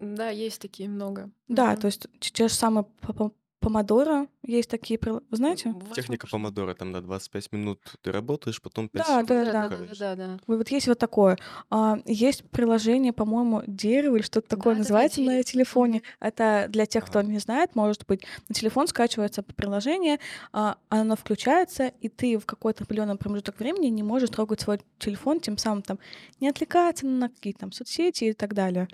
Да, 0.00 0.28
есть 0.30 0.60
такие 0.60 0.88
много. 0.88 1.30
Да, 1.48 1.72
Мгм. 1.72 1.80
то 1.80 1.86
есть 1.86 2.06
те 2.20 2.48
же 2.48 2.54
самые 2.54 2.84
помодоро 3.64 4.26
есть 4.42 4.68
такие, 4.68 4.98
вы 5.02 5.20
знаете? 5.30 5.74
Техника 5.94 6.26
помодора, 6.30 6.74
там 6.74 6.92
на 6.92 7.00
25 7.00 7.52
минут 7.52 7.80
ты 8.02 8.12
работаешь, 8.12 8.60
потом 8.60 8.88
5 8.88 9.02
Да, 9.02 9.06
секунд 9.06 9.28
да, 9.28 9.44
Да, 9.44 9.68
да, 9.68 9.76
да, 9.76 9.94
да, 9.98 10.16
да. 10.16 10.38
Вот 10.46 10.68
есть 10.68 10.86
вот 10.86 10.98
такое. 10.98 11.38
А, 11.70 11.98
есть 12.04 12.44
приложение, 12.50 13.12
по-моему, 13.12 13.62
дерево 13.66 14.16
или 14.16 14.22
что-то 14.22 14.48
такое 14.48 14.74
Да-да-да, 14.74 14.78
называется 14.80 15.20
на 15.22 15.42
телефоне. 15.42 16.02
Это 16.20 16.66
для 16.68 16.84
тех, 16.86 17.04
кто 17.06 17.20
Ага. 17.20 17.28
не 17.28 17.38
знает, 17.38 17.74
может 17.74 18.06
быть, 18.06 18.22
на 18.48 18.54
телефон 18.54 18.86
скачивается 18.86 19.42
приложение, 19.42 20.18
а, 20.52 20.76
оно 20.90 21.16
включается, 21.16 21.88
и 22.00 22.08
ты 22.08 22.38
в 22.38 22.44
какой-то 22.44 22.84
определенный 22.84 23.16
промежуток 23.16 23.58
времени 23.58 23.86
не 23.86 24.02
можешь 24.02 24.30
трогать 24.30 24.60
свой 24.60 24.80
телефон, 24.98 25.40
тем 25.40 25.56
самым 25.56 25.82
там 25.82 25.98
не 26.40 26.48
отвлекаться 26.48 27.06
на 27.06 27.28
какие-то 27.30 27.60
там 27.60 27.72
соцсети 27.72 28.24
и 28.24 28.32
так 28.34 28.52
далее. 28.52 28.88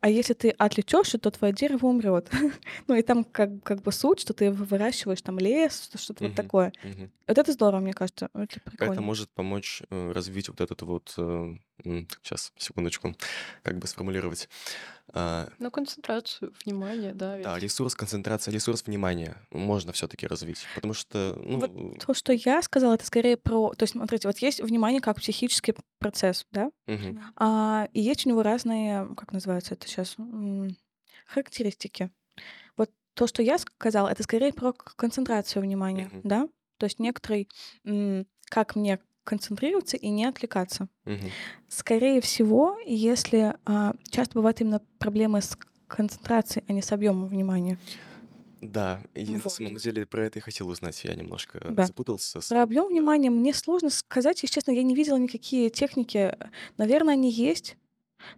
А 0.00 0.10
если 0.10 0.34
ты 0.34 0.50
отвлечешься, 0.50 1.18
то 1.18 1.30
твое 1.30 1.52
дерево 1.52 1.86
умрет. 1.86 2.30
Ну 2.86 2.94
и 2.94 3.02
там 3.02 3.24
как, 3.24 3.62
как 3.62 3.82
бы 3.82 3.92
суть, 3.98 4.20
что 4.20 4.32
ты 4.34 4.50
выращиваешь 4.50 5.22
там 5.22 5.38
лес, 5.38 5.84
что- 5.84 5.98
что-то 5.98 6.24
вот 6.24 6.32
Мгм, 6.32 6.36
такое. 6.36 6.72
мгм. 6.82 7.10
Вот 7.26 7.38
это 7.38 7.52
здорово, 7.52 7.80
мне 7.80 7.92
кажется. 7.92 8.28
Это 8.34 8.56
Это 8.56 8.70
прикольно. 8.70 9.00
может 9.02 9.30
помочь 9.30 9.82
э, 9.90 10.12
развить 10.12 10.48
вот 10.48 10.60
этот 10.60 10.82
вот... 10.82 11.14
Сейчас, 11.84 12.52
секундочку, 12.58 13.14
как 13.62 13.78
бы 13.78 13.86
сформулировать. 13.86 14.48
А, 15.12 15.48
Ну, 15.58 15.70
концентрацию, 15.70 16.52
внимание, 16.64 17.14
да, 17.14 17.38
Да, 17.38 17.54
ведь. 17.54 17.62
ресурс 17.62 17.94
концентрации, 17.94 18.50
ресурс 18.50 18.84
внимания 18.86 19.36
можно 19.52 19.92
все-таки 19.92 20.26
развить. 20.26 20.66
Потому 20.74 20.92
что, 20.94 21.40
ну, 21.44 21.58
Вот 21.60 21.98
то, 22.04 22.14
что 22.14 22.32
я 22.32 22.60
сказала, 22.62 22.94
это 22.94 23.06
скорее 23.06 23.36
про... 23.36 23.72
То 23.74 23.84
есть, 23.84 23.92
смотрите, 23.92 24.26
вот 24.28 24.38
есть 24.38 24.60
внимание 24.60 25.00
как 25.00 25.16
психический 25.18 25.74
процесс, 25.98 26.46
да? 26.50 26.70
мгм, 26.86 27.22
А, 27.36 27.88
и 27.92 28.00
есть 28.00 28.26
у 28.26 28.28
него 28.28 28.42
разные, 28.42 29.08
как 29.16 29.32
называется 29.32 29.74
это 29.74 29.86
сейчас, 29.86 30.16
характеристики. 31.26 32.10
То, 33.18 33.26
что 33.26 33.42
я 33.42 33.58
сказала, 33.58 34.06
это 34.08 34.22
скорее 34.22 34.52
про 34.52 34.72
концентрацию 34.72 35.60
внимания, 35.62 36.04
Мгм. 36.12 36.20
да? 36.22 36.48
То 36.76 36.86
есть 36.86 37.00
некоторый, 37.00 37.48
как 38.48 38.76
мне 38.76 39.00
концентрироваться 39.24 39.96
и 39.96 40.08
не 40.08 40.24
отвлекаться. 40.24 40.86
мгм. 41.04 41.28
Скорее 41.68 42.20
всего, 42.20 42.78
если 42.86 43.54
а, 43.66 43.94
часто 44.08 44.34
бывают 44.34 44.60
именно 44.60 44.80
проблемы 45.00 45.42
с 45.42 45.58
концентрацией, 45.88 46.64
а 46.68 46.72
не 46.72 46.80
с 46.80 46.92
объемом 46.92 47.26
внимания. 47.26 47.76
Да, 48.60 49.00
и 49.14 49.26
на 49.26 49.38
Вот. 49.40 49.52
самом 49.52 49.76
деле 49.78 50.06
про 50.06 50.24
это 50.26 50.38
и 50.38 50.42
хотел 50.42 50.68
узнать. 50.68 51.02
Я 51.04 51.16
немножко 51.16 51.58
Да. 51.70 51.86
запутался. 51.86 52.40
с- 52.40 52.48
Про 52.50 52.62
объем 52.62 52.86
внимания 52.86 53.30
мне 53.30 53.52
сложно 53.52 53.90
сказать, 53.90 54.40
если 54.44 54.54
честно, 54.54 54.70
я 54.70 54.84
не 54.84 54.94
видела 54.94 55.16
никакие 55.16 55.70
техники. 55.70 56.36
Наверное, 56.76 57.14
они 57.14 57.32
есть, 57.32 57.76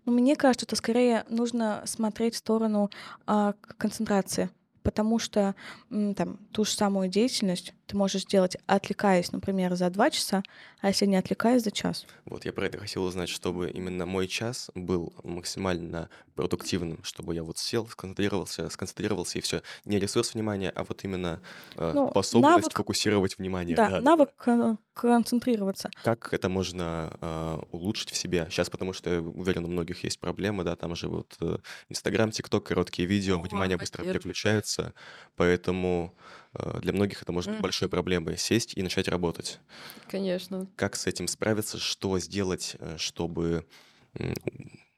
но 0.07 0.13
мне 0.13 0.37
кажется, 0.37 0.65
что 0.65 0.77
скорее 0.77 1.27
нужно 1.29 1.83
смотреть 1.85 2.35
в 2.35 2.39
сторону 2.39 2.89
а, 3.27 3.53
концентрации. 3.77 4.49
Потому 4.83 5.19
что 5.19 5.55
там, 5.91 6.39
ту 6.53 6.65
же 6.65 6.73
самую 6.73 7.09
деятельность 7.09 7.75
ты 7.91 7.97
можешь 7.97 8.23
сделать, 8.23 8.57
отвлекаясь, 8.67 9.33
например, 9.33 9.75
за 9.75 9.91
два 9.91 10.11
часа, 10.11 10.43
а 10.81 10.89
если 10.89 11.07
не 11.07 11.17
отвлекаясь, 11.17 11.63
за 11.63 11.71
час. 11.71 12.07
Вот, 12.25 12.45
я 12.45 12.53
про 12.53 12.67
это 12.67 12.79
хотел 12.79 13.05
узнать, 13.05 13.29
чтобы 13.29 13.71
именно 13.71 14.07
мой 14.07 14.29
час 14.29 14.71
был 14.75 15.13
максимально 15.25 16.09
продуктивным, 16.35 17.03
чтобы 17.03 17.35
я 17.35 17.43
вот 17.43 17.59
сел, 17.59 17.87
сконцентрировался, 17.89 18.71
сконцентрировался, 18.71 19.39
и 19.39 19.41
все. 19.43 19.63
Не 19.85 19.99
ресурс 19.99 20.35
внимания, 20.35 20.71
а 20.71 20.85
вот 20.85 21.05
именно 21.05 21.41
э, 21.77 21.93
Ну, 21.95 22.09
способность 22.11 22.69
навык- 22.69 22.77
фокусировать 22.77 23.39
внимание. 23.39 23.77
Да, 23.77 23.89
Да, 23.89 23.97
да, 23.97 24.01
навык 24.01 24.31
кон- 24.37 24.79
концентрироваться. 24.95 25.91
Как 26.03 26.33
это 26.33 26.49
можно 26.49 27.13
э, 27.21 27.59
улучшить 27.73 28.11
в 28.11 28.17
себе? 28.17 28.47
Сейчас, 28.51 28.71
потому 28.71 28.93
что, 28.93 29.11
я 29.11 29.21
уверен, 29.21 29.65
у 29.65 29.69
многих 29.69 30.05
есть 30.05 30.19
проблемы, 30.21 30.65
да, 30.65 30.77
там 30.77 30.95
же 30.97 31.09
вот 31.09 31.37
э, 31.41 31.59
Инстаграм, 31.89 32.31
ТикТок, 32.31 32.65
короткие 32.65 33.07
видео, 33.09 33.39
О, 33.39 33.43
внимание 33.43 33.77
быстро 33.77 34.03
переключается, 34.05 34.95
поэтому 35.37 36.15
э, 36.50 36.50
для 36.53 36.93
многих 36.93 37.23
это 37.23 37.33
может 37.33 37.53
быть 37.53 37.61
большой 37.61 37.89
проблемой 37.89 38.37
сесть 38.37 38.77
и 38.77 38.83
начать 38.83 39.09
работать. 39.09 39.61
Конечно. 40.09 40.67
Как 40.77 40.97
с 40.97 41.07
этим 41.07 41.29
справиться, 41.29 41.79
что 41.79 42.19
сделать, 42.19 42.77
э, 42.79 42.97
чтобы 42.99 43.67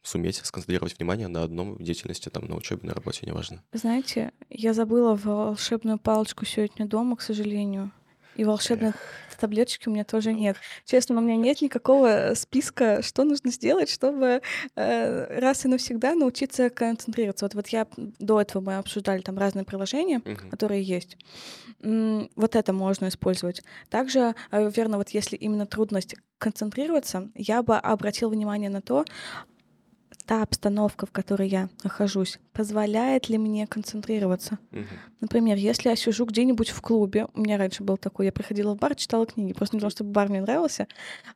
суметь 0.02 0.36
сконцентрировать 0.36 0.98
внимание 0.98 1.28
на 1.28 1.42
одном 1.42 1.76
деятельности, 1.78 2.28
там, 2.28 2.46
на 2.46 2.56
учебе, 2.56 2.88
на 2.88 2.94
работе, 2.94 3.24
неважно. 3.24 3.62
Знаете, 3.72 4.32
я 4.50 4.74
забыла 4.74 5.14
волшебную 5.14 5.98
палочку 5.98 6.44
сегодня 6.44 6.86
дома, 6.86 7.16
к 7.16 7.22
сожалению. 7.22 7.92
И 8.36 8.44
волшебной 8.44 8.92
таблеточки 9.38 9.88
у 9.88 9.92
меня 9.92 10.04
тоже 10.04 10.32
нет. 10.32 10.56
Честно, 10.84 11.16
у 11.18 11.20
меня 11.20 11.36
нет 11.36 11.60
никакого 11.62 12.32
списка, 12.36 13.02
что 13.02 13.24
нужно 13.24 13.50
сделать, 13.50 13.90
чтобы 13.90 14.40
э, 14.76 15.40
раз 15.40 15.64
и 15.64 15.68
навсегда 15.68 16.14
научиться 16.14 16.70
концентрироваться. 16.70 17.46
Вот, 17.46 17.54
вот 17.54 17.68
я 17.68 17.86
до 17.96 18.40
этого 18.40 18.62
мы 18.62 18.76
обсуждали 18.76 19.20
там 19.20 19.36
разные 19.38 19.64
приложения, 19.64 20.22
Мгм. 20.24 20.50
которые 20.50 20.82
есть. 20.82 21.16
М, 21.82 22.30
Вот 22.36 22.54
это 22.54 22.72
можно 22.72 23.08
использовать. 23.08 23.62
Также, 23.90 24.34
э, 24.52 24.70
верно, 24.70 24.96
вот 24.98 25.08
если 25.10 25.34
именно 25.36 25.66
трудность 25.66 26.14
концентрироваться, 26.38 27.30
я 27.34 27.62
бы 27.62 27.76
обратила 27.76 28.30
внимание 28.30 28.70
на 28.70 28.80
то, 28.80 29.04
та 30.26 30.42
обстановка, 30.42 31.06
в 31.06 31.10
которой 31.10 31.48
я 31.48 31.68
нахожусь, 31.84 32.38
позволяет 32.52 33.28
ли 33.28 33.38
мне 33.38 33.66
концентрироваться. 33.66 34.58
Мгм. 34.70 34.86
Например, 35.20 35.56
если 35.56 35.88
я 35.88 35.96
сижу 35.96 36.24
где-нибудь 36.24 36.70
в 36.70 36.80
клубе, 36.80 37.26
у 37.34 37.40
меня 37.40 37.58
раньше 37.58 37.82
был 37.82 37.96
такой, 37.96 38.26
я 38.26 38.32
приходила 38.32 38.74
в 38.74 38.78
бар, 38.78 38.94
читала 38.94 39.26
книги, 39.26 39.52
просто 39.52 39.76
не 39.76 39.80
потому, 39.80 39.90
что 39.90 40.04
бар 40.04 40.28
мне 40.28 40.40
нравился. 40.40 40.86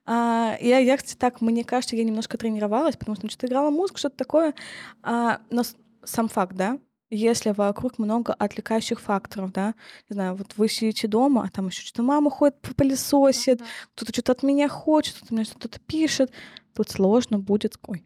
А, 0.04 0.56
я, 0.60 0.78
я, 0.78 0.96
кстати, 0.96 1.16
так, 1.16 1.40
мне 1.40 1.64
кажется, 1.64 1.96
я 1.96 2.04
немножко 2.04 2.38
тренировалась, 2.38 2.96
потому 2.96 3.16
что 3.16 3.26
ну, 3.26 3.30
что-то 3.30 3.46
играла 3.46 3.70
музыку, 3.70 3.98
что-то 3.98 4.16
такое. 4.16 4.54
А, 5.02 5.40
но 5.50 5.62
сам 6.04 6.28
факт, 6.28 6.54
да, 6.54 6.78
если 7.10 7.50
вокруг 7.50 7.98
много 7.98 8.34
отвлекающих 8.34 9.00
факторов, 9.00 9.52
да, 9.52 9.74
не 10.08 10.14
знаю, 10.14 10.34
вот 10.34 10.54
вы 10.56 10.68
сидите 10.68 11.06
дома, 11.06 11.44
а 11.44 11.50
там 11.50 11.68
еще 11.68 11.82
что-то 11.82 12.02
мама 12.02 12.30
ходит, 12.30 12.60
пылесосит, 12.76 13.60
кто-то 13.94 14.12
что-то 14.12 14.32
от 14.32 14.42
меня 14.42 14.68
хочет, 14.68 15.16
кто-то 15.16 15.34
мне 15.34 15.44
что-то 15.44 15.78
пишет, 15.80 16.32
тут 16.74 16.90
сложно 16.90 17.38
будет, 17.38 17.76
ой, 17.86 18.04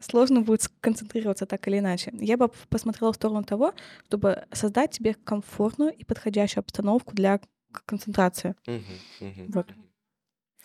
сложно 0.00 0.40
будет 0.42 0.62
сконцентрироваться 0.62 1.46
так 1.46 1.66
или 1.68 1.78
иначе. 1.78 2.12
Я 2.14 2.36
бы 2.36 2.48
посмотрела 2.68 3.12
в 3.12 3.16
сторону 3.16 3.44
того, 3.44 3.74
чтобы 4.06 4.46
создать 4.52 4.90
тебе 4.92 5.14
комфортную 5.14 5.92
и 5.92 6.04
подходящую 6.04 6.62
обстановку 6.62 7.14
для 7.14 7.40
концентрации. 7.84 8.54
Мгм. 8.66 8.84
Мгм. 9.20 9.46
Вот. 9.52 9.66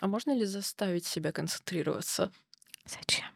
А 0.00 0.06
можно 0.08 0.34
ли 0.34 0.44
заставить 0.44 1.06
себя 1.06 1.32
концентрироваться? 1.32 2.32
Зачем? 2.86 3.26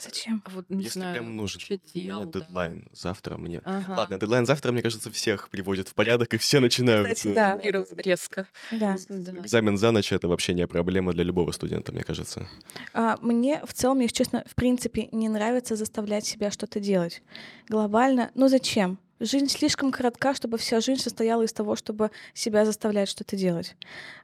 Зачем? 0.00 0.42
А 0.44 0.50
Вот, 0.50 0.68
не 0.70 0.84
Если 0.84 0.98
знаю, 1.00 1.14
прям 1.14 1.36
нужен. 1.36 1.58
вообще 1.60 1.80
У 1.94 1.98
меня 1.98 2.06
дел, 2.06 2.24
да. 2.26 2.40
дедлайн 2.40 2.88
завтра 2.92 3.36
мне. 3.36 3.60
Ага. 3.64 3.94
Ладно, 3.96 4.18
дедлайн 4.18 4.46
завтра, 4.46 4.72
мне 4.72 4.82
кажется, 4.82 5.10
всех 5.10 5.48
приводит 5.50 5.88
в 5.88 5.94
порядок, 5.94 6.34
и 6.34 6.38
все 6.38 6.60
начинают. 6.60 7.08
Кстати, 7.08 7.28
э, 7.28 7.34
да. 7.34 7.58
Резко. 7.96 8.46
Да. 8.70 8.96
Да. 9.08 9.32
Экзамен 9.40 9.76
за 9.76 9.90
ночь 9.90 10.12
это 10.12 10.28
вообще 10.28 10.54
не 10.54 10.66
проблема 10.66 11.12
для 11.12 11.24
любого 11.24 11.52
студента, 11.52 11.92
мне 11.92 12.04
кажется. 12.04 12.48
А, 12.94 13.16
мне 13.20 13.60
в 13.66 13.72
целом, 13.72 14.00
если 14.00 14.14
честно, 14.14 14.44
в 14.46 14.54
принципе, 14.54 15.08
не 15.12 15.28
нравится 15.28 15.76
заставлять 15.76 16.24
себя 16.26 16.50
что-то 16.50 16.80
делать. 16.80 17.22
Глобально, 17.68 18.30
ну 18.34 18.48
зачем? 18.48 18.98
Жизнь 19.20 19.48
слишком 19.48 19.90
коротка, 19.90 20.32
чтобы 20.34 20.58
вся 20.58 20.80
жизнь 20.80 21.02
состояла 21.02 21.42
из 21.42 21.52
того, 21.52 21.74
чтобы 21.74 22.12
себя 22.34 22.64
заставлять 22.64 23.08
что-то 23.08 23.34
делать. 23.36 23.74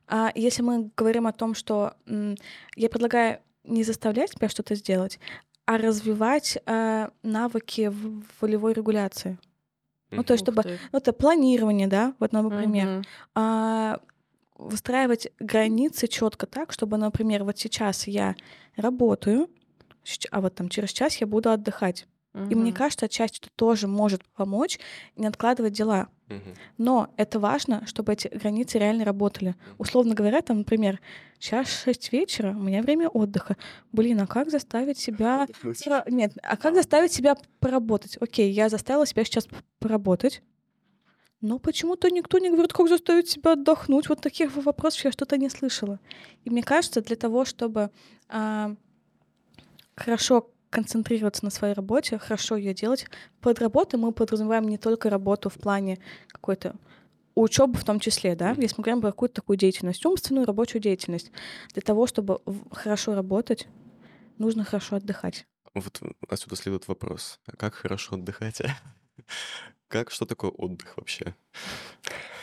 А 0.07 0.31
если 0.37 0.63
мы 0.63 0.91
говорим 0.97 1.27
о 1.27 1.33
том, 1.33 1.55
что 1.57 1.95
м, 2.07 2.37
я 2.77 2.89
предлагаю 2.89 3.41
не 3.65 3.83
заставлять 3.83 4.31
себя 4.31 4.49
что-то 4.49 4.75
сделать, 4.77 5.19
а 5.67 5.79
развивать 5.79 6.59
э, 6.67 7.09
навыки 7.23 7.93
волевой 8.41 8.73
регуляции. 8.73 9.39
Ну, 10.11 10.23
то 10.23 10.35
есть, 10.35 10.45
чтобы 10.45 10.63
ты. 10.63 10.79
ну, 10.93 10.99
это 10.99 11.13
планирование, 11.13 11.89
да, 11.89 12.15
вот, 12.21 12.33
например, 12.33 12.89
Мгм. 12.89 13.05
а, 13.35 13.99
выстраивать 14.57 15.29
границы 15.41 16.07
четко 16.07 16.47
так, 16.47 16.73
чтобы, 16.73 16.97
например, 16.97 17.45
вот 17.45 17.59
сейчас 17.59 18.07
я 18.07 18.37
работаю, 18.77 19.49
а 20.31 20.41
вот 20.41 20.55
там 20.55 20.69
через 20.69 20.93
час 20.93 21.17
я 21.17 21.27
буду 21.27 21.51
отдыхать. 21.51 22.07
И 22.35 22.55
мне 22.57 22.73
кажется, 22.73 23.07
отчасти 23.07 23.39
это 23.39 23.49
тоже 23.55 23.87
может 23.87 24.25
помочь 24.35 24.81
не 25.15 25.27
откладывать 25.27 25.73
дела. 25.73 26.09
Мгм. 26.27 26.55
Но 26.79 27.15
это 27.17 27.39
важно, 27.39 27.87
чтобы 27.87 28.13
эти 28.13 28.27
границы 28.27 28.79
реально 28.79 29.05
работали. 29.05 29.55
Условно 29.79 30.15
говоря, 30.15 30.41
там, 30.41 30.59
например, 30.59 31.01
сейчас 31.39 31.69
6 31.85 32.11
вечера, 32.13 32.51
у 32.51 32.61
меня 32.61 32.83
время 32.83 33.09
отдыха. 33.09 33.57
Блин, 33.93 34.21
а 34.21 34.27
как 34.27 34.51
заставить 34.51 34.99
себя... 34.99 35.45
Отдохнуть. 35.45 35.85
пора- 35.85 36.05
Нет, 36.09 36.33
а 36.43 36.57
как 36.57 36.75
заставить 36.75 37.13
себя 37.13 37.37
поработать? 37.61 38.17
Окей, 38.21 38.51
я 38.51 38.69
заставила 38.69 39.07
себя 39.07 39.25
сейчас 39.25 39.47
поработать. 39.79 40.43
Но 41.41 41.59
почему-то 41.61 42.11
никто 42.11 42.39
не 42.39 42.51
говорит, 42.51 42.73
как 42.73 42.89
заставить 42.89 43.29
себя 43.29 43.53
отдохнуть. 43.53 44.09
Вот 44.09 44.21
таких 44.21 44.57
вопросов 44.57 45.05
я 45.05 45.13
что-то 45.13 45.37
не 45.37 45.51
слышала. 45.51 46.01
И 46.43 46.51
мне 46.51 46.63
кажется, 46.63 47.01
для 47.01 47.17
того, 47.17 47.45
чтобы 47.45 47.91
а, 48.29 48.75
хорошо 49.95 50.51
концентрироваться 50.75 51.45
на 51.45 51.51
своей 51.51 51.73
работе, 51.73 52.19
хорошо 52.19 52.57
ее 52.57 52.75
делать, 52.75 53.07
под 53.41 53.61
работой 53.61 53.97
мы 53.97 54.11
подразумеваем 54.13 54.67
не 54.67 54.77
только 54.77 55.09
работу 55.09 55.49
в 55.49 55.55
плане 55.55 56.01
какой-то 56.27 56.75
учебы 57.37 57.79
в 57.79 57.85
том 57.85 58.01
числе, 58.01 58.35
да, 58.35 58.51
если 58.51 58.75
мы 58.77 58.83
говорим 58.83 59.01
про 59.01 59.13
какую-то 59.13 59.37
такую 59.37 59.57
деятельность, 59.57 60.05
умственную 60.05 60.47
рабочую 60.47 60.83
деятельность. 60.83 61.31
Для 61.73 61.83
того, 61.83 62.07
чтобы 62.09 62.41
хорошо 62.73 63.15
работать, 63.15 63.69
нужно 64.39 64.65
хорошо 64.65 64.97
отдыхать. 64.97 65.47
Вот 65.75 66.01
отсюда 66.29 66.57
следует 66.57 66.89
вопрос. 66.89 67.41
А 67.47 67.57
как 67.57 67.75
хорошо 67.75 68.17
отдыхать? 68.17 68.61
Как, 69.89 70.11
что 70.11 70.27
такое 70.27 70.51
отдых 70.51 70.97
вообще? 70.97 71.37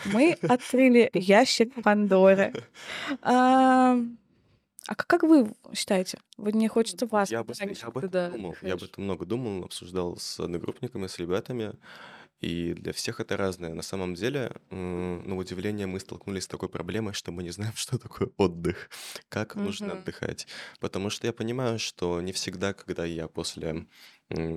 Мы 0.06 0.38
открыли 0.48 1.10
ящик 1.14 1.74
Пандоры. 1.84 2.54
А, 4.88 4.96
как 4.96 5.08
как 5.08 5.24
вы 5.24 5.54
считаете? 5.74 6.20
Вы 6.38 6.52
не 6.54 6.68
хочется 6.68 7.06
вас 7.08 7.30
Я 7.30 7.40
об, 7.40 7.52
я 7.62 7.88
об 7.88 7.98
этом 7.98 8.10
да, 8.10 8.30
думал. 8.32 8.58
Я 8.62 8.74
об 8.74 8.84
этом 8.84 9.04
много 9.04 9.26
думал, 9.26 9.64
обсуждал 9.64 10.18
с 10.18 10.40
одногруппниками, 10.40 11.08
с 11.08 11.20
ребятами. 11.20 11.74
И 12.42 12.74
для 12.74 12.94
всех 12.94 13.20
это 13.20 13.38
разное. 13.38 13.74
На 13.76 13.84
самом 13.84 14.16
деле, 14.16 14.54
на 14.72 15.38
удивление, 15.38 15.88
мы 15.88 16.00
столкнулись 16.00 16.46
с 16.46 16.48
такой 16.48 16.70
проблемой, 16.70 17.14
что 17.14 17.32
мы 17.32 17.44
не 17.44 17.52
знаем, 17.52 17.74
что 17.78 18.00
такое 18.00 18.30
отдых, 18.38 18.90
как 19.30 19.56
нужно 19.62 19.94
Мгм. 19.94 19.94
отдыхать. 19.94 20.48
Потому 20.80 21.10
что 21.12 21.28
я 21.28 21.34
понимаю, 21.34 21.80
что 21.80 22.22
не 22.22 22.32
всегда, 22.34 22.74
когда 22.74 23.06
я 23.06 23.28
после 23.28 23.88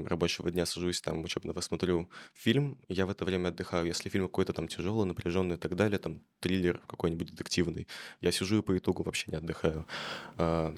рабочего 0.06 0.50
дня 0.50 0.66
сажусь 0.66 1.00
там 1.00 1.24
учебного 1.24 1.60
смотрю 1.60 2.10
фильм, 2.32 2.78
я 2.88 3.06
в 3.06 3.10
это 3.10 3.24
время 3.24 3.48
отдыхаю. 3.48 3.86
Если 3.86 4.08
фильм 4.08 4.26
какой-то 4.26 4.52
там 4.52 4.68
тяжелый, 4.68 5.06
напряженный 5.06 5.56
и 5.56 5.58
так 5.58 5.76
далее, 5.76 5.98
там 5.98 6.22
триллер 6.40 6.80
какой-нибудь 6.86 7.30
детективный, 7.30 7.86
я 8.20 8.32
сижу 8.32 8.58
и 8.58 8.62
по 8.62 8.76
итогу 8.76 9.02
вообще 9.02 9.30
не 9.30 9.36
отдыхаю. 9.36 9.86
А, 10.36 10.74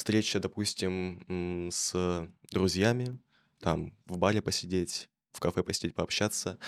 Встреча, 0.00 0.40
допустим, 0.40 1.70
с 1.70 2.26
друзьями, 2.50 3.18
там 3.60 3.92
в 4.06 4.16
баре 4.16 4.40
посидеть, 4.40 5.10
в 5.30 5.40
кафе 5.40 5.62
посидеть, 5.62 5.94
пообщаться, 5.94 6.58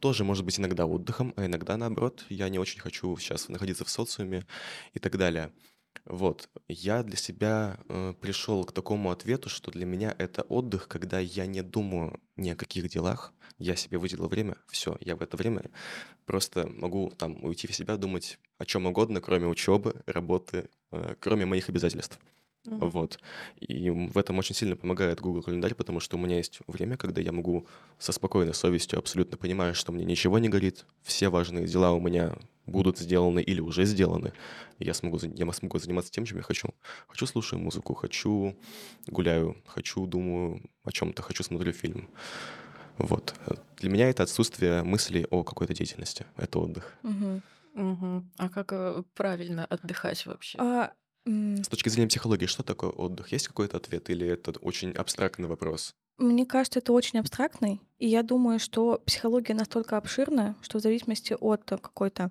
тоже 0.00 0.24
может 0.24 0.44
быть 0.44 0.58
иногда 0.58 0.86
отдыхом, 0.86 1.32
а 1.36 1.46
иногда 1.46 1.76
наоборот, 1.76 2.24
я 2.28 2.48
не 2.48 2.58
очень 2.58 2.80
хочу 2.80 3.16
сейчас 3.18 3.48
находиться 3.48 3.84
в 3.84 3.90
социуме 3.90 4.44
и 4.92 4.98
так 4.98 5.16
далее. 5.16 5.52
Вот, 6.04 6.48
я 6.68 7.02
для 7.02 7.16
себя 7.16 7.78
э, 7.88 8.14
пришел 8.20 8.64
к 8.64 8.72
такому 8.72 9.10
ответу, 9.10 9.48
что 9.48 9.70
для 9.70 9.86
меня 9.86 10.14
это 10.18 10.42
отдых, 10.42 10.88
когда 10.88 11.18
я 11.18 11.46
не 11.46 11.62
думаю 11.62 12.20
ни 12.36 12.50
о 12.50 12.56
каких 12.56 12.88
делах, 12.88 13.32
я 13.58 13.76
себе 13.76 13.98
выделил 13.98 14.26
время, 14.28 14.56
все, 14.66 14.96
я 15.00 15.14
в 15.16 15.22
это 15.22 15.36
время 15.36 15.70
просто 16.24 16.66
могу 16.66 17.10
там 17.10 17.44
уйти 17.44 17.66
в 17.66 17.74
себя, 17.74 17.96
думать 17.96 18.38
о 18.58 18.64
чем 18.64 18.86
угодно, 18.86 19.20
кроме 19.20 19.46
учебы, 19.46 20.02
работы, 20.06 20.70
э, 20.90 21.14
кроме 21.20 21.44
моих 21.44 21.68
обязательств. 21.68 22.18
Мгм. 22.66 22.90
Вот. 22.90 23.18
И 23.60 23.90
в 23.90 24.18
этом 24.18 24.38
очень 24.38 24.54
сильно 24.54 24.76
помогает 24.76 25.20
Google 25.20 25.42
календарь, 25.42 25.74
потому 25.74 26.00
что 26.00 26.16
у 26.16 26.20
меня 26.20 26.36
есть 26.36 26.60
время, 26.66 26.96
когда 26.96 27.20
я 27.22 27.32
могу 27.32 27.66
со 27.98 28.12
спокойной 28.12 28.54
совестью, 28.54 28.98
абсолютно 28.98 29.36
понимая, 29.38 29.72
что 29.72 29.92
мне 29.92 30.04
ничего 30.04 30.38
не 30.38 30.48
горит, 30.48 30.84
все 31.02 31.28
важные 31.30 31.66
дела 31.66 31.92
у 31.92 32.00
меня 32.00 32.36
будут 32.66 32.98
сделаны 32.98 33.40
или 33.42 33.60
уже 33.60 33.84
сделаны, 33.84 34.32
и 34.78 34.84
я 34.84 34.94
смогу, 34.94 35.18
за- 35.18 35.28
я 35.28 35.50
смогу 35.52 35.78
заниматься 35.78 36.12
тем, 36.12 36.24
чем 36.26 36.36
я 36.36 36.42
хочу. 36.42 36.68
Хочу 37.08 37.26
слушаю 37.26 37.60
музыку, 37.60 37.94
хочу 37.94 38.54
гуляю, 39.06 39.56
хочу 39.66 40.06
думаю 40.06 40.62
о 40.84 40.92
чем-то, 40.92 41.22
хочу 41.22 41.42
смотрю 41.42 41.72
фильм. 41.72 42.08
Вот. 42.98 43.34
Э, 43.46 43.54
Для 43.78 43.90
меня 43.90 44.10
это 44.10 44.22
отсутствие 44.22 44.82
мыслей 44.82 45.26
о 45.30 45.42
какой-то 45.42 45.72
деятельности. 45.74 46.26
Это 46.36 46.58
отдых. 46.58 46.94
Мгм. 47.02 47.42
Мгм. 47.74 48.30
А 48.36 48.48
как 48.48 48.72
э, 48.72 49.02
правильно 49.14 49.64
отдыхать 49.64 50.26
вообще? 50.26 50.58
А, 50.58 50.92
С 51.26 51.68
точки 51.68 51.88
зрения 51.88 52.08
психологии, 52.08 52.46
что 52.46 52.62
такое 52.62 52.90
отдых? 52.90 53.32
Есть 53.32 53.48
какой-то 53.48 53.76
ответ 53.76 54.08
или 54.10 54.26
это 54.26 54.52
очень 54.60 54.92
абстрактный 54.92 55.48
вопрос? 55.48 55.94
Мне 56.18 56.44
кажется, 56.46 56.80
это 56.80 56.92
очень 56.92 57.18
абстрактный, 57.18 57.80
и 57.98 58.06
я 58.06 58.22
думаю, 58.22 58.58
что 58.58 59.00
психология 59.06 59.54
настолько 59.54 59.96
обширная, 59.96 60.54
что 60.62 60.78
в 60.78 60.82
зависимости 60.82 61.34
от 61.38 61.64
какой-то 61.64 62.30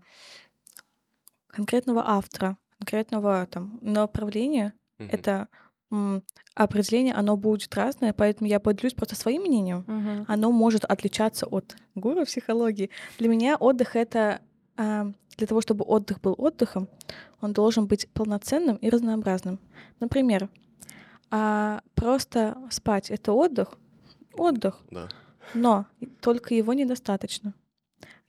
конкретного 1.48 2.04
автора, 2.08 2.58
конкретного 2.80 3.48
там 3.50 3.80
направления, 3.82 4.74
Мгм. 5.00 5.10
это 5.12 5.48
м, 5.92 6.24
определение, 6.54 7.16
оно 7.16 7.36
будет 7.36 7.74
разное, 7.76 8.14
поэтому 8.14 8.48
я 8.48 8.60
поделюсь 8.60 8.94
просто 8.94 9.16
своим 9.16 9.42
мнением. 9.42 9.86
Мгм. 9.88 10.26
Оно 10.28 10.52
может 10.52 10.86
отличаться 10.86 11.48
от 11.48 11.76
гуру 11.96 12.26
психологии. 12.26 12.92
Для 13.18 13.28
меня 13.28 13.58
отдых 13.58 13.96
это 13.96 14.42
для 15.38 15.48
того, 15.48 15.62
чтобы 15.62 15.84
отдых 15.86 16.22
был 16.22 16.36
отдыхом, 16.38 16.88
он 17.42 17.54
должен 17.54 17.86
быть 17.88 18.08
полноценным 18.14 18.78
и 18.78 18.90
разнообразным. 18.90 19.60
Например, 20.00 20.50
а, 21.32 21.82
просто 21.96 22.58
спать 22.72 23.12
это 23.12 23.34
отдых, 23.34 23.78
отдых, 24.34 24.80
Да. 24.92 25.10
но 25.54 25.86
только 26.22 26.56
его 26.56 26.74
недостаточно. 26.74 27.54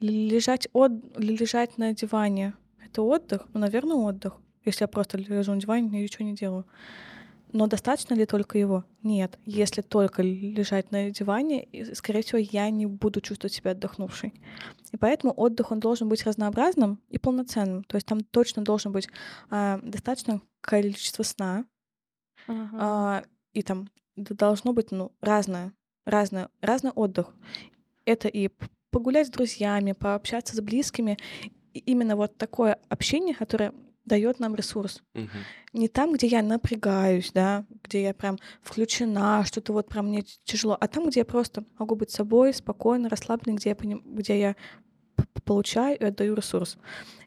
Лежать, 0.00 0.68
от... 0.72 0.92
лежать 1.18 1.78
на 1.78 1.92
диване— 1.94 2.54
это 2.84 3.02
отдых? 3.02 3.46
Ну, 3.52 3.60
наверное, 3.60 3.96
отдых. 3.96 4.34
Если 4.64 4.84
я 4.84 4.88
просто 4.88 5.18
лежу 5.18 5.54
на 5.54 5.60
диване 5.60 6.00
и 6.00 6.02
ничего 6.02 6.24
не 6.24 6.34
делаю. 6.34 6.64
Но 7.52 7.66
достаточно 7.66 8.14
ли 8.14 8.26
только 8.26 8.58
его? 8.58 8.84
Нет. 9.02 9.38
Если 9.44 9.82
только 9.82 10.22
лежать 10.22 10.90
на 10.92 11.10
диване, 11.10 11.68
скорее 11.94 12.22
всего, 12.22 12.38
я 12.38 12.70
не 12.70 12.86
буду 12.86 13.20
чувствовать 13.20 13.52
себя 13.52 13.72
отдохнувшей. 13.72 14.34
И 14.92 14.96
поэтому 14.96 15.32
отдых, 15.36 15.70
он 15.72 15.80
должен 15.80 16.08
быть 16.08 16.24
разнообразным 16.24 17.00
и 17.08 17.18
полноценным. 17.18 17.84
То 17.84 17.96
есть 17.96 18.06
там 18.06 18.20
точно 18.20 18.62
должен 18.62 18.92
быть 18.92 19.08
а, 19.50 19.80
достаточное 19.82 20.40
количество 20.60 21.22
сна, 21.22 21.64
Мгм. 22.46 22.76
а, 22.80 23.24
и 23.52 23.62
там 23.62 23.88
должно 24.16 24.72
быть 24.72 24.90
ну, 24.90 25.12
разное, 25.20 25.72
разное, 26.04 26.48
разный 26.60 26.90
отдых. 26.90 27.34
Это 28.04 28.28
и 28.28 28.50
погулять 28.90 29.28
с 29.28 29.30
друзьями, 29.30 29.92
пообщаться 29.92 30.56
с 30.56 30.60
близкими. 30.60 31.18
И 31.72 31.78
именно 31.80 32.16
вот 32.16 32.36
такое 32.36 32.78
общение, 32.88 33.34
которое 33.34 33.72
дает 34.04 34.40
нам 34.40 34.54
ресурс. 34.54 35.02
Мгм. 35.14 35.28
Не 35.72 35.88
там, 35.88 36.12
где 36.12 36.26
я 36.26 36.42
напрягаюсь, 36.42 37.30
да, 37.32 37.64
где 37.84 38.02
я 38.02 38.14
прям 38.14 38.38
включена, 38.62 39.44
что-то 39.44 39.72
вот 39.72 39.88
прям 39.88 40.08
мне 40.08 40.24
тяжело, 40.44 40.76
а 40.80 40.88
там, 40.88 41.08
где 41.08 41.20
я 41.20 41.24
просто 41.24 41.64
могу 41.78 41.94
быть 41.94 42.10
собой, 42.10 42.52
спокойно, 42.52 43.08
расслабленной, 43.08 43.56
где 43.56 43.70
я, 43.70 43.74
поним- 43.76 44.02
где 44.04 44.40
я 44.40 44.56
получаю 45.44 45.98
и 45.98 46.04
отдаю 46.04 46.34
ресурс. 46.34 46.76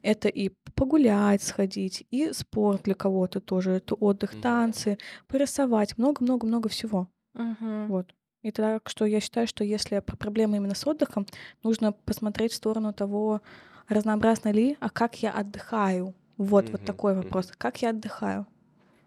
Это 0.02 0.28
и 0.28 0.50
погулять, 0.76 1.44
сходить, 1.44 2.06
и 2.12 2.32
спорт 2.34 2.84
для 2.84 2.96
кого-то 2.96 3.40
тоже, 3.40 3.72
это 3.72 3.96
отдых, 3.96 4.40
танцы, 4.42 4.98
порисовать, 5.28 5.98
много-много-много 5.98 6.70
всего. 6.70 7.08
Мгм. 7.34 7.88
Вот. 7.88 8.14
И 8.42 8.52
так 8.52 8.90
что 8.90 9.06
я 9.06 9.20
считаю, 9.22 9.48
что 9.48 9.64
если 9.64 10.00
про 10.00 10.18
проблемы 10.18 10.58
именно 10.58 10.76
с 10.76 10.86
отдыхом, 10.86 11.26
нужно 11.64 11.94
посмотреть 11.94 12.52
в 12.52 12.56
сторону 12.56 12.94
того, 12.94 13.42
разнообразно 13.88 14.50
ли, 14.50 14.78
а 14.80 14.90
как 14.90 15.22
я 15.22 15.32
отдыхаю. 15.32 16.14
Вот, 16.38 16.70
вот 16.72 16.82
Мгм, 16.82 16.86
такой 16.86 17.16
вопрос. 17.16 17.52
Как 17.58 17.82
я 17.82 17.90
отдыхаю? 17.90 18.48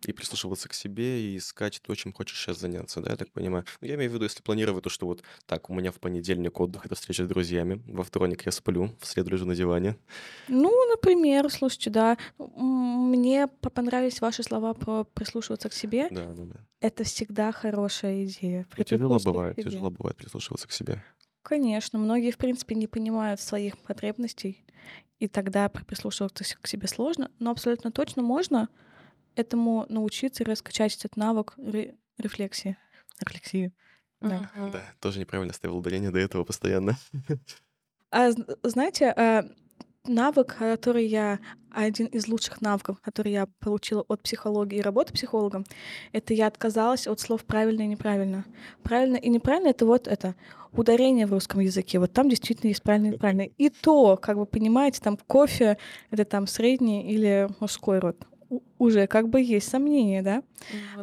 И 0.06 0.12
прислушиваться 0.12 0.68
к 0.68 0.74
себе, 0.74 1.20
и 1.20 1.36
искать 1.36 1.80
то, 1.82 1.94
чем 1.94 2.12
хочешь 2.12 2.38
сейчас 2.38 2.60
заняться, 2.60 3.00
да, 3.00 3.10
я 3.10 3.16
так 3.16 3.32
понимаю? 3.32 3.64
Ну, 3.80 3.88
я 3.88 3.94
имею 3.96 4.10
в 4.10 4.14
виду, 4.14 4.24
если 4.24 4.40
планировать 4.42 4.84
то, 4.84 4.90
что 4.90 5.06
вот 5.06 5.22
так, 5.46 5.68
у 5.68 5.74
меня 5.74 5.90
в 5.90 5.98
понедельник 5.98 6.60
отдых, 6.60 6.86
это 6.86 6.94
встреча 6.94 7.24
с 7.24 7.28
друзьями, 7.28 7.82
во 7.86 8.04
вторник 8.04 8.46
я 8.46 8.52
сплю, 8.52 8.94
в 9.00 9.06
среду 9.06 9.30
лежу 9.30 9.46
на 9.46 9.56
диване. 9.56 9.96
Ну, 10.48 10.88
например, 10.90 11.50
слушайте, 11.50 11.90
да, 11.90 12.16
мне 12.38 13.48
по- 13.48 13.70
понравились 13.70 14.20
ваши 14.20 14.42
слова 14.44 14.74
про 14.74 15.02
прислушиваться 15.04 15.68
к 15.68 15.72
себе. 15.72 16.08
Да, 16.10 16.32
да, 16.34 16.44
да. 16.44 16.60
Это 16.80 17.02
всегда 17.04 17.50
хорошая 17.50 18.26
идея. 18.26 18.66
Ну, 18.76 18.84
тяжело 18.84 19.18
Прислушаться 19.18 19.28
к 19.28 19.32
бывает, 19.32 19.56
тяжело 19.56 19.90
бывает 19.90 20.16
прислушиваться 20.16 20.68
к 20.68 20.72
себе. 20.72 21.02
Конечно, 21.42 21.98
многие, 21.98 22.30
в 22.32 22.38
принципе, 22.38 22.74
не 22.74 22.86
понимают 22.86 23.40
своих 23.40 23.78
потребностей, 23.78 24.65
и 25.18 25.28
тогда 25.28 25.68
при- 25.68 25.84
прислушиваться 25.84 26.44
к 26.60 26.66
себе 26.66 26.88
сложно, 26.88 27.30
но 27.38 27.50
абсолютно 27.50 27.90
точно 27.92 28.22
можно 28.22 28.68
этому 29.34 29.86
научиться 29.88 30.42
и 30.42 30.46
раскачать 30.46 30.96
этот 30.96 31.16
навык 31.16 31.54
ре- 31.56 31.94
рефлексии. 32.18 32.76
рефлексию. 33.20 33.72
Да. 34.20 34.50
Да, 34.72 34.82
тоже 35.00 35.20
неправильно 35.20 35.52
ставил 35.52 35.76
ударение 35.76 36.10
до 36.10 36.18
этого 36.18 36.44
постоянно. 36.44 36.96
А 38.12 38.30
знаете, 38.62 39.06
а, 39.10 39.44
навык, 40.08 40.56
который 40.58 41.06
я 41.06 41.38
один 41.70 42.06
из 42.06 42.26
лучших 42.28 42.60
навыков, 42.62 42.98
который 43.02 43.32
я 43.32 43.46
получила 43.60 44.02
от 44.08 44.22
психологии 44.22 44.78
и 44.78 44.82
работы 44.82 45.12
психологом, 45.12 45.64
это 46.12 46.32
я 46.32 46.46
отказалась 46.46 47.06
от 47.06 47.20
слов 47.20 47.44
правильно 47.44 47.82
и 47.82 47.86
неправильно. 47.86 48.44
Правильно 48.82 49.16
и 49.16 49.28
неправильно 49.28 49.68
это 49.68 49.84
вот 49.84 50.08
это 50.08 50.34
ударение 50.72 51.26
в 51.26 51.32
русском 51.32 51.60
языке. 51.60 51.98
Вот 51.98 52.12
там 52.12 52.28
действительно 52.28 52.68
есть 52.68 52.82
правильно 52.82 53.06
и 53.08 53.10
неправильно. 53.10 53.42
И 53.42 53.68
то, 53.68 54.16
как 54.16 54.36
вы 54.36 54.46
понимаете, 54.46 55.00
там 55.02 55.18
кофе 55.26 55.76
это 56.10 56.24
там 56.24 56.46
средний 56.46 57.10
или 57.12 57.48
мужской 57.60 57.98
род. 57.98 58.16
У- 58.48 58.60
Уже 58.78 59.06
как 59.06 59.28
бы 59.28 59.40
есть 59.40 59.68
сомнения, 59.68 60.22
да? 60.22 60.42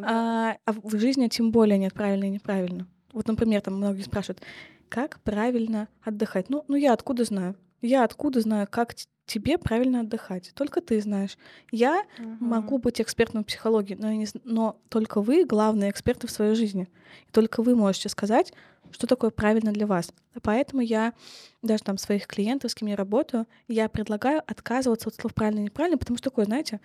А, 0.02 0.56
а 0.64 0.72
в 0.72 0.96
жизни 0.98 1.28
тем 1.28 1.50
более 1.52 1.78
нет 1.78 1.92
правильно 1.92 2.24
и 2.24 2.30
неправильно. 2.30 2.86
Вот, 3.12 3.28
например, 3.28 3.60
там 3.60 3.76
многие 3.76 4.02
спрашивают, 4.02 4.42
как 4.88 5.20
правильно 5.20 5.88
отдыхать? 6.02 6.48
Ну, 6.48 6.64
ну 6.68 6.76
я 6.76 6.92
откуда 6.92 7.24
знаю? 7.24 7.54
Я 7.84 8.04
откуда 8.04 8.40
знаю, 8.40 8.66
как 8.70 8.94
тебе 9.26 9.58
правильно 9.58 10.00
отдыхать? 10.00 10.52
Только 10.54 10.80
ты 10.80 11.00
знаешь. 11.02 11.36
Я 11.70 12.04
могу 12.40 12.76
Мгм. 12.76 12.82
быть 12.82 13.00
экспертом 13.00 13.42
в 13.42 13.46
психологии, 13.46 13.94
но, 13.94 14.10
я 14.10 14.16
не, 14.16 14.26
но 14.44 14.80
только 14.88 15.20
вы 15.20 15.44
главные 15.44 15.90
эксперты 15.90 16.26
в 16.26 16.30
своей 16.30 16.54
жизни. 16.54 16.88
И 17.28 17.30
только 17.30 17.62
вы 17.62 17.76
можете 17.76 18.08
сказать, 18.08 18.54
что 18.90 19.06
такое 19.06 19.30
правильно 19.30 19.70
для 19.70 19.86
вас. 19.86 20.12
Поэтому 20.42 20.80
я 20.80 21.12
даже 21.60 21.82
там 21.82 21.98
своих 21.98 22.26
клиентов, 22.26 22.70
с 22.70 22.74
кем 22.74 22.88
я 22.88 22.96
работаю, 22.96 23.46
я 23.68 23.88
предлагаю 23.90 24.42
отказываться 24.46 25.10
от 25.10 25.16
слов 25.16 25.34
правильно 25.34 25.60
и 25.60 25.64
неправильно, 25.64 25.98
потому 25.98 26.16
что 26.16 26.30
такое, 26.30 26.46
знаете, 26.46 26.80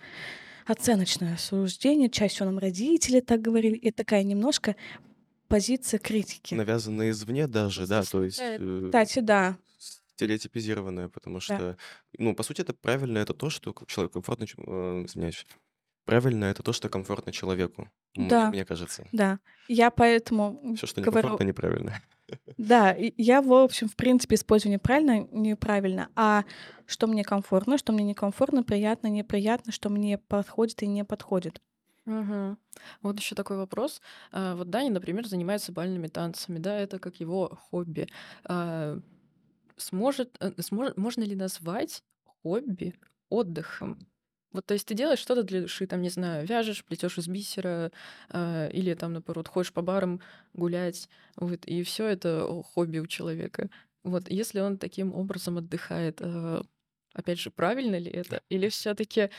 оценочное 0.66 1.38
суждение, 1.38 2.10
чаще 2.10 2.44
нам 2.44 2.58
родители 2.58 3.20
так 3.20 3.40
говорили, 3.40 3.76
и 3.76 3.90
такая 3.90 4.22
немножко 4.22 4.76
позиция 5.48 5.98
критики. 5.98 6.54
Навязанное 6.54 7.10
извне 7.10 7.46
даже, 7.46 7.86
да, 7.86 8.02
то 8.02 8.22
есть 8.22 8.38
э, 8.40 8.82
Кстати, 8.84 9.20
да, 9.20 9.56
стереотипизированное, 10.20 11.08
потому 11.08 11.36
да, 11.36 11.40
что, 11.40 11.76
ну, 12.18 12.34
по 12.34 12.42
сути, 12.42 12.60
это 12.60 12.74
правильно, 12.74 13.18
это 13.18 13.32
то, 13.32 13.48
что 13.48 13.74
человек 13.86 14.12
комфортно, 14.12 14.44
э, 14.44 15.04
извиняюсь, 15.06 15.46
правильно 16.04 16.44
это 16.46 16.62
то, 16.62 16.72
что 16.72 16.88
комфортно 16.88 17.32
человеку, 17.32 17.88
да, 18.14 18.50
мне 18.50 18.64
кажется. 18.64 19.06
да. 19.12 19.38
Я 19.68 19.90
поэтому 19.90 20.74
Все, 20.76 20.86
что 20.86 21.00
говорю, 21.00 21.28
некомфортно, 21.28 21.44
неправильно. 21.44 22.02
да, 22.58 22.94
я, 22.98 23.40
в 23.40 23.52
общем, 23.52 23.88
в 23.88 23.96
принципе, 23.96 24.34
использую 24.34 24.72
неправильно, 24.72 25.26
неправильно, 25.32 26.10
а 26.16 26.44
что 26.86 27.06
мне 27.06 27.24
комфортно, 27.24 27.78
что 27.78 27.92
мне 27.92 28.04
некомфортно, 28.04 28.62
приятно, 28.62 29.06
неприятно, 29.06 29.72
что 29.72 29.88
мне 29.88 30.18
подходит 30.18 30.82
и 30.82 30.86
не 30.86 31.04
подходит. 31.04 31.62
Мгм. 32.04 32.58
Вот 33.02 33.18
еще 33.18 33.34
такой 33.34 33.56
вопрос. 33.56 34.02
А, 34.32 34.56
Вот 34.56 34.68
Даня, 34.70 34.90
например, 34.90 35.26
занимается 35.26 35.72
бальными 35.72 36.08
танцами, 36.08 36.58
да, 36.58 36.78
это 36.78 36.98
как 36.98 37.20
его 37.20 37.56
хобби. 37.70 38.08
А, 39.80 39.82
Сможет, 39.82 40.36
э, 40.40 40.50
смо- 40.58 40.92
можно 40.96 41.22
ли 41.24 41.34
назвать 41.34 42.02
хобби 42.42 42.94
отдыхом? 43.28 43.98
Вот, 44.52 44.66
то 44.66 44.74
есть 44.74 44.86
ты 44.86 44.94
делаешь 44.94 45.20
что-то 45.20 45.44
для 45.44 45.60
души, 45.62 45.86
там, 45.86 46.02
не 46.02 46.08
знаю, 46.10 46.46
вяжешь, 46.46 46.84
плетешь 46.84 47.18
из 47.18 47.28
бисера, 47.28 47.92
а, 48.30 48.66
или 48.68 48.94
там, 48.94 49.12
наоборот, 49.12 49.46
ходишь 49.48 49.72
по 49.72 49.80
барам 49.82 50.20
гулять, 50.54 51.08
вот, 51.36 51.64
и 51.66 51.82
все 51.84 52.06
это 52.08 52.46
хобби 52.74 52.98
у 52.98 53.06
человека. 53.06 53.70
Вот, 54.02 54.28
если 54.28 54.60
он 54.60 54.76
таким 54.78 55.14
образом 55.14 55.58
отдыхает, 55.58 56.20
а, 56.20 56.62
опять 57.14 57.38
же, 57.38 57.50
правильно 57.50 57.96
ли 57.96 58.10
это? 58.10 58.42
Или 58.48 58.68
все-таки 58.68 59.30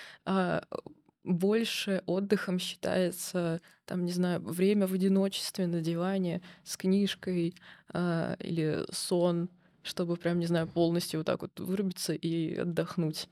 больше 1.24 2.02
отдыхом 2.08 2.58
считается, 2.60 3.62
там, 3.86 4.06
не 4.06 4.12
знаю, 4.12 4.42
время 4.42 4.88
в 4.88 4.94
одиночестве 4.94 5.68
на 5.68 5.82
диване 5.82 6.42
с 6.64 6.78
книжкой 6.78 7.54
а, 7.94 8.36
или 8.40 8.84
сон, 8.92 9.50
чтобы 9.84 10.16
прям, 10.16 10.40
не 10.40 10.46
знаю, 10.46 10.68
полностью 10.68 11.20
вот 11.20 11.28
так 11.28 11.42
вот 11.42 11.60
вырубиться 11.60 12.14
и 12.14 12.56
отдохнуть. 12.56 13.28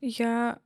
Я 0.00 0.58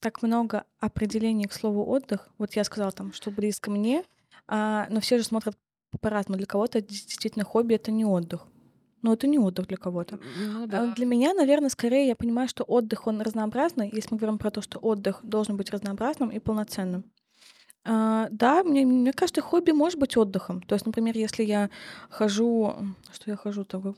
так 0.00 0.22
много 0.22 0.64
определений 0.78 1.46
к 1.46 1.52
слову 1.52 1.88
отдых. 1.88 2.28
Вот 2.38 2.54
я 2.54 2.64
сказала 2.64 2.92
там, 2.92 3.12
что 3.12 3.30
близко 3.30 3.70
мне, 3.70 4.04
а, 4.46 4.86
но 4.90 5.00
все 5.00 5.18
же 5.18 5.24
смотрят 5.24 5.56
по-разному. 6.00 6.38
Для 6.38 6.46
кого-то 6.46 6.80
действительно 6.80 7.44
хобби 7.44 7.74
это 7.74 7.90
не 7.90 8.04
отдых. 8.04 8.46
Но 9.02 9.14
это 9.14 9.26
не 9.26 9.38
отдых 9.38 9.66
для 9.66 9.76
кого-то. 9.76 10.18
Ну 10.36 10.64
А 10.64 10.66
да. 10.66 10.94
Для 10.94 11.06
меня, 11.06 11.32
наверное, 11.32 11.70
скорее 11.70 12.06
я 12.06 12.16
понимаю, 12.16 12.48
что 12.48 12.64
отдых, 12.64 13.06
он 13.06 13.22
разнообразный, 13.22 13.90
если 13.92 14.08
мы 14.12 14.18
говорим 14.18 14.38
про 14.38 14.50
то, 14.50 14.60
что 14.60 14.78
отдых 14.78 15.20
должен 15.22 15.56
быть 15.56 15.70
разнообразным 15.70 16.30
и 16.30 16.38
полноценным. 16.38 17.04
А, 17.84 18.28
да, 18.30 18.62
мне, 18.62 18.84
мне 18.84 19.12
кажется, 19.12 19.40
хобби 19.40 19.70
может 19.70 19.98
быть 19.98 20.16
отдыхом. 20.16 20.60
То 20.62 20.74
есть, 20.74 20.84
например, 20.84 21.16
если 21.16 21.44
я 21.44 21.70
хожу... 22.10 22.74
Что 23.12 23.30
я 23.30 23.36
хожу 23.36 23.64
такое? 23.64 23.94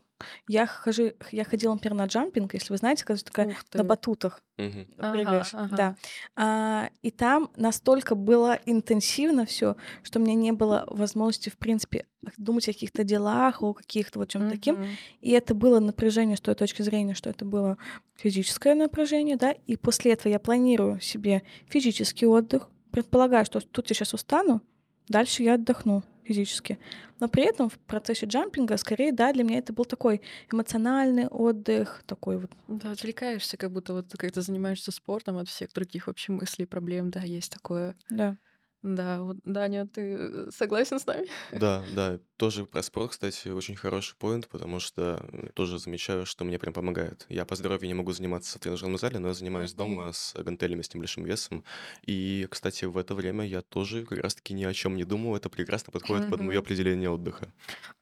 Я, 0.49 0.67
хожу, 0.67 1.13
я 1.33 1.45
ходила, 1.45 1.73
например, 1.73 1.97
на 1.97 2.07
джампинг, 2.07 2.55
если 2.55 2.73
вы 2.73 2.77
знаете, 2.77 3.05
когда 3.05 3.23
такая 3.25 3.57
на 3.75 3.85
батутах 3.85 4.41
Мгм. 4.57 4.87
Ага, 4.99 5.13
прыгаешь. 5.13 5.55
ага. 5.55 5.77
Да. 5.77 5.97
А, 6.37 6.91
и 7.03 7.11
там 7.11 7.51
настолько 7.57 8.15
было 8.15 8.61
интенсивно 8.67 9.47
все, 9.47 9.77
что 10.05 10.21
мне 10.21 10.37
не 10.37 10.53
было 10.53 10.85
возможности, 10.89 11.49
в 11.49 11.59
принципе, 11.59 12.07
думать 12.37 12.69
о 12.69 12.73
каких-то 12.73 13.03
делах, 13.03 13.63
о 13.63 13.73
каких-то 13.75 14.21
вот 14.21 14.29
чем-то 14.29 14.51
таким. 14.51 14.79
И 15.21 15.31
это 15.33 15.55
было 15.55 15.81
напряжение 15.81 16.37
с 16.37 16.41
той 16.41 16.55
точки 16.55 16.83
зрения, 16.83 17.15
что 17.15 17.31
это 17.31 17.45
было 17.45 17.79
физическое 18.15 18.75
напряжение, 18.77 19.37
да, 19.37 19.51
и 19.67 19.77
после 19.77 20.13
этого 20.13 20.31
я 20.31 20.39
планирую 20.39 21.01
себе 21.01 21.43
физический 21.67 22.27
отдых, 22.27 22.69
предполагаю, 22.93 23.45
что 23.45 23.61
тут 23.61 23.91
я 23.91 23.95
сейчас 23.95 24.15
устану, 24.15 24.61
дальше 25.09 25.43
я 25.43 25.55
отдохну 25.55 26.05
физически. 26.25 26.79
Но 27.21 27.29
при 27.29 27.45
этом 27.45 27.69
в 27.69 27.79
процессе 27.79 28.27
джампинга, 28.27 28.77
скорее, 28.77 29.13
да, 29.13 29.33
для 29.33 29.45
меня 29.45 29.59
это 29.59 29.73
был 29.73 29.85
такой 29.85 30.23
эмоциональный 30.53 31.27
отдых, 31.27 32.03
такой 32.07 32.39
вот. 32.39 32.51
Да, 32.69 32.93
отвлекаешься, 32.93 33.57
как 33.57 33.73
будто 33.73 33.93
вот 33.95 34.15
когда 34.17 34.41
занимаешься 34.41 34.93
спортом 34.93 35.39
от 35.39 35.49
всех 35.49 35.73
других 35.73 36.07
вообще 36.07 36.33
мыслей, 36.33 36.67
проблем, 36.67 37.11
да, 37.11 37.21
есть 37.21 37.53
такое. 37.53 37.97
Да. 38.11 38.37
Да, 38.83 39.23
вот, 39.23 39.37
Даня, 39.45 39.87
ты 39.87 40.01
э, 40.01 40.51
согласен 40.51 40.99
с 40.99 41.07
нами? 41.07 41.29
Да, 41.53 41.85
да, 41.95 42.19
тоже 42.37 42.67
про 42.67 42.83
спорт, 42.83 43.13
кстати, 43.13 43.49
очень 43.49 43.77
хороший 43.77 44.17
поинт, 44.17 44.49
потому 44.49 44.81
что 44.81 45.25
тоже 45.55 45.79
замечаю, 45.79 46.27
что 46.27 46.45
мне 46.45 46.59
прям 46.59 46.75
помогает. 46.75 47.25
Я 47.29 47.45
по 47.45 47.55
здоровью 47.55 47.87
не 47.87 47.95
могу 47.95 48.11
заниматься 48.13 48.59
в 48.59 48.61
тренажерном 48.61 48.99
зале, 48.99 49.21
но 49.21 49.29
я 49.29 49.35
занимаюсь 49.35 49.73
дома 49.73 50.13
с 50.13 50.35
гантелями 50.35 50.83
с 50.83 50.93
небольшим 50.93 51.25
весом. 51.25 51.63
И, 52.05 52.49
кстати, 52.51 52.85
в 52.85 52.99
это 52.99 53.15
время 53.15 53.47
я 53.47 53.63
тоже 53.63 54.05
как 54.05 54.19
раз-таки 54.19 54.53
ни 54.55 54.65
о 54.65 54.75
чем 54.75 54.97
не 54.97 55.05
думал. 55.05 55.37
Это 55.37 55.49
прекрасно 55.49 55.93
подходит 55.93 56.29
под 56.29 56.41
мое 56.41 56.59
определение 56.59 57.11
отдыха. 57.11 57.53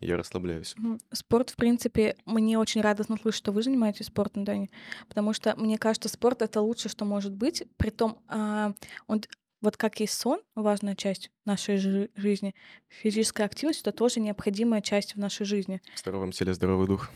Я 0.01 0.17
расслабляюсь. 0.17 0.75
Спорт, 1.13 1.51
в 1.51 1.57
принципе, 1.57 2.17
мне 2.25 2.59
очень 2.59 2.81
радостно 2.81 3.19
слышать, 3.19 3.39
что 3.39 3.53
вы 3.53 3.63
занимаетесь 3.63 4.07
спортом, 4.07 4.45
Дани, 4.45 4.71
потому 5.09 5.35
что 5.35 5.55
мне 5.57 5.77
кажется, 5.77 6.09
спорт 6.09 6.41
это 6.41 6.63
лучшее, 6.63 6.91
что 6.91 7.05
может 7.05 7.33
быть. 7.33 7.65
Притом, 7.77 8.19
а, 8.29 8.73
он 9.07 9.21
вот 9.61 9.77
как 9.77 10.01
есть 10.01 10.15
сон, 10.15 10.41
важная 10.55 10.95
часть 10.95 11.31
нашей 11.45 11.77
жи- 11.77 12.11
жизни, 12.17 12.55
физическая 12.89 13.47
активность 13.47 13.81
это 13.83 13.93
тоже 13.93 14.21
необходимая 14.21 14.81
часть 14.81 15.15
в 15.15 15.19
нашей 15.19 15.47
жизни. 15.47 15.81
В 15.95 15.99
здоровом 15.99 16.33
теле 16.33 16.55
здоровый 16.55 16.87
дух. 16.87 17.11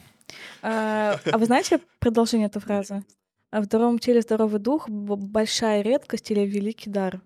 А, 0.62 1.18
а 1.30 1.38
вы 1.38 1.46
знаете 1.46 1.80
продолжение 1.98 2.46
этой 2.46 2.60
фразы? 2.60 3.04
А 3.50 3.60
в 3.60 3.64
здоровом 3.64 3.98
теле 3.98 4.20
здоровый 4.20 4.60
дух 4.60 4.88
большая 4.88 5.82
редкость 5.82 6.30
или 6.30 6.40
великий 6.40 6.90
дар. 6.90 7.20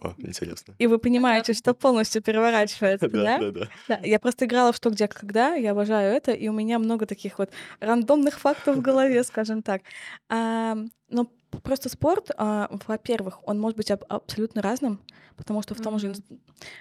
О, 0.00 0.14
интересно. 0.18 0.74
И 0.78 0.86
вы 0.86 0.98
понимаете, 0.98 1.52
что 1.52 1.72
полностью 1.74 2.22
переворачивается, 2.22 3.08
Да, 3.08 3.22
да? 3.22 3.38
да, 3.38 3.50
да. 3.50 3.68
Да, 3.88 4.00
я 4.02 4.18
просто 4.18 4.44
играла 4.46 4.72
в 4.72 4.76
«Что, 4.76 4.90
где, 4.90 5.06
когда», 5.08 5.54
я 5.54 5.72
обожаю 5.72 6.14
это, 6.14 6.32
и 6.32 6.48
у 6.48 6.52
меня 6.52 6.78
много 6.78 7.06
таких 7.06 7.38
вот 7.38 7.50
рандомных 7.80 8.38
фактов 8.40 8.76
в 8.76 8.80
голове, 8.80 9.22
скажем 9.22 9.62
так. 9.62 9.82
А, 10.28 10.76
но 11.08 11.30
просто 11.62 11.88
спорт, 11.88 12.30
а, 12.36 12.68
во-первых, 12.86 13.40
он 13.48 13.58
может 13.60 13.76
быть 13.76 13.90
аб- 13.90 14.04
абсолютно 14.08 14.62
разным, 14.62 15.00
потому 15.36 15.62
что 15.62 15.74
в 15.74 15.80
том 15.80 15.98
же 15.98 16.14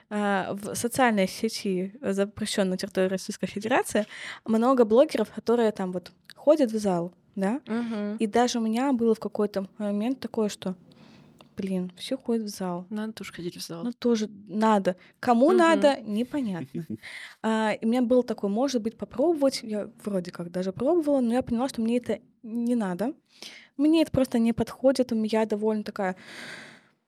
а, 0.10 0.54
в 0.54 0.76
социальной 0.76 1.28
сети, 1.28 1.94
запрещенной 2.02 2.72
на 2.72 2.78
территории 2.78 3.08
Российской 3.08 3.48
Федерации, 3.48 4.06
много 4.46 4.86
блогеров, 4.86 5.30
которые 5.32 5.72
там 5.72 5.92
вот 5.92 6.12
ходят 6.36 6.72
в 6.72 6.78
зал, 6.80 7.12
да, 7.36 7.62
Мгм. 7.68 8.18
и 8.18 8.28
даже 8.28 8.60
у 8.60 8.62
меня 8.62 8.92
было 8.94 9.14
в 9.16 9.20
какой-то 9.20 9.68
момент 9.78 10.20
такое, 10.20 10.50
что, 10.50 10.76
блин, 11.58 11.92
все 11.98 12.18
ходят 12.18 12.46
в 12.46 12.50
зал, 12.50 12.86
Надо 12.90 13.14
тоже 13.14 13.34
ходить 13.34 13.56
в 13.58 13.62
зал. 13.66 13.84
ну, 13.84 13.94
тоже 13.94 14.30
надо. 14.48 14.96
Кому 15.20 15.50
Мгм. 15.50 15.58
надо, 15.58 15.98
непонятно. 16.02 16.86
А, 17.42 17.72
и 17.74 17.86
у 17.86 17.90
меня 17.90 18.02
был 18.02 18.24
такой, 18.24 18.50
может 18.50 18.82
быть, 18.82 18.98
попробовать. 18.98 19.60
Я 19.64 19.90
вроде 20.04 20.32
как 20.32 20.52
даже 20.52 20.72
пробовала, 20.74 21.22
но 21.22 21.34
я 21.34 21.42
поняла, 21.42 21.70
что 21.70 21.82
мне 21.82 21.98
это 21.98 22.20
не 22.44 22.76
надо. 22.76 23.14
Мне 23.78 24.02
это 24.02 24.12
просто 24.12 24.40
не 24.40 24.54
подходит. 24.54 25.12
У 25.12 25.16
меня 25.16 25.46
довольно 25.46 25.84
такая... 25.84 26.16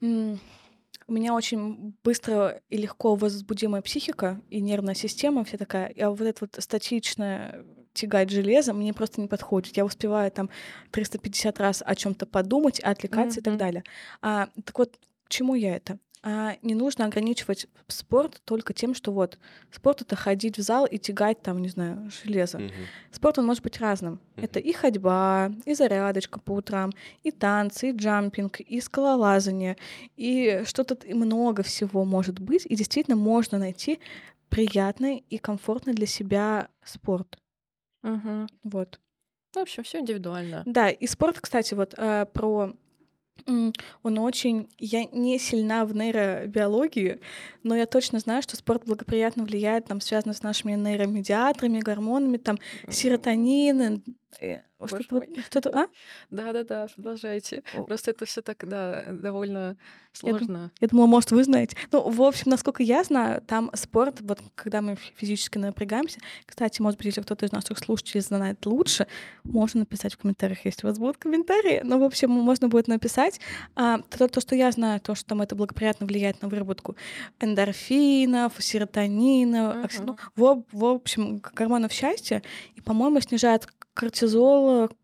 У 0.01 1.13
меня 1.13 1.33
очень 1.33 1.95
быстро 2.03 2.61
и 2.69 2.77
легко 2.77 3.15
возбудимая 3.15 3.81
психика 3.81 4.41
и 4.49 4.59
нервная 4.59 4.93
система 4.93 5.45
вся 5.45 5.57
такая. 5.57 5.93
А 5.97 6.09
вот 6.09 6.21
это 6.21 6.37
вот 6.41 6.61
статичное 6.61 7.65
тягать 7.93 8.29
железо 8.29 8.73
мне 8.73 8.93
просто 8.93 9.21
не 9.21 9.27
подходит. 9.27 9.77
Я 9.77 9.85
успеваю 9.85 10.29
там 10.31 10.49
350 10.91 11.59
раз 11.59 11.81
о 11.85 11.95
чем 11.95 12.13
то 12.13 12.25
подумать, 12.25 12.79
отвлекаться 12.79 13.39
и 13.39 13.43
так 13.43 13.57
далее. 13.57 13.83
А, 14.21 14.49
так 14.65 14.77
вот, 14.77 14.99
к 15.23 15.29
чему 15.29 15.55
я 15.55 15.75
это? 15.75 15.97
А, 16.29 16.57
не 16.61 16.75
нужно 16.75 17.05
ограничивать 17.05 17.67
спорт 17.87 18.41
только 18.43 18.73
тем, 18.73 18.93
что 18.93 19.13
вот 19.13 19.39
спорт 19.71 20.01
это 20.01 20.17
ходить 20.17 20.57
в 20.57 20.61
зал 20.61 20.85
и 20.85 20.97
тягать 20.97 21.41
там, 21.41 21.61
не 21.61 21.69
знаю, 21.69 22.11
железо. 22.11 22.57
Мгм. 22.59 22.73
Спорт 23.11 23.37
он 23.37 23.45
может 23.45 23.63
быть 23.63 23.79
разным. 23.79 24.19
Это 24.35 24.59
Мгм. 24.59 24.67
и 24.67 24.73
ходьба, 24.73 25.51
и 25.63 25.73
зарядочка 25.73 26.41
по 26.41 26.51
утрам, 26.51 26.91
и 27.23 27.31
танцы, 27.31 27.91
и 27.91 27.93
джампинг, 27.93 28.59
и 28.59 28.81
скалолазание, 28.81 29.77
и 30.17 30.63
что-то 30.65 30.95
и 30.95 31.13
много 31.13 31.63
всего 31.63 32.03
может 32.03 32.39
быть. 32.39 32.65
И 32.65 32.75
действительно 32.75 33.15
можно 33.15 33.57
найти 33.57 33.99
приятный 34.49 35.23
и 35.29 35.37
комфортный 35.37 35.93
для 35.93 36.07
себя 36.07 36.67
спорт. 36.83 37.37
Мгм. 38.03 38.47
Вот. 38.63 38.99
В 39.53 39.59
общем, 39.59 39.83
все 39.83 39.99
индивидуально. 39.99 40.63
Да, 40.65 40.89
и 40.89 41.07
спорт, 41.07 41.39
кстати, 41.39 41.73
вот 41.73 41.93
э, 41.95 42.25
про 42.33 42.73
он 43.45 44.17
очень... 44.19 44.69
Я 44.79 45.05
не 45.05 45.39
сильна 45.39 45.85
в 45.85 45.95
нейробиологии, 45.95 47.19
но 47.63 47.75
я 47.75 47.85
точно 47.85 48.19
знаю, 48.19 48.41
что 48.41 48.55
спорт 48.55 48.83
благоприятно 48.85 49.43
влияет, 49.43 49.85
там, 49.85 50.01
связано 50.01 50.33
с 50.33 50.43
нашими 50.43 50.73
нейромедиаторами, 50.73 51.79
гормонами, 51.79 52.37
там, 52.37 52.57
серотонин, 52.89 54.03
что-то, 54.35 54.61
вот- 55.15 55.27
мой. 55.27 55.43
что-то, 55.49 55.69
а? 55.69 55.87
Да-да-да, 56.29 56.87
продолжайте. 56.95 57.63
О. 57.73 57.83
Просто 57.83 58.11
это 58.11 58.25
все 58.25 58.41
так, 58.41 58.67
да, 58.67 59.05
довольно 59.09 59.77
Я 60.21 60.31
дум- 60.31 60.39
сложно. 60.39 60.71
Я 60.79 60.87
думала, 60.87 61.07
может, 61.07 61.31
вы 61.31 61.43
знаете. 61.43 61.75
Ну, 61.91 62.09
в 62.09 62.21
общем, 62.21 62.51
насколько 62.51 62.83
я 62.83 63.03
знаю, 63.03 63.41
там 63.41 63.71
спорт, 63.73 64.21
вот 64.21 64.39
когда 64.55 64.81
мы 64.81 64.95
фи- 64.95 65.13
физически 65.15 65.57
напрягаемся, 65.57 66.19
кстати, 66.45 66.81
может 66.81 66.97
быть, 66.97 67.05
если 67.07 67.21
кто-то 67.21 67.45
из 67.45 67.51
наших 67.51 67.79
слушателей 67.79 68.21
знает 68.21 68.65
лучше, 68.65 69.07
можно 69.43 69.79
написать 69.81 70.13
в 70.13 70.17
комментариях, 70.17 70.65
если 70.65 70.85
у 70.85 70.89
вас 70.89 70.99
будут 70.99 71.17
комментарии. 71.17 71.81
Ну, 71.83 71.99
в 71.99 72.03
общем, 72.03 72.29
можно 72.29 72.67
будет 72.67 72.87
написать. 72.87 73.39
А, 73.75 73.99
то, 73.99 74.27
то, 74.27 74.41
что 74.41 74.55
я 74.55 74.71
знаю, 74.71 74.99
то, 74.99 75.15
что 75.15 75.25
там 75.29 75.41
это 75.41 75.55
благоприятно 75.55 76.05
влияет 76.05 76.41
на 76.41 76.49
выработку 76.49 76.95
эндорфинов, 77.39 78.53
серотонина, 78.59 79.83
окси- 79.85 80.03
ну, 80.05 80.17
в, 80.35 80.63
в 80.71 80.85
общем, 80.85 81.37
гормонов 81.39 81.91
счастья. 81.91 82.43
И, 82.75 82.81
по-моему, 82.81 83.19
снижает 83.21 83.67
кортизол, 83.93 84.16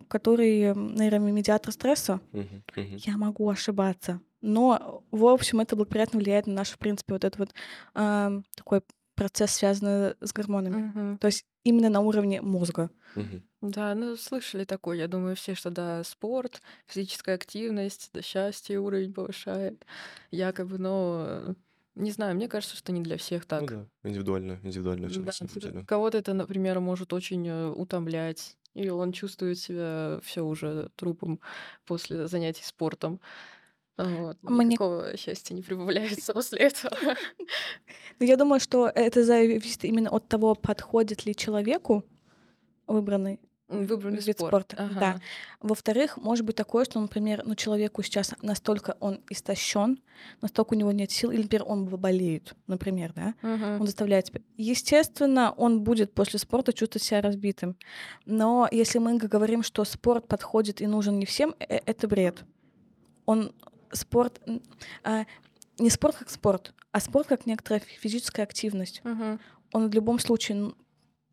который 0.07 0.61
м, 0.63 0.95
нейромедиатор 0.95 1.71
стресса. 1.73 2.19
Мгм. 2.31 2.63
Мгм. 2.75 2.95
Я 2.97 3.17
могу 3.17 3.49
ошибаться. 3.49 4.19
Но, 4.41 5.03
в 5.11 5.25
общем, 5.25 5.59
это 5.61 5.75
благоприятно 5.75 6.19
влияет 6.19 6.47
на 6.47 6.53
наш, 6.53 6.69
в 6.71 6.77
принципе, 6.77 7.13
вот 7.13 7.23
этот 7.23 7.39
вот 7.39 7.53
ам, 7.93 8.43
такой 8.55 8.81
процесс, 9.15 9.51
связанный 9.51 10.15
с 10.21 10.33
гормонами. 10.33 10.91
Мгм. 10.95 11.17
То 11.19 11.27
есть 11.27 11.45
именно 11.63 11.89
на 11.89 12.01
уровне 12.01 12.41
мозга. 12.41 12.89
Мгм. 13.15 13.43
Да, 13.61 13.95
ну 13.95 14.17
слышали 14.17 14.65
такое, 14.65 14.97
я 14.97 15.07
думаю, 15.07 15.35
все, 15.37 15.55
что 15.55 15.69
да, 15.69 16.03
спорт, 16.03 16.61
физическая 16.87 17.35
активность, 17.35 18.09
да, 18.13 18.21
счастье 18.21 18.77
уровень 18.79 19.13
повышает. 19.13 19.85
Якобы, 20.31 20.77
но 20.79 21.23
э, 21.27 21.53
не 21.95 22.11
знаю, 22.11 22.35
мне 22.35 22.49
кажется, 22.49 22.75
что 22.75 22.91
не 22.91 23.01
для 23.01 23.15
всех 23.17 23.43
Ну 23.43 23.47
так. 23.47 23.69
да, 23.69 23.85
индивидуально, 24.03 24.59
индивидуально 24.63 25.07
все 25.07 25.19
Да, 25.19 25.25
на 25.27 25.31
самом 25.31 25.53
т- 25.53 25.59
деле. 25.61 25.85
кого-то 25.85 26.17
это, 26.17 26.33
например, 26.33 26.81
может 26.81 27.13
очень 27.13 27.47
э, 27.47 27.67
утомлять, 27.69 28.57
и 28.73 28.89
он 28.89 29.11
чувствует 29.11 29.59
себя 29.59 30.19
все 30.23 30.41
уже 30.41 30.89
трупом 30.95 31.39
после 31.85 32.27
занятий 32.27 32.63
спортом. 32.63 33.19
Вот. 33.97 34.37
Мне 34.41 34.65
Никакого 34.65 35.15
счастья 35.17 35.53
не 35.53 35.61
прибавляется 35.61 36.33
после 36.33 36.59
этого. 36.59 36.95
Ну, 38.19 38.25
Я 38.25 38.37
думаю, 38.37 38.59
что 38.59 38.87
это 38.87 39.23
зависит 39.23 39.83
именно 39.85 40.09
от 40.09 40.27
того, 40.27 40.55
подходит 40.55 41.25
ли 41.25 41.35
человеку 41.35 42.03
выбранный 42.87 43.39
М, 43.73 43.85
Выбранный 43.85 44.19
вид 44.21 44.37
спорт. 44.37 44.49
спорта. 44.71 44.75
Да. 44.77 44.83
Ага. 45.11 45.21
Во-вторых, 45.61 46.17
может 46.17 46.45
быть 46.45 46.55
такое, 46.55 46.85
что, 46.85 46.99
например, 46.99 47.43
ну, 47.45 47.55
человеку 47.55 48.01
сейчас 48.03 48.33
настолько 48.41 48.95
он 48.99 49.21
истощен, 49.29 49.99
настолько 50.41 50.73
у 50.73 50.77
него 50.77 50.91
нет 50.91 51.11
сил, 51.11 51.31
или, 51.31 51.41
например, 51.43 51.65
он 51.67 51.85
болеет, 51.85 52.55
например, 52.67 53.13
да, 53.15 53.33
Мгм. 53.41 53.81
он 53.81 53.85
заставляет 53.85 54.27
себя. 54.27 54.41
Естественно, 54.57 55.51
он 55.57 55.81
будет 55.83 56.13
после 56.13 56.39
спорта 56.39 56.73
чувствовать 56.73 57.03
себя 57.03 57.21
разбитым. 57.21 57.75
Но 58.25 58.67
если 58.71 58.99
мы 58.99 59.17
говорим, 59.17 59.63
что 59.63 59.83
спорт 59.85 60.27
подходит 60.27 60.81
и 60.81 60.87
нужен 60.87 61.19
не 61.19 61.25
всем, 61.25 61.55
э- 61.59 61.79
это 61.85 62.07
бред. 62.07 62.43
Он 63.25 63.53
спорт 63.91 64.41
а, 65.03 65.25
не 65.79 65.89
спорт 65.89 66.15
как 66.17 66.29
спорт, 66.29 66.73
а 66.91 66.99
спорт 66.99 67.27
как 67.27 67.45
некоторая 67.45 67.79
фи- 67.79 67.97
физическая 67.99 68.45
активность. 68.45 69.01
Мгм. 69.03 69.39
Он 69.71 69.89
в 69.89 69.93
любом 69.93 70.19
случае 70.19 70.73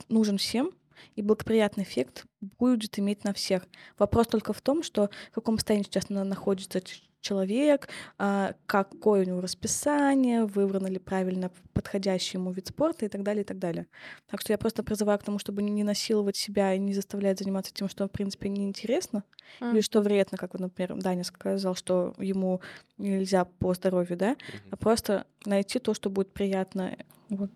нужен 0.09 0.39
всем, 0.39 0.71
и 1.17 1.23
благоприятный 1.23 1.85
эффект 1.85 2.25
будет 2.41 2.99
иметь 2.99 3.25
на 3.25 3.33
всех. 3.33 3.67
Вопрос 3.99 4.27
только 4.29 4.53
в 4.53 4.61
том, 4.61 4.83
что 4.83 5.11
в 5.31 5.35
каком 5.35 5.57
состоянии 5.59 5.85
сейчас 5.85 6.09
на- 6.09 6.25
находится 6.25 6.81
человек, 7.21 7.91
а, 8.17 8.55
какое 8.65 9.21
у 9.21 9.25
него 9.27 9.41
расписание, 9.43 10.47
выбран 10.47 10.87
ли 10.87 10.99
правильно 10.99 11.51
подходящий 11.75 12.39
ему 12.39 12.51
вид 12.51 12.69
спорта 12.69 13.05
и 13.05 13.09
так 13.09 13.23
далее, 13.23 13.43
и 13.43 13.45
так 13.45 13.59
далее. 13.59 13.87
Так 14.31 14.41
что 14.41 14.55
я 14.55 14.59
просто 14.59 14.83
призываю 14.83 15.19
к 15.19 15.23
тому, 15.23 15.39
чтобы 15.39 15.63
не 15.63 15.85
насиловать 15.85 16.37
себя 16.37 16.73
и 16.73 16.79
не 16.79 16.95
заставлять 16.95 17.39
заниматься 17.39 17.75
тем, 17.75 17.91
что, 17.91 18.07
в 18.09 18.11
принципе, 18.11 18.49
неинтересно, 18.49 19.25
или 19.61 19.77
М. 19.77 19.83
что 19.83 20.01
вредно, 20.01 20.39
как, 20.39 20.55
вот, 20.55 20.61
например, 20.61 20.95
Даня 20.97 21.25
сказал, 21.25 21.75
что 21.75 22.15
ему 22.17 22.63
нельзя 22.97 23.45
по 23.45 23.75
здоровью, 23.75 24.17
да, 24.17 24.31
а 24.33 24.67
Мгм. 24.69 24.79
просто 24.79 25.27
найти 25.45 25.79
то, 25.79 25.93
что 25.93 26.09
будет 26.09 26.33
приятно. 26.33 26.97
Вот, 27.29 27.51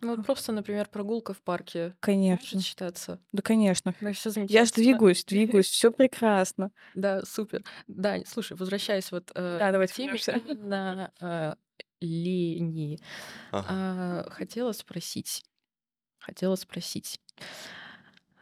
Ну, 0.00 0.16
вот 0.16 0.24
просто, 0.26 0.52
например, 0.52 0.88
прогулка 0.88 1.32
в 1.34 1.42
парке 1.42 1.88
может 1.88 2.00
конечно. 2.00 2.60
считаться. 2.60 3.20
Да, 3.32 3.42
конечно. 3.42 3.94
Ну, 4.00 4.12
все 4.12 4.30
Я 4.30 4.34
ж 4.34 4.34
замечательно. 4.34 4.74
двигаюсь, 4.74 5.24
двигаюсь, 5.24 5.66
все 5.68 5.90
прекрасно. 5.90 6.70
Да, 6.94 7.22
супер. 7.24 7.64
Да, 7.86 8.18
слушай, 8.26 8.56
возвращаясь 8.56 9.10
вот 9.12 9.30
э, 9.34 9.58
Да, 9.58 9.68
к 9.68 9.72
давайте 9.72 9.94
теме 9.94 10.14
именно 10.26 11.12
э, 11.20 11.54
лени, 12.00 12.98
Ага. 13.50 13.68
а, 13.68 14.30
хотела 14.30 14.72
спросить, 14.72 15.42
хотела 16.18 16.56
спросить, 16.56 17.20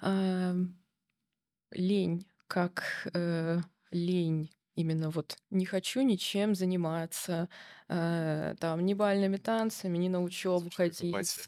ам, 0.00 0.76
лень, 1.72 2.26
как 2.48 3.08
э, 3.14 3.60
лень, 3.90 4.50
именно 4.76 5.10
вот 5.10 5.36
не 5.50 5.66
хочу 5.66 6.02
ничем 6.02 6.54
заниматься, 6.54 7.48
э, 7.88 8.54
там, 8.60 8.84
ни 8.86 8.94
бальными 8.94 9.36
танцами, 9.38 9.98
ни 9.98 10.08
на 10.08 10.22
учебу 10.22 10.70
ходить. 10.70 11.40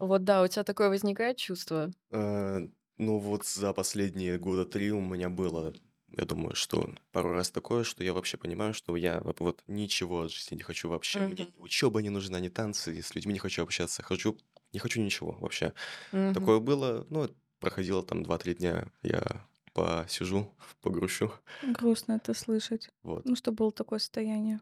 Вот 0.00 0.24
да, 0.24 0.42
у 0.42 0.48
тебя 0.48 0.64
такое 0.64 0.88
возникает 0.90 1.38
чувство? 1.38 1.92
Э, 2.10 2.60
Ну 2.98 3.18
вот 3.18 3.46
за 3.46 3.72
последние 3.72 4.38
года 4.38 4.64
три 4.66 4.92
у 4.92 5.00
меня 5.00 5.28
было, 5.30 5.72
я 6.16 6.24
думаю, 6.24 6.54
что 6.54 6.94
пару 7.10 7.32
раз 7.32 7.50
такое, 7.50 7.84
что 7.84 8.04
я 8.04 8.12
вообще 8.12 8.36
понимаю, 8.36 8.74
что 8.74 8.96
я 8.96 9.20
вот 9.20 9.40
вот 9.40 9.64
ничего 9.66 10.22
от 10.22 10.30
жизни 10.32 10.56
не 10.56 10.62
хочу 10.62 10.88
вообще. 10.90 11.22
Мне 11.24 11.38
Мгм. 11.38 11.52
учеба 11.56 12.02
не 12.02 12.10
нужна, 12.10 12.38
ни 12.40 12.48
танцы, 12.48 13.00
с 13.02 13.14
людьми 13.14 13.32
не 13.32 13.38
хочу 13.40 13.62
общаться, 13.62 14.02
хочу, 14.02 14.38
не 14.72 14.78
хочу 14.78 15.00
ничего 15.02 15.32
вообще. 15.32 15.72
Мгм. 16.12 16.34
Такое 16.34 16.60
было, 16.60 17.06
ну, 17.10 17.28
проходило 17.60 18.02
там 18.04 18.22
2-3 18.24 18.54
дня, 18.56 18.92
я 19.02 19.48
посижу, 19.72 20.52
погрущу, 20.82 21.32
Грустно 21.62 22.14
это 22.14 22.34
слышать. 22.34 22.90
вот. 23.02 23.24
Ну, 23.24 23.36
что 23.36 23.52
было 23.52 23.72
такое 23.72 23.98
состояние. 23.98 24.60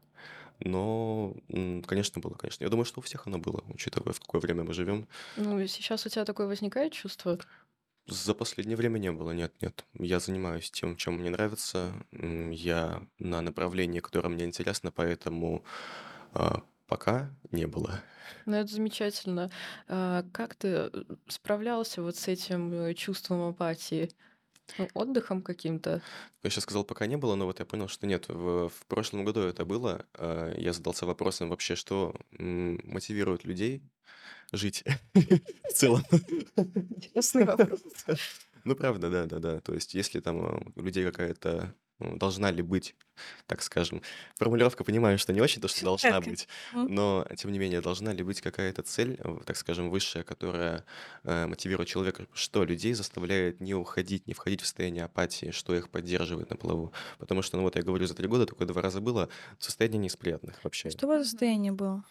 Но, 0.62 1.34
конечно, 1.86 2.20
было, 2.20 2.34
конечно. 2.34 2.64
Я 2.64 2.70
думаю, 2.70 2.84
что 2.84 3.00
у 3.00 3.02
всех 3.02 3.26
оно 3.26 3.38
было, 3.38 3.64
учитывая, 3.68 4.12
в 4.12 4.20
какое 4.20 4.40
время 4.42 4.62
мы 4.62 4.74
живем. 4.74 5.08
Ну, 5.36 5.58
и 5.58 5.66
сейчас 5.66 6.04
у 6.04 6.10
тебя 6.10 6.24
такое 6.26 6.46
возникает 6.46 6.92
чувство? 6.92 7.38
За 8.06 8.34
последнее 8.34 8.76
время 8.76 8.98
не 8.98 9.12
было, 9.12 9.30
нет, 9.30 9.54
нет. 9.62 9.84
Я 9.94 10.20
занимаюсь 10.20 10.70
тем, 10.70 10.96
чем 10.96 11.14
мне 11.14 11.30
нравится. 11.30 11.92
Я 12.12 13.02
на 13.18 13.40
направлении, 13.40 14.00
которое 14.00 14.28
мне 14.28 14.44
интересно, 14.44 14.90
поэтому 14.90 15.64
а, 16.32 16.62
пока 16.88 17.30
не 17.52 17.66
было. 17.66 18.02
Ну, 18.46 18.56
это 18.56 18.72
замечательно. 18.72 19.50
А, 19.88 20.24
как 20.32 20.56
ты 20.56 20.68
э, 20.68 20.90
справлялся 21.28 22.02
вот 22.02 22.16
с 22.16 22.26
этим 22.28 22.72
э, 22.72 22.94
чувством 22.94 23.48
апатии? 23.48 24.10
Ну, 24.78 24.88
отдыхом 24.94 25.42
каким-то? 25.42 26.02
Я 26.42 26.50
сейчас 26.50 26.64
сказал, 26.64 26.84
пока 26.84 27.06
не 27.06 27.16
было, 27.16 27.34
но 27.34 27.46
вот 27.46 27.58
я 27.58 27.64
понял, 27.64 27.88
что 27.88 28.06
нет. 28.06 28.28
В, 28.28 28.68
в 28.68 28.86
прошлом 28.86 29.24
году 29.24 29.40
это 29.40 29.64
было. 29.64 30.06
А, 30.14 30.54
Я 30.56 30.72
задался 30.72 31.06
вопросом 31.06 31.48
вообще, 31.50 31.74
что 31.76 32.14
м, 32.38 32.80
мотивирует 32.84 33.44
людей 33.44 33.82
жить 34.52 34.84
в 35.14 35.72
целом. 35.72 36.02
Интересный 36.56 37.44
вопрос. 37.44 37.80
Ну, 38.64 38.74
правда, 38.76 39.10
да, 39.10 39.26
да, 39.26 39.38
да. 39.38 39.60
То 39.60 39.74
есть, 39.74 39.94
если 39.94 40.20
там 40.20 40.44
э, 40.44 40.62
у 40.76 40.82
людей 40.82 41.04
какая-то 41.04 41.74
должна 42.00 42.50
ли 42.50 42.62
быть, 42.62 42.94
так 43.46 43.62
скажем, 43.62 44.02
формулировка, 44.36 44.84
понимаю, 44.84 45.18
что 45.18 45.32
не 45.32 45.40
очень 45.40 45.60
то, 45.60 45.68
что 45.68 45.84
должна 45.84 46.20
быть, 46.20 46.48
но, 46.72 47.26
тем 47.36 47.52
не 47.52 47.58
менее, 47.58 47.80
должна 47.80 48.12
ли 48.12 48.22
быть 48.22 48.40
какая-то 48.40 48.82
цель, 48.82 49.16
э, 49.18 49.38
так 49.44 49.56
скажем, 49.56 49.90
высшая, 49.90 50.22
которая 50.22 50.84
э, 51.24 51.46
мотивирует 51.46 51.88
человека, 51.88 52.26
что 52.32 52.64
людей 52.64 52.94
заставляет 52.94 53.60
не 53.60 53.74
уходить, 53.74 54.26
не 54.26 54.34
входить 54.34 54.62
в 54.62 54.66
состояние 54.66 55.04
апатии, 55.04 55.50
что 55.50 55.74
их 55.74 55.90
поддерживает 55.90 56.50
на 56.50 56.56
плаву. 56.56 56.92
Потому 57.18 57.42
что, 57.42 57.56
ну 57.56 57.64
вот 57.64 57.76
я 57.76 57.82
говорю, 57.82 58.06
за 58.06 58.14
три 58.14 58.26
года 58.28 58.46
такое 58.46 58.66
два 58.66 58.82
раза 58.82 59.00
было, 59.00 59.28
состояние 59.58 59.98
не 59.98 60.08
из 60.08 60.16
приятных 60.16 60.62
вообще. 60.64 60.90
Что 60.90 61.06
у 61.06 61.10
вас 61.10 61.28
состояние 61.28 61.72
было? 61.72 62.02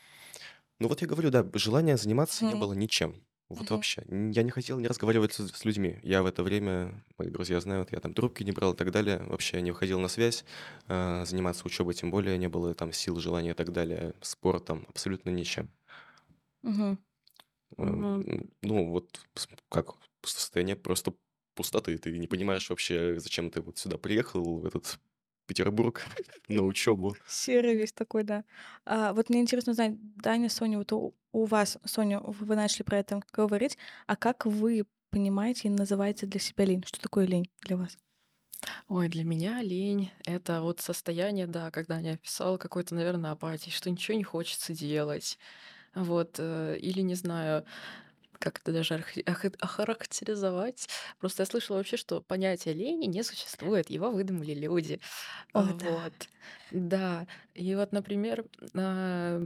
Ну 0.80 0.88
вот 0.88 1.02
я 1.02 1.08
говорю, 1.08 1.30
да, 1.30 1.46
желания 1.54 1.98
заниматься 1.98 2.46
не 2.46 2.56
было 2.56 2.74
ничем. 2.74 3.22
Вот 3.50 3.72
Мгм. 3.72 3.72
вообще. 3.72 4.04
Я 4.10 4.44
не 4.44 4.52
хотел 4.52 4.80
не 4.80 4.88
разговаривать 4.88 5.34
с, 5.34 5.48
с 5.52 5.66
людьми. 5.66 6.00
Я 6.04 6.22
в 6.22 6.28
это 6.28 6.44
время, 6.44 7.04
мои 7.18 7.30
друзья 7.30 7.60
знают, 7.60 7.92
я 7.92 8.00
там 8.00 8.14
трубки 8.14 8.44
не 8.44 8.52
брал 8.52 8.74
и 8.74 8.78
так 8.78 8.92
далее. 8.92 9.24
Вообще 9.24 9.62
не 9.62 9.72
выходил 9.72 10.00
на 10.00 10.08
связь, 10.08 10.46
а, 10.88 11.26
заниматься 11.26 11.66
учебой 11.66 11.96
тем 11.96 12.12
более 12.12 12.38
не 12.38 12.48
было 12.48 12.76
там 12.76 12.92
сил, 12.94 13.20
желания 13.20 13.52
и 13.52 13.54
так 13.56 13.72
далее, 13.72 14.14
спортом, 14.22 14.86
абсолютно 14.88 15.32
ничем. 15.32 15.72
Мгм. 16.64 16.98
Э, 17.78 17.84
м, 17.84 18.52
Ну 18.62 18.90
вот 18.92 19.22
как 19.70 19.96
состояние 20.26 20.76
просто 20.76 21.14
пустоты. 21.56 21.98
Ты 21.98 22.18
не 22.18 22.28
понимаешь 22.28 22.70
вообще, 22.70 23.20
зачем 23.20 23.52
ты 23.52 23.62
вот 23.62 23.78
сюда 23.78 23.98
приехал, 23.98 24.60
в 24.60 24.66
этот 24.66 25.00
Петербург 25.50 26.06
на 26.48 26.64
учебу. 26.64 27.16
Серый 27.28 27.76
весь 27.76 27.92
такой, 27.92 28.24
да. 28.24 28.44
А, 28.86 29.14
вот 29.14 29.30
мне 29.30 29.42
интересно 29.42 29.72
узнать, 29.72 29.94
Даня, 30.18 30.50
Соня, 30.50 30.78
вот 30.78 30.92
у, 30.94 31.16
у 31.32 31.46
вас, 31.46 31.78
Соня, 31.86 32.20
вы 32.22 32.56
начали 32.56 32.84
про 32.84 33.00
это 33.00 33.22
говорить, 33.34 33.78
а 34.08 34.16
как 34.16 34.46
вы 34.46 34.86
понимаете 35.10 35.68
и 35.68 35.72
называете 35.72 36.26
для 36.26 36.40
себя 36.40 36.66
лень? 36.66 36.84
Что 36.86 37.02
такое 37.02 37.26
лень 37.26 37.50
для 37.62 37.78
вас? 37.78 37.98
Ой, 38.88 39.08
для 39.08 39.24
меня 39.24 39.62
лень- 39.62 40.12
это 40.26 40.62
вот 40.62 40.80
состояние, 40.82 41.48
да, 41.48 41.72
когда 41.72 42.00
я 42.00 42.14
описала 42.14 42.58
какой-то, 42.58 42.96
наверное, 42.96 43.32
апатии, 43.32 43.70
что 43.70 43.90
ничего 43.90 44.18
не 44.18 44.24
хочется 44.24 44.74
делать. 44.74 45.38
Вот, 45.96 46.36
э, 46.40 46.78
или, 46.80 47.02
не 47.02 47.16
знаю, 47.16 47.66
как 48.40 48.60
это 48.60 48.72
даже 48.74 49.04
охарактеризовать. 49.26 50.88
Просто 51.20 51.44
я 51.44 51.46
слышала 51.48 51.78
вообще, 51.78 51.98
что 51.98 52.22
понятие 52.22 52.74
лени 52.74 53.06
не 53.08 53.24
существует, 53.24 53.90
его 53.90 54.12
выдумали 54.12 54.54
люди. 54.54 55.00
О, 55.54 55.62
А, 55.62 55.74
да. 55.74 55.94
Вот, 55.94 56.30
да. 56.72 57.28
И 57.56 57.76
вот, 57.76 57.92
например, 57.94 58.46
а, 58.76 59.42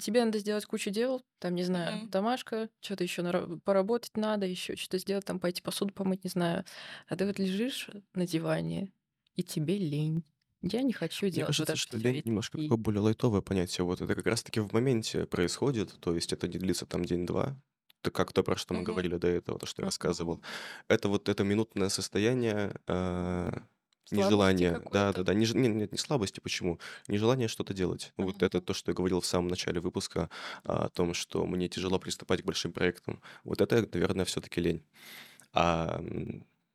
тебе 0.00 0.24
надо 0.24 0.38
сделать 0.38 0.66
кучу 0.66 0.90
дел, 0.90 1.22
там, 1.38 1.54
не 1.54 1.64
знаю, 1.64 2.00
Мгм. 2.00 2.08
домашка, 2.08 2.68
что-то 2.80 3.04
еще 3.04 3.22
поработать 3.64 4.16
надо, 4.16 4.46
еще 4.46 4.76
что-то 4.76 4.98
сделать, 4.98 5.24
там 5.26 5.40
пойти 5.40 5.62
посуду 5.62 5.92
помыть, 5.94 6.24
не 6.24 6.30
знаю. 6.30 6.64
А 7.08 7.16
ты 7.16 7.26
вот 7.26 7.38
лежишь 7.38 7.90
на 8.14 8.26
диване, 8.26 8.92
и 9.36 9.42
тебе 9.42 9.78
лень. 9.78 10.24
Я 10.62 10.82
не 10.82 10.92
хочу 10.92 11.28
Мне 11.32 11.42
делать 11.42 11.58
вот 11.58 11.70
кажется, 11.70 11.76
это 11.76 11.76
что 11.76 11.96
лень 11.98 12.22
немножко 12.24 12.56
и 12.56 12.58
такое 12.58 12.78
более 12.78 13.00
лайтовое 13.02 13.40
понятие. 13.42 13.84
Вот 13.84 14.00
это 14.00 14.14
как 14.14 14.26
раз-таки 14.26 14.60
в 14.60 14.72
моменте 14.72 15.26
происходит, 15.26 15.98
то 16.00 16.14
есть 16.14 16.32
это 16.32 16.48
не 16.48 16.58
длится 16.58 16.86
там 16.86 17.04
день-два. 17.04 17.60
Как 18.10 18.32
то, 18.32 18.42
про 18.42 18.56
что 18.56 18.74
мы 18.74 18.82
говорили 18.82 19.16
до 19.16 19.28
этого, 19.28 19.58
то, 19.58 19.66
что 19.66 19.82
я 19.82 19.86
рассказывал. 19.86 20.40
Это 20.88 21.08
вот 21.08 21.28
это 21.28 21.44
минутное 21.44 21.88
состояние 21.88 22.74
а, 22.86 23.62
слабости 24.04 24.14
нежелания, 24.14 24.72
какой-то. 24.72 24.92
да-да-да, 24.92 25.34
не, 25.34 25.46
не, 25.46 25.68
нет, 25.68 25.92
не 25.92 25.98
слабости, 25.98 26.40
почему? 26.40 26.78
Нежелание 27.08 27.48
что-то 27.48 27.74
делать. 27.74 28.12
Вот 28.16 28.42
это 28.42 28.60
то, 28.60 28.74
что 28.74 28.90
я 28.90 28.94
говорил 28.94 29.20
в 29.20 29.26
самом 29.26 29.48
начале 29.48 29.80
выпуска 29.80 30.30
а, 30.64 30.86
о 30.86 30.88
том, 30.88 31.14
что 31.14 31.46
мне 31.46 31.68
тяжело 31.68 31.98
приступать 31.98 32.42
к 32.42 32.44
большим 32.44 32.72
проектам. 32.72 33.20
Вот 33.44 33.60
это, 33.60 33.88
наверное, 33.92 34.24
все-таки 34.24 34.60
лень. 34.60 34.84
А 35.52 36.02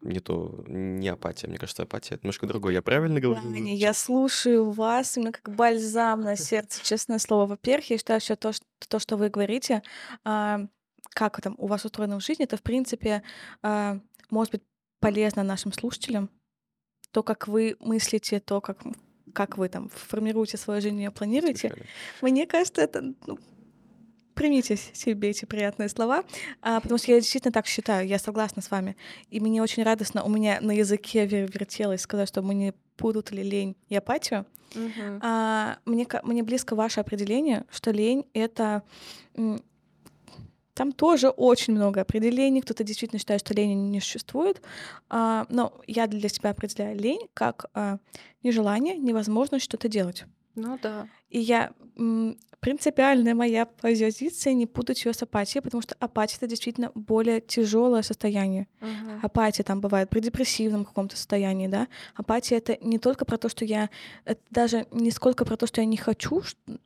не 0.02 0.20
то, 0.20 0.64
не 0.68 1.10
апатия. 1.10 1.48
Мне 1.48 1.58
кажется, 1.58 1.84
апатия 1.84 2.16
это 2.16 2.24
немножко 2.24 2.48
другое. 2.48 2.74
Я 2.74 2.82
правильно 2.82 3.20
говорю? 3.20 3.42
Даня, 3.42 3.76
я 3.76 3.94
слушаю 3.94 4.72
вас, 4.72 5.18
именно 5.18 5.32
как 5.32 5.54
бальзам 5.54 6.22
на 6.22 6.36
сердце, 6.36 6.84
честное 6.84 7.20
слово. 7.20 7.46
Во-первых, 7.48 7.90
я 7.90 7.98
считаю, 7.98 8.22
что 8.22 8.36
то, 8.36 8.54
что, 8.54 8.66
то, 8.88 9.00
что 9.00 9.18
вы 9.18 9.30
говорите, 9.30 9.84
а, 10.24 10.68
как 11.10 11.42
там 11.42 11.56
у 11.58 11.68
вас 11.68 11.86
устроено 11.86 12.20
в 12.20 12.24
жизни, 12.24 12.46
это, 12.46 12.58
в 12.58 12.62
принципе, 12.62 13.24
а, 13.62 14.00
может 14.30 14.52
быть 14.52 14.64
полезно 15.00 15.44
нашим 15.44 15.74
слушателям. 15.74 16.30
То, 17.12 17.24
как 17.24 17.48
вы 17.48 17.76
мыслите, 17.80 18.40
то, 18.40 18.62
как, 18.62 18.82
как 19.34 19.58
вы 19.58 19.70
там 19.70 19.90
формируете 19.90 20.58
свою 20.58 20.82
жизнь, 20.82 20.98
ее 20.98 21.12
планируете. 21.12 21.70
Слышали? 21.70 21.88
Мне 22.22 22.46
кажется, 22.46 22.82
это 22.82 23.02
ну, 23.26 23.40
примите 24.36 24.78
себе 24.78 25.30
эти 25.30 25.46
приятные 25.46 25.90
слова, 25.90 26.24
а, 26.62 26.80
потому 26.80 26.98
что 26.98 27.12
я 27.12 27.20
действительно 27.20 27.52
так 27.52 27.68
считаю, 27.68 28.08
я 28.08 28.20
согласна 28.20 28.62
с 28.62 28.72
вами. 28.72 28.96
И 29.30 29.40
мне 29.40 29.62
очень 29.62 29.84
радостно, 29.84 30.24
у 30.24 30.30
меня 30.30 30.60
на 30.62 30.72
языке 30.72 31.26
вер- 31.26 31.52
вертелось 31.52 32.02
сказать, 32.02 32.30
что 32.30 32.42
мы 32.42 32.54
не 32.54 32.74
путали 32.96 33.42
лень 33.42 33.76
и 33.90 33.96
апатию. 33.96 34.46
Мгм. 34.76 35.20
А, 35.22 35.80
мне, 35.86 36.08
мне 36.24 36.44
близко 36.44 36.76
ваше 36.76 37.00
определение, 37.00 37.66
что 37.70 37.92
лень— 37.92 38.26
это... 38.34 38.84
Там 40.80 40.94
тоже 40.94 41.28
очень 41.28 41.74
много 41.74 42.00
определений. 42.00 42.62
Кто-то 42.62 42.86
действительно 42.86 43.20
считает, 43.20 43.42
что 43.42 43.54
лени 43.54 43.74
не 43.74 44.00
существует. 44.00 44.62
А, 45.10 45.46
но 45.50 45.74
я 45.88 46.08
для 46.08 46.30
себя 46.30 46.52
определяю 46.52 46.98
лень 46.98 47.28
как 47.34 47.66
а, 47.74 47.98
нежелание, 48.44 48.96
невозможность 48.96 49.66
что-то 49.66 49.90
делать. 49.90 50.24
Ну 50.56 50.80
да. 50.82 51.10
И 51.30 51.42
я 51.42 51.74
принципиальная 52.62 53.36
моя 53.36 53.66
позиция 53.66 54.54
не 54.54 54.68
путать 54.68 55.04
ее 55.04 55.14
с 55.14 55.22
апатией, 55.22 55.62
потому 55.62 55.82
что 55.82 55.96
апатия 56.00 56.38
это 56.38 56.48
действительно 56.48 56.94
более 56.96 57.42
тяжелое 57.42 58.02
состояние. 58.02 58.70
Мгм. 58.80 59.20
Апатия 59.22 59.64
там 59.64 59.82
бывает 59.82 60.10
при 60.10 60.22
депрессивном 60.22 60.86
каком-то 60.86 61.18
состоянии, 61.18 61.68
да. 61.68 61.90
Апатия 62.16 62.56
это 62.56 62.78
не 62.80 63.00
только 63.00 63.26
про 63.26 63.38
то, 63.38 63.50
что 63.50 63.66
я, 63.66 63.90
это 64.24 64.40
даже 64.50 64.88
не 64.92 65.12
сколько 65.12 65.44
про 65.44 65.58
то, 65.58 65.68
что 65.68 65.82
я 65.82 65.86
не 65.86 65.98
хочу, 65.98 66.42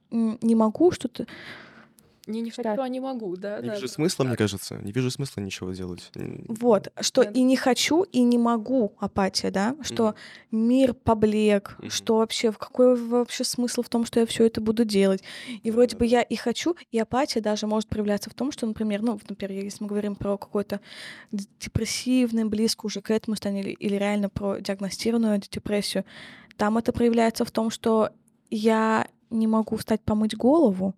не 0.10 0.56
могу 0.56 0.90
что-то. 0.90 1.28
Не, 2.26 2.42
не 2.42 2.52
Да. 2.52 2.72
хочу, 2.72 2.82
а 2.82 2.88
не 2.88 3.02
могу, 3.02 3.36
да, 3.36 3.60
Не 3.62 3.68
да, 3.68 3.74
вижу 3.76 3.88
да, 3.88 3.94
смысла, 3.94 4.24
мне 4.24 4.32
так. 4.32 4.40
кажется. 4.40 4.76
Не 4.78 4.94
вижу 4.94 5.12
смысла 5.12 5.42
ничего 5.42 5.74
делать. 5.74 6.10
Вот, 6.48 6.88
что 7.02 7.24
Да. 7.24 7.32
и 7.32 7.42
не 7.42 7.58
хочу, 7.58 8.04
и 8.04 8.22
не 8.22 8.38
могу 8.38 8.94
апатия, 9.00 9.52
да, 9.52 9.76
что 9.82 10.16
Мгм. 10.52 10.68
мир 10.68 10.94
поблек, 10.94 11.76
Мгм. 11.80 11.90
что 11.90 12.18
вообще, 12.18 12.52
в 12.52 12.58
какой 12.58 12.96
вообще 12.96 13.44
смысл 13.44 13.82
в 13.82 13.90
том, 13.90 14.06
что 14.06 14.22
я 14.22 14.26
все 14.26 14.46
это 14.46 14.62
буду 14.62 14.86
делать. 14.86 15.22
И 15.64 15.72
вроде 15.72 15.98
бы 15.98 16.06
Да-да-да. 16.06 16.20
я 16.20 16.22
и 16.22 16.36
хочу, 16.36 16.76
и 16.92 17.00
апатия 17.00 17.42
даже 17.42 17.68
может 17.68 17.90
проявляться 17.90 18.30
в 18.30 18.34
том, 18.34 18.54
что, 18.54 18.66
например, 18.66 19.02
ну, 19.02 19.20
например, 19.28 19.64
если 19.64 19.84
мы 19.84 19.90
говорим 19.90 20.16
про 20.16 20.38
какой-то 20.38 20.80
депрессивный, 21.32 22.46
близко 22.46 22.86
уже 22.86 23.02
к 23.02 23.12
этому 23.12 23.36
или, 23.36 23.72
или 23.72 23.96
реально 23.96 24.30
про 24.30 24.60
диагностированную 24.60 25.40
депрессию, 25.40 26.06
там 26.56 26.78
это 26.78 26.94
проявляется 26.94 27.44
в 27.44 27.52
том, 27.52 27.70
что 27.70 28.12
я 28.50 29.08
не 29.30 29.48
могу 29.48 29.76
встать 29.76 30.02
помыть 30.02 30.36
голову, 30.38 30.94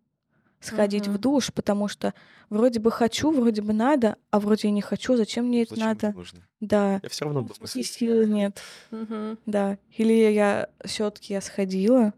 сходить 0.66 1.07
в 1.07 1.11
Мгм. 1.11 1.22
душ, 1.22 1.51
потому 1.53 1.88
что 1.88 2.13
вроде 2.49 2.80
бы 2.80 2.91
хочу, 2.91 3.32
вроде 3.32 3.61
бы 3.61 3.74
надо, 3.74 4.18
а 4.32 4.39
вроде 4.39 4.68
и 4.68 4.72
не 4.72 4.82
хочу, 4.82 5.16
зачем 5.16 5.45
мне 5.45 5.63
это 5.63 5.76
Зачем 5.76 5.89
это 5.91 6.05
надо? 6.07 6.18
нужно? 6.18 6.47
Да, 6.61 6.99
Я 7.03 7.09
все 7.09 7.26
равно 7.26 7.47
и 7.63 7.68
сидеть. 7.68 7.88
сил 7.88 8.28
нет, 8.28 8.61
Мгм. 8.91 9.38
да. 9.45 9.78
Или 9.91 10.13
я 10.32 10.70
все-таки 10.84 11.34
я 11.34 11.41
сходила, 11.41 12.13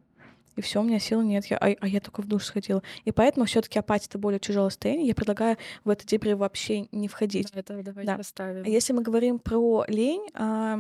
и 0.55 0.61
все, 0.61 0.79
у 0.79 0.83
меня 0.83 0.99
сил 0.99 1.21
нет, 1.21 1.45
я, 1.47 1.57
а, 1.57 1.75
а 1.79 1.87
я 1.87 1.99
только 2.01 2.21
в 2.21 2.27
душ 2.27 2.45
сходила. 2.45 2.81
И 3.05 3.11
поэтому 3.11 3.45
все-таки 3.45 3.77
апатия 3.77 4.07
это 4.07 4.17
более 4.17 4.39
тяжелое 4.39 4.69
состояние. 4.69 5.07
Я 5.07 5.13
предлагаю 5.15 5.57
в 5.83 5.89
это 5.89 6.05
дебри 6.05 6.33
вообще 6.33 6.87
не 6.91 7.07
входить. 7.07 7.51
Да, 7.53 7.59
это 7.59 7.83
давайте 7.83 8.11
Да. 8.13 8.15
оставим. 8.19 8.63
А 8.65 8.67
если 8.67 8.93
мы 8.93 9.01
говорим 9.03 9.37
про 9.39 9.85
лень, 9.87 10.27
а, 10.33 10.79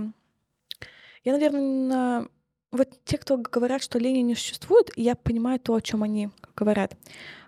я, 1.23 1.33
наверное, 1.33 2.27
вот 2.71 2.89
те, 3.05 3.17
кто 3.17 3.37
говорят, 3.37 3.81
что 3.83 3.99
лени 3.99 4.19
не 4.19 4.35
существует, 4.35 4.89
я 4.95 5.15
понимаю 5.15 5.59
то, 5.59 5.75
о 5.75 5.81
чем 5.81 6.03
они 6.03 6.29
говорят. 6.55 6.95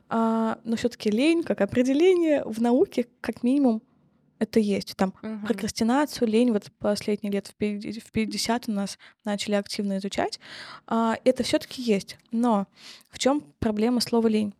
А, 0.09 0.59
но 0.63 0.75
все-таки 0.75 1.09
лень, 1.11 1.43
как 1.43 1.61
определение 1.61 2.43
в 2.43 2.59
науке, 2.61 3.07
как 3.21 3.43
минимум, 3.43 3.81
это 4.39 4.59
есть. 4.59 4.95
Там 4.95 5.13
Мгм. 5.21 5.45
прокрастинацию, 5.45 6.27
лень, 6.27 6.51
вот 6.51 6.71
последние 6.79 7.31
лет 7.31 7.47
в 7.47 7.55
пи- 7.55 7.99
в 7.99 8.11
50 8.11 8.67
у 8.69 8.71
нас 8.71 8.97
начали 9.25 9.55
активно 9.55 9.97
изучать. 9.97 10.39
А, 10.87 11.17
это 11.25 11.43
все-таки 11.43 11.81
есть. 11.81 12.17
Но 12.31 12.67
в 13.09 13.19
чем 13.19 13.41
проблема 13.59 13.99
слова 14.01 14.27
лень? 14.27 14.53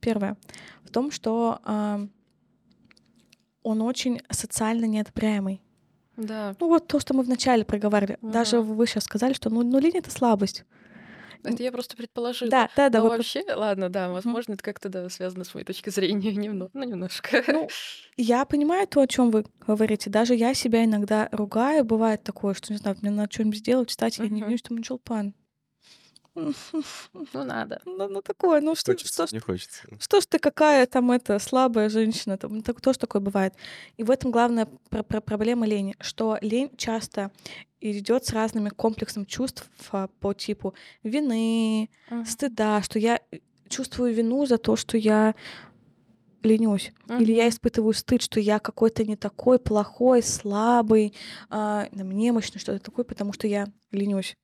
Первое. 0.00 0.36
В 0.84 0.90
том, 0.90 1.10
что 1.10 1.60
а, 1.64 2.06
он 3.62 3.82
очень 3.82 4.20
социально 4.30 4.84
неодобряемый. 4.84 5.60
Да, 6.16 6.54
Ну 6.60 6.68
вот 6.68 6.86
то, 6.88 7.00
что 7.00 7.14
мы 7.14 7.22
вначале 7.22 7.64
проговаривали. 7.64 8.18
Даже 8.20 8.60
Мгм. 8.60 8.74
вы 8.76 8.86
сейчас 8.86 9.04
сказали, 9.04 9.32
что 9.32 9.48
ну, 9.50 9.62
ну 9.62 9.78
лень 9.78 9.96
это 9.96 10.10
слабость. 10.10 10.64
Это 11.44 11.62
я 11.62 11.72
просто 11.72 11.96
предположила. 11.96 12.50
Да, 12.50 12.70
да, 12.76 12.88
да. 12.88 13.00
Но 13.00 13.08
про- 13.08 13.16
вообще, 13.16 13.44
ладно, 13.54 13.88
да, 13.88 14.10
возможно, 14.10 14.54
это 14.54 14.62
как-то 14.62 14.88
да, 14.88 15.08
связано 15.08 15.44
с 15.44 15.54
моей 15.54 15.64
точки 15.66 15.90
зрения 15.90 16.32
немного, 16.34 16.70
ну 16.74 16.84
немножко. 16.84 17.42
Ну, 17.46 17.68
я 18.16 18.44
понимаю 18.44 18.86
то, 18.86 19.00
о 19.00 19.06
чем 19.06 19.30
вы 19.30 19.44
говорите. 19.66 20.10
Даже 20.10 20.34
я 20.34 20.54
себя 20.54 20.84
иногда 20.84 21.28
ругаю. 21.32 21.84
Бывает 21.84 22.22
такое, 22.22 22.54
что, 22.54 22.72
не 22.72 22.78
знаю, 22.78 22.96
мне 23.00 23.10
надо 23.10 23.32
что-нибудь 23.32 23.58
сделать, 23.58 23.90
встать, 23.90 24.18
я 24.18 24.28
не 24.28 24.42
вижу, 24.42 24.58
что 24.58 24.74
мне 24.74 24.82
чулпан. 24.82 25.34
Ну 26.34 27.44
надо. 27.44 27.80
Ну, 27.84 28.08
ну 28.08 28.22
такое, 28.22 28.60
ну 28.60 28.74
что, 28.74 28.92
Хочется, 28.92 29.12
что, 29.12 29.26
ж- 29.26 29.32
не 29.32 29.38
хочется. 29.40 29.82
что 30.00 30.20
ж 30.20 30.26
ты 30.26 30.38
какая 30.38 30.86
там 30.86 31.10
эта 31.10 31.38
слабая 31.38 31.88
женщина, 31.88 32.36
там 32.38 32.62
так, 32.62 32.80
тоже 32.80 32.98
такое 32.98 33.20
бывает. 33.20 33.54
И 33.98 34.02
в 34.02 34.10
этом 34.10 34.30
главная 34.30 34.66
пр- 34.90 35.04
пр- 35.04 35.20
проблема 35.20 35.66
лени, 35.66 35.94
что 36.00 36.38
лень 36.40 36.70
часто 36.76 37.30
идет 37.80 38.24
с 38.24 38.32
разными 38.32 38.70
комплексом 38.70 39.26
чувств 39.26 39.68
а, 39.90 40.08
по 40.20 40.32
типу 40.32 40.74
вины, 41.02 41.90
Мгм. 42.10 42.24
стыда, 42.24 42.82
что 42.82 42.98
я 42.98 43.20
чувствую 43.68 44.14
вину 44.14 44.46
за 44.46 44.58
то, 44.58 44.76
что 44.76 44.96
я 44.96 45.34
ленюсь. 46.42 46.92
Или 47.20 47.32
я 47.32 47.48
испытываю 47.48 47.92
стыд, 47.94 48.22
что 48.22 48.40
я 48.40 48.58
какой-то 48.58 49.04
не 49.04 49.16
такой 49.16 49.58
плохой, 49.58 50.22
слабый, 50.22 51.14
там, 51.48 52.10
немощный, 52.10 52.60
что-то 52.60 52.78
такое, 52.78 53.04
потому 53.04 53.32
что 53.32 53.46
я 53.46 53.66
ленюсь. 53.90 54.36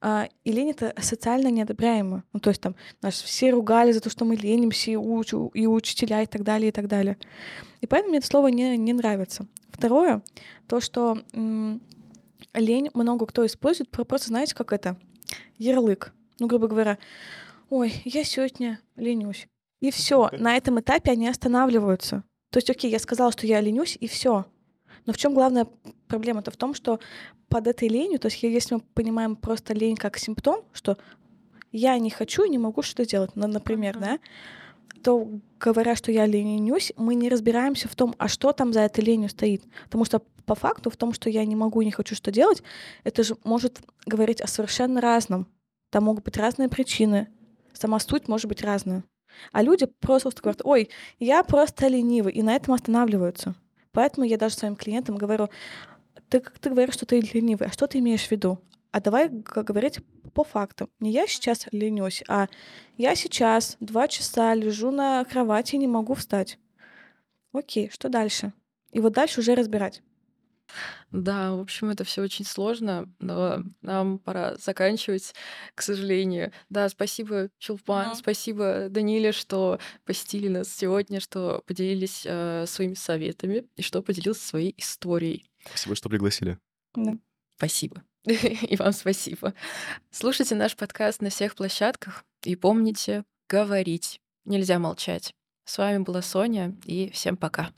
А, 0.00 0.28
и 0.44 0.52
лень 0.52 0.70
это 0.70 0.94
социально 1.00 1.48
неодобряемо. 1.48 2.24
Ну, 2.32 2.40
то 2.40 2.50
есть 2.50 2.60
там 2.60 2.74
нас 3.02 3.20
все 3.20 3.50
ругали 3.50 3.92
за 3.92 4.00
то, 4.00 4.10
что 4.10 4.24
мы 4.24 4.36
ленимся, 4.36 4.90
и, 4.90 4.94
уч- 4.94 5.50
и 5.54 5.66
учителя, 5.66 6.22
и 6.22 6.26
так 6.26 6.42
далее, 6.42 6.68
и 6.68 6.72
так 6.72 6.86
далее. 6.88 7.16
И 7.80 7.86
поэтому 7.86 8.10
мне 8.10 8.18
это 8.18 8.26
слово 8.26 8.48
не, 8.48 8.76
не 8.76 8.92
нравится. 8.92 9.46
Второе, 9.70 10.22
то, 10.66 10.80
что 10.80 11.18
м, 11.32 11.80
лень 12.54 12.90
много 12.94 13.26
кто 13.26 13.44
использует, 13.46 13.90
про- 13.90 14.04
просто 14.04 14.28
знаете, 14.28 14.54
как 14.54 14.72
это? 14.72 14.96
Ярлык. 15.58 16.12
Ну, 16.40 16.46
грубо 16.46 16.68
говоря, 16.68 16.98
ой, 17.70 17.92
я 18.04 18.24
сегодня 18.24 18.80
ленюсь. 18.96 19.48
И 19.80 19.90
все. 19.90 20.30
На 20.32 20.56
этом 20.56 20.80
этапе 20.80 21.12
они 21.12 21.28
останавливаются. 21.28 22.24
То 22.50 22.58
есть, 22.58 22.70
окей, 22.70 22.90
я 22.90 22.98
сказала, 22.98 23.32
что 23.32 23.46
я 23.46 23.60
ленюсь, 23.60 23.96
и 24.00 24.08
все. 24.08 24.46
Но 25.06 25.12
в 25.12 25.16
чем 25.16 25.34
главная 25.34 25.66
проблема-то 26.06 26.50
в 26.50 26.56
том, 26.56 26.74
что 26.74 26.98
под 27.48 27.66
этой 27.66 27.88
ленью, 27.88 28.18
то 28.18 28.26
есть 28.26 28.42
если 28.42 28.74
мы 28.74 28.80
понимаем 28.80 29.36
просто 29.36 29.74
лень 29.74 29.96
как 29.96 30.18
симптом, 30.18 30.64
что 30.72 30.98
я 31.72 31.98
не 31.98 32.10
хочу 32.10 32.44
и 32.44 32.48
не 32.48 32.58
могу 32.58 32.82
что-то 32.82 33.06
делать, 33.06 33.30
ну, 33.34 33.46
например, 33.46 33.96
Мгм. 33.96 34.04
да, 34.04 34.18
то 35.02 35.28
говоря, 35.60 35.94
что 35.94 36.10
я 36.10 36.26
ленюсь, 36.26 36.92
мы 36.96 37.14
не 37.14 37.28
разбираемся 37.28 37.88
в 37.88 37.94
том, 37.94 38.14
а 38.18 38.28
что 38.28 38.52
там 38.52 38.72
за 38.72 38.80
этой 38.80 39.04
ленью 39.04 39.28
стоит. 39.28 39.62
Потому 39.84 40.04
что 40.04 40.20
по 40.44 40.54
факту 40.54 40.90
в 40.90 40.96
том, 40.96 41.12
что 41.12 41.30
я 41.30 41.44
не 41.44 41.56
могу 41.56 41.80
и 41.82 41.84
не 41.84 41.92
хочу 41.92 42.14
что 42.14 42.32
делать, 42.32 42.62
это 43.04 43.22
же 43.22 43.36
может 43.44 43.80
говорить 44.06 44.40
о 44.40 44.46
совершенно 44.46 45.00
разном. 45.00 45.46
Там 45.90 46.04
могут 46.04 46.24
быть 46.24 46.36
разные 46.36 46.68
причины. 46.68 47.28
Сама 47.72 48.00
суть 48.00 48.28
может 48.28 48.46
быть 48.48 48.62
разная. 48.62 49.04
А 49.52 49.62
люди 49.62 49.86
просто 49.86 50.30
говорят, 50.40 50.62
ой, 50.64 50.90
я 51.18 51.42
просто 51.42 51.88
ленивый, 51.88 52.32
и 52.32 52.42
на 52.42 52.54
этом 52.54 52.74
останавливаются. 52.74 53.54
Поэтому 53.92 54.26
я 54.26 54.36
даже 54.36 54.54
своим 54.54 54.76
клиентам 54.76 55.16
говорю, 55.16 55.48
ты, 56.28 56.40
ты 56.40 56.70
говоришь, 56.70 56.94
что 56.94 57.06
ты 57.06 57.20
ленивый, 57.20 57.68
а 57.68 57.72
что 57.72 57.86
ты 57.86 57.98
имеешь 57.98 58.26
в 58.26 58.30
виду? 58.30 58.58
А 58.90 59.00
давай 59.00 59.28
говорить 59.28 60.00
по 60.32 60.44
фактам. 60.44 60.88
Не 61.00 61.10
я 61.10 61.26
сейчас 61.26 61.66
ленюсь, 61.72 62.22
а 62.28 62.48
я 62.96 63.14
сейчас 63.14 63.76
два 63.80 64.08
часа 64.08 64.54
лежу 64.54 64.90
на 64.90 65.24
кровати 65.24 65.74
и 65.74 65.78
не 65.78 65.86
могу 65.86 66.14
встать. 66.14 66.58
Окей, 67.52 67.90
что 67.90 68.08
дальше? 68.08 68.52
И 68.92 69.00
вот 69.00 69.12
дальше 69.12 69.40
уже 69.40 69.54
разбирать. 69.54 70.02
Да, 71.10 71.54
в 71.54 71.60
общем, 71.60 71.90
это 71.90 72.04
все 72.04 72.22
очень 72.22 72.44
сложно, 72.44 73.12
но 73.18 73.62
нам 73.82 74.18
пора 74.18 74.56
заканчивать, 74.56 75.34
к 75.74 75.82
сожалению. 75.82 76.52
Да, 76.68 76.88
спасибо, 76.88 77.48
Чулпан, 77.58 78.08
Мгм. 78.08 78.14
спасибо, 78.16 78.88
Даниле, 78.90 79.32
что 79.32 79.78
посетили 80.04 80.48
нас 80.48 80.68
сегодня, 80.74 81.20
что 81.20 81.62
поделились 81.66 82.22
э, 82.24 82.64
своими 82.66 82.94
советами 82.94 83.66
и 83.76 83.82
что 83.82 84.02
поделился 84.02 84.46
своей 84.46 84.74
историей. 84.76 85.50
Спасибо, 85.66 85.94
что 85.96 86.08
пригласили. 86.08 86.58
Да. 86.94 87.16
Спасибо. 87.56 88.02
И 88.24 88.76
вам 88.76 88.92
спасибо. 88.92 89.54
Слушайте 90.10 90.54
наш 90.54 90.76
подкаст 90.76 91.22
на 91.22 91.30
всех 91.30 91.54
площадках 91.54 92.24
и 92.44 92.56
помните, 92.56 93.24
говорить 93.48 94.20
нельзя 94.44 94.78
молчать. 94.78 95.34
С 95.64 95.78
вами 95.78 95.98
была 95.98 96.22
Соня, 96.22 96.76
и 96.84 97.10
всем 97.10 97.36
пока. 97.36 97.72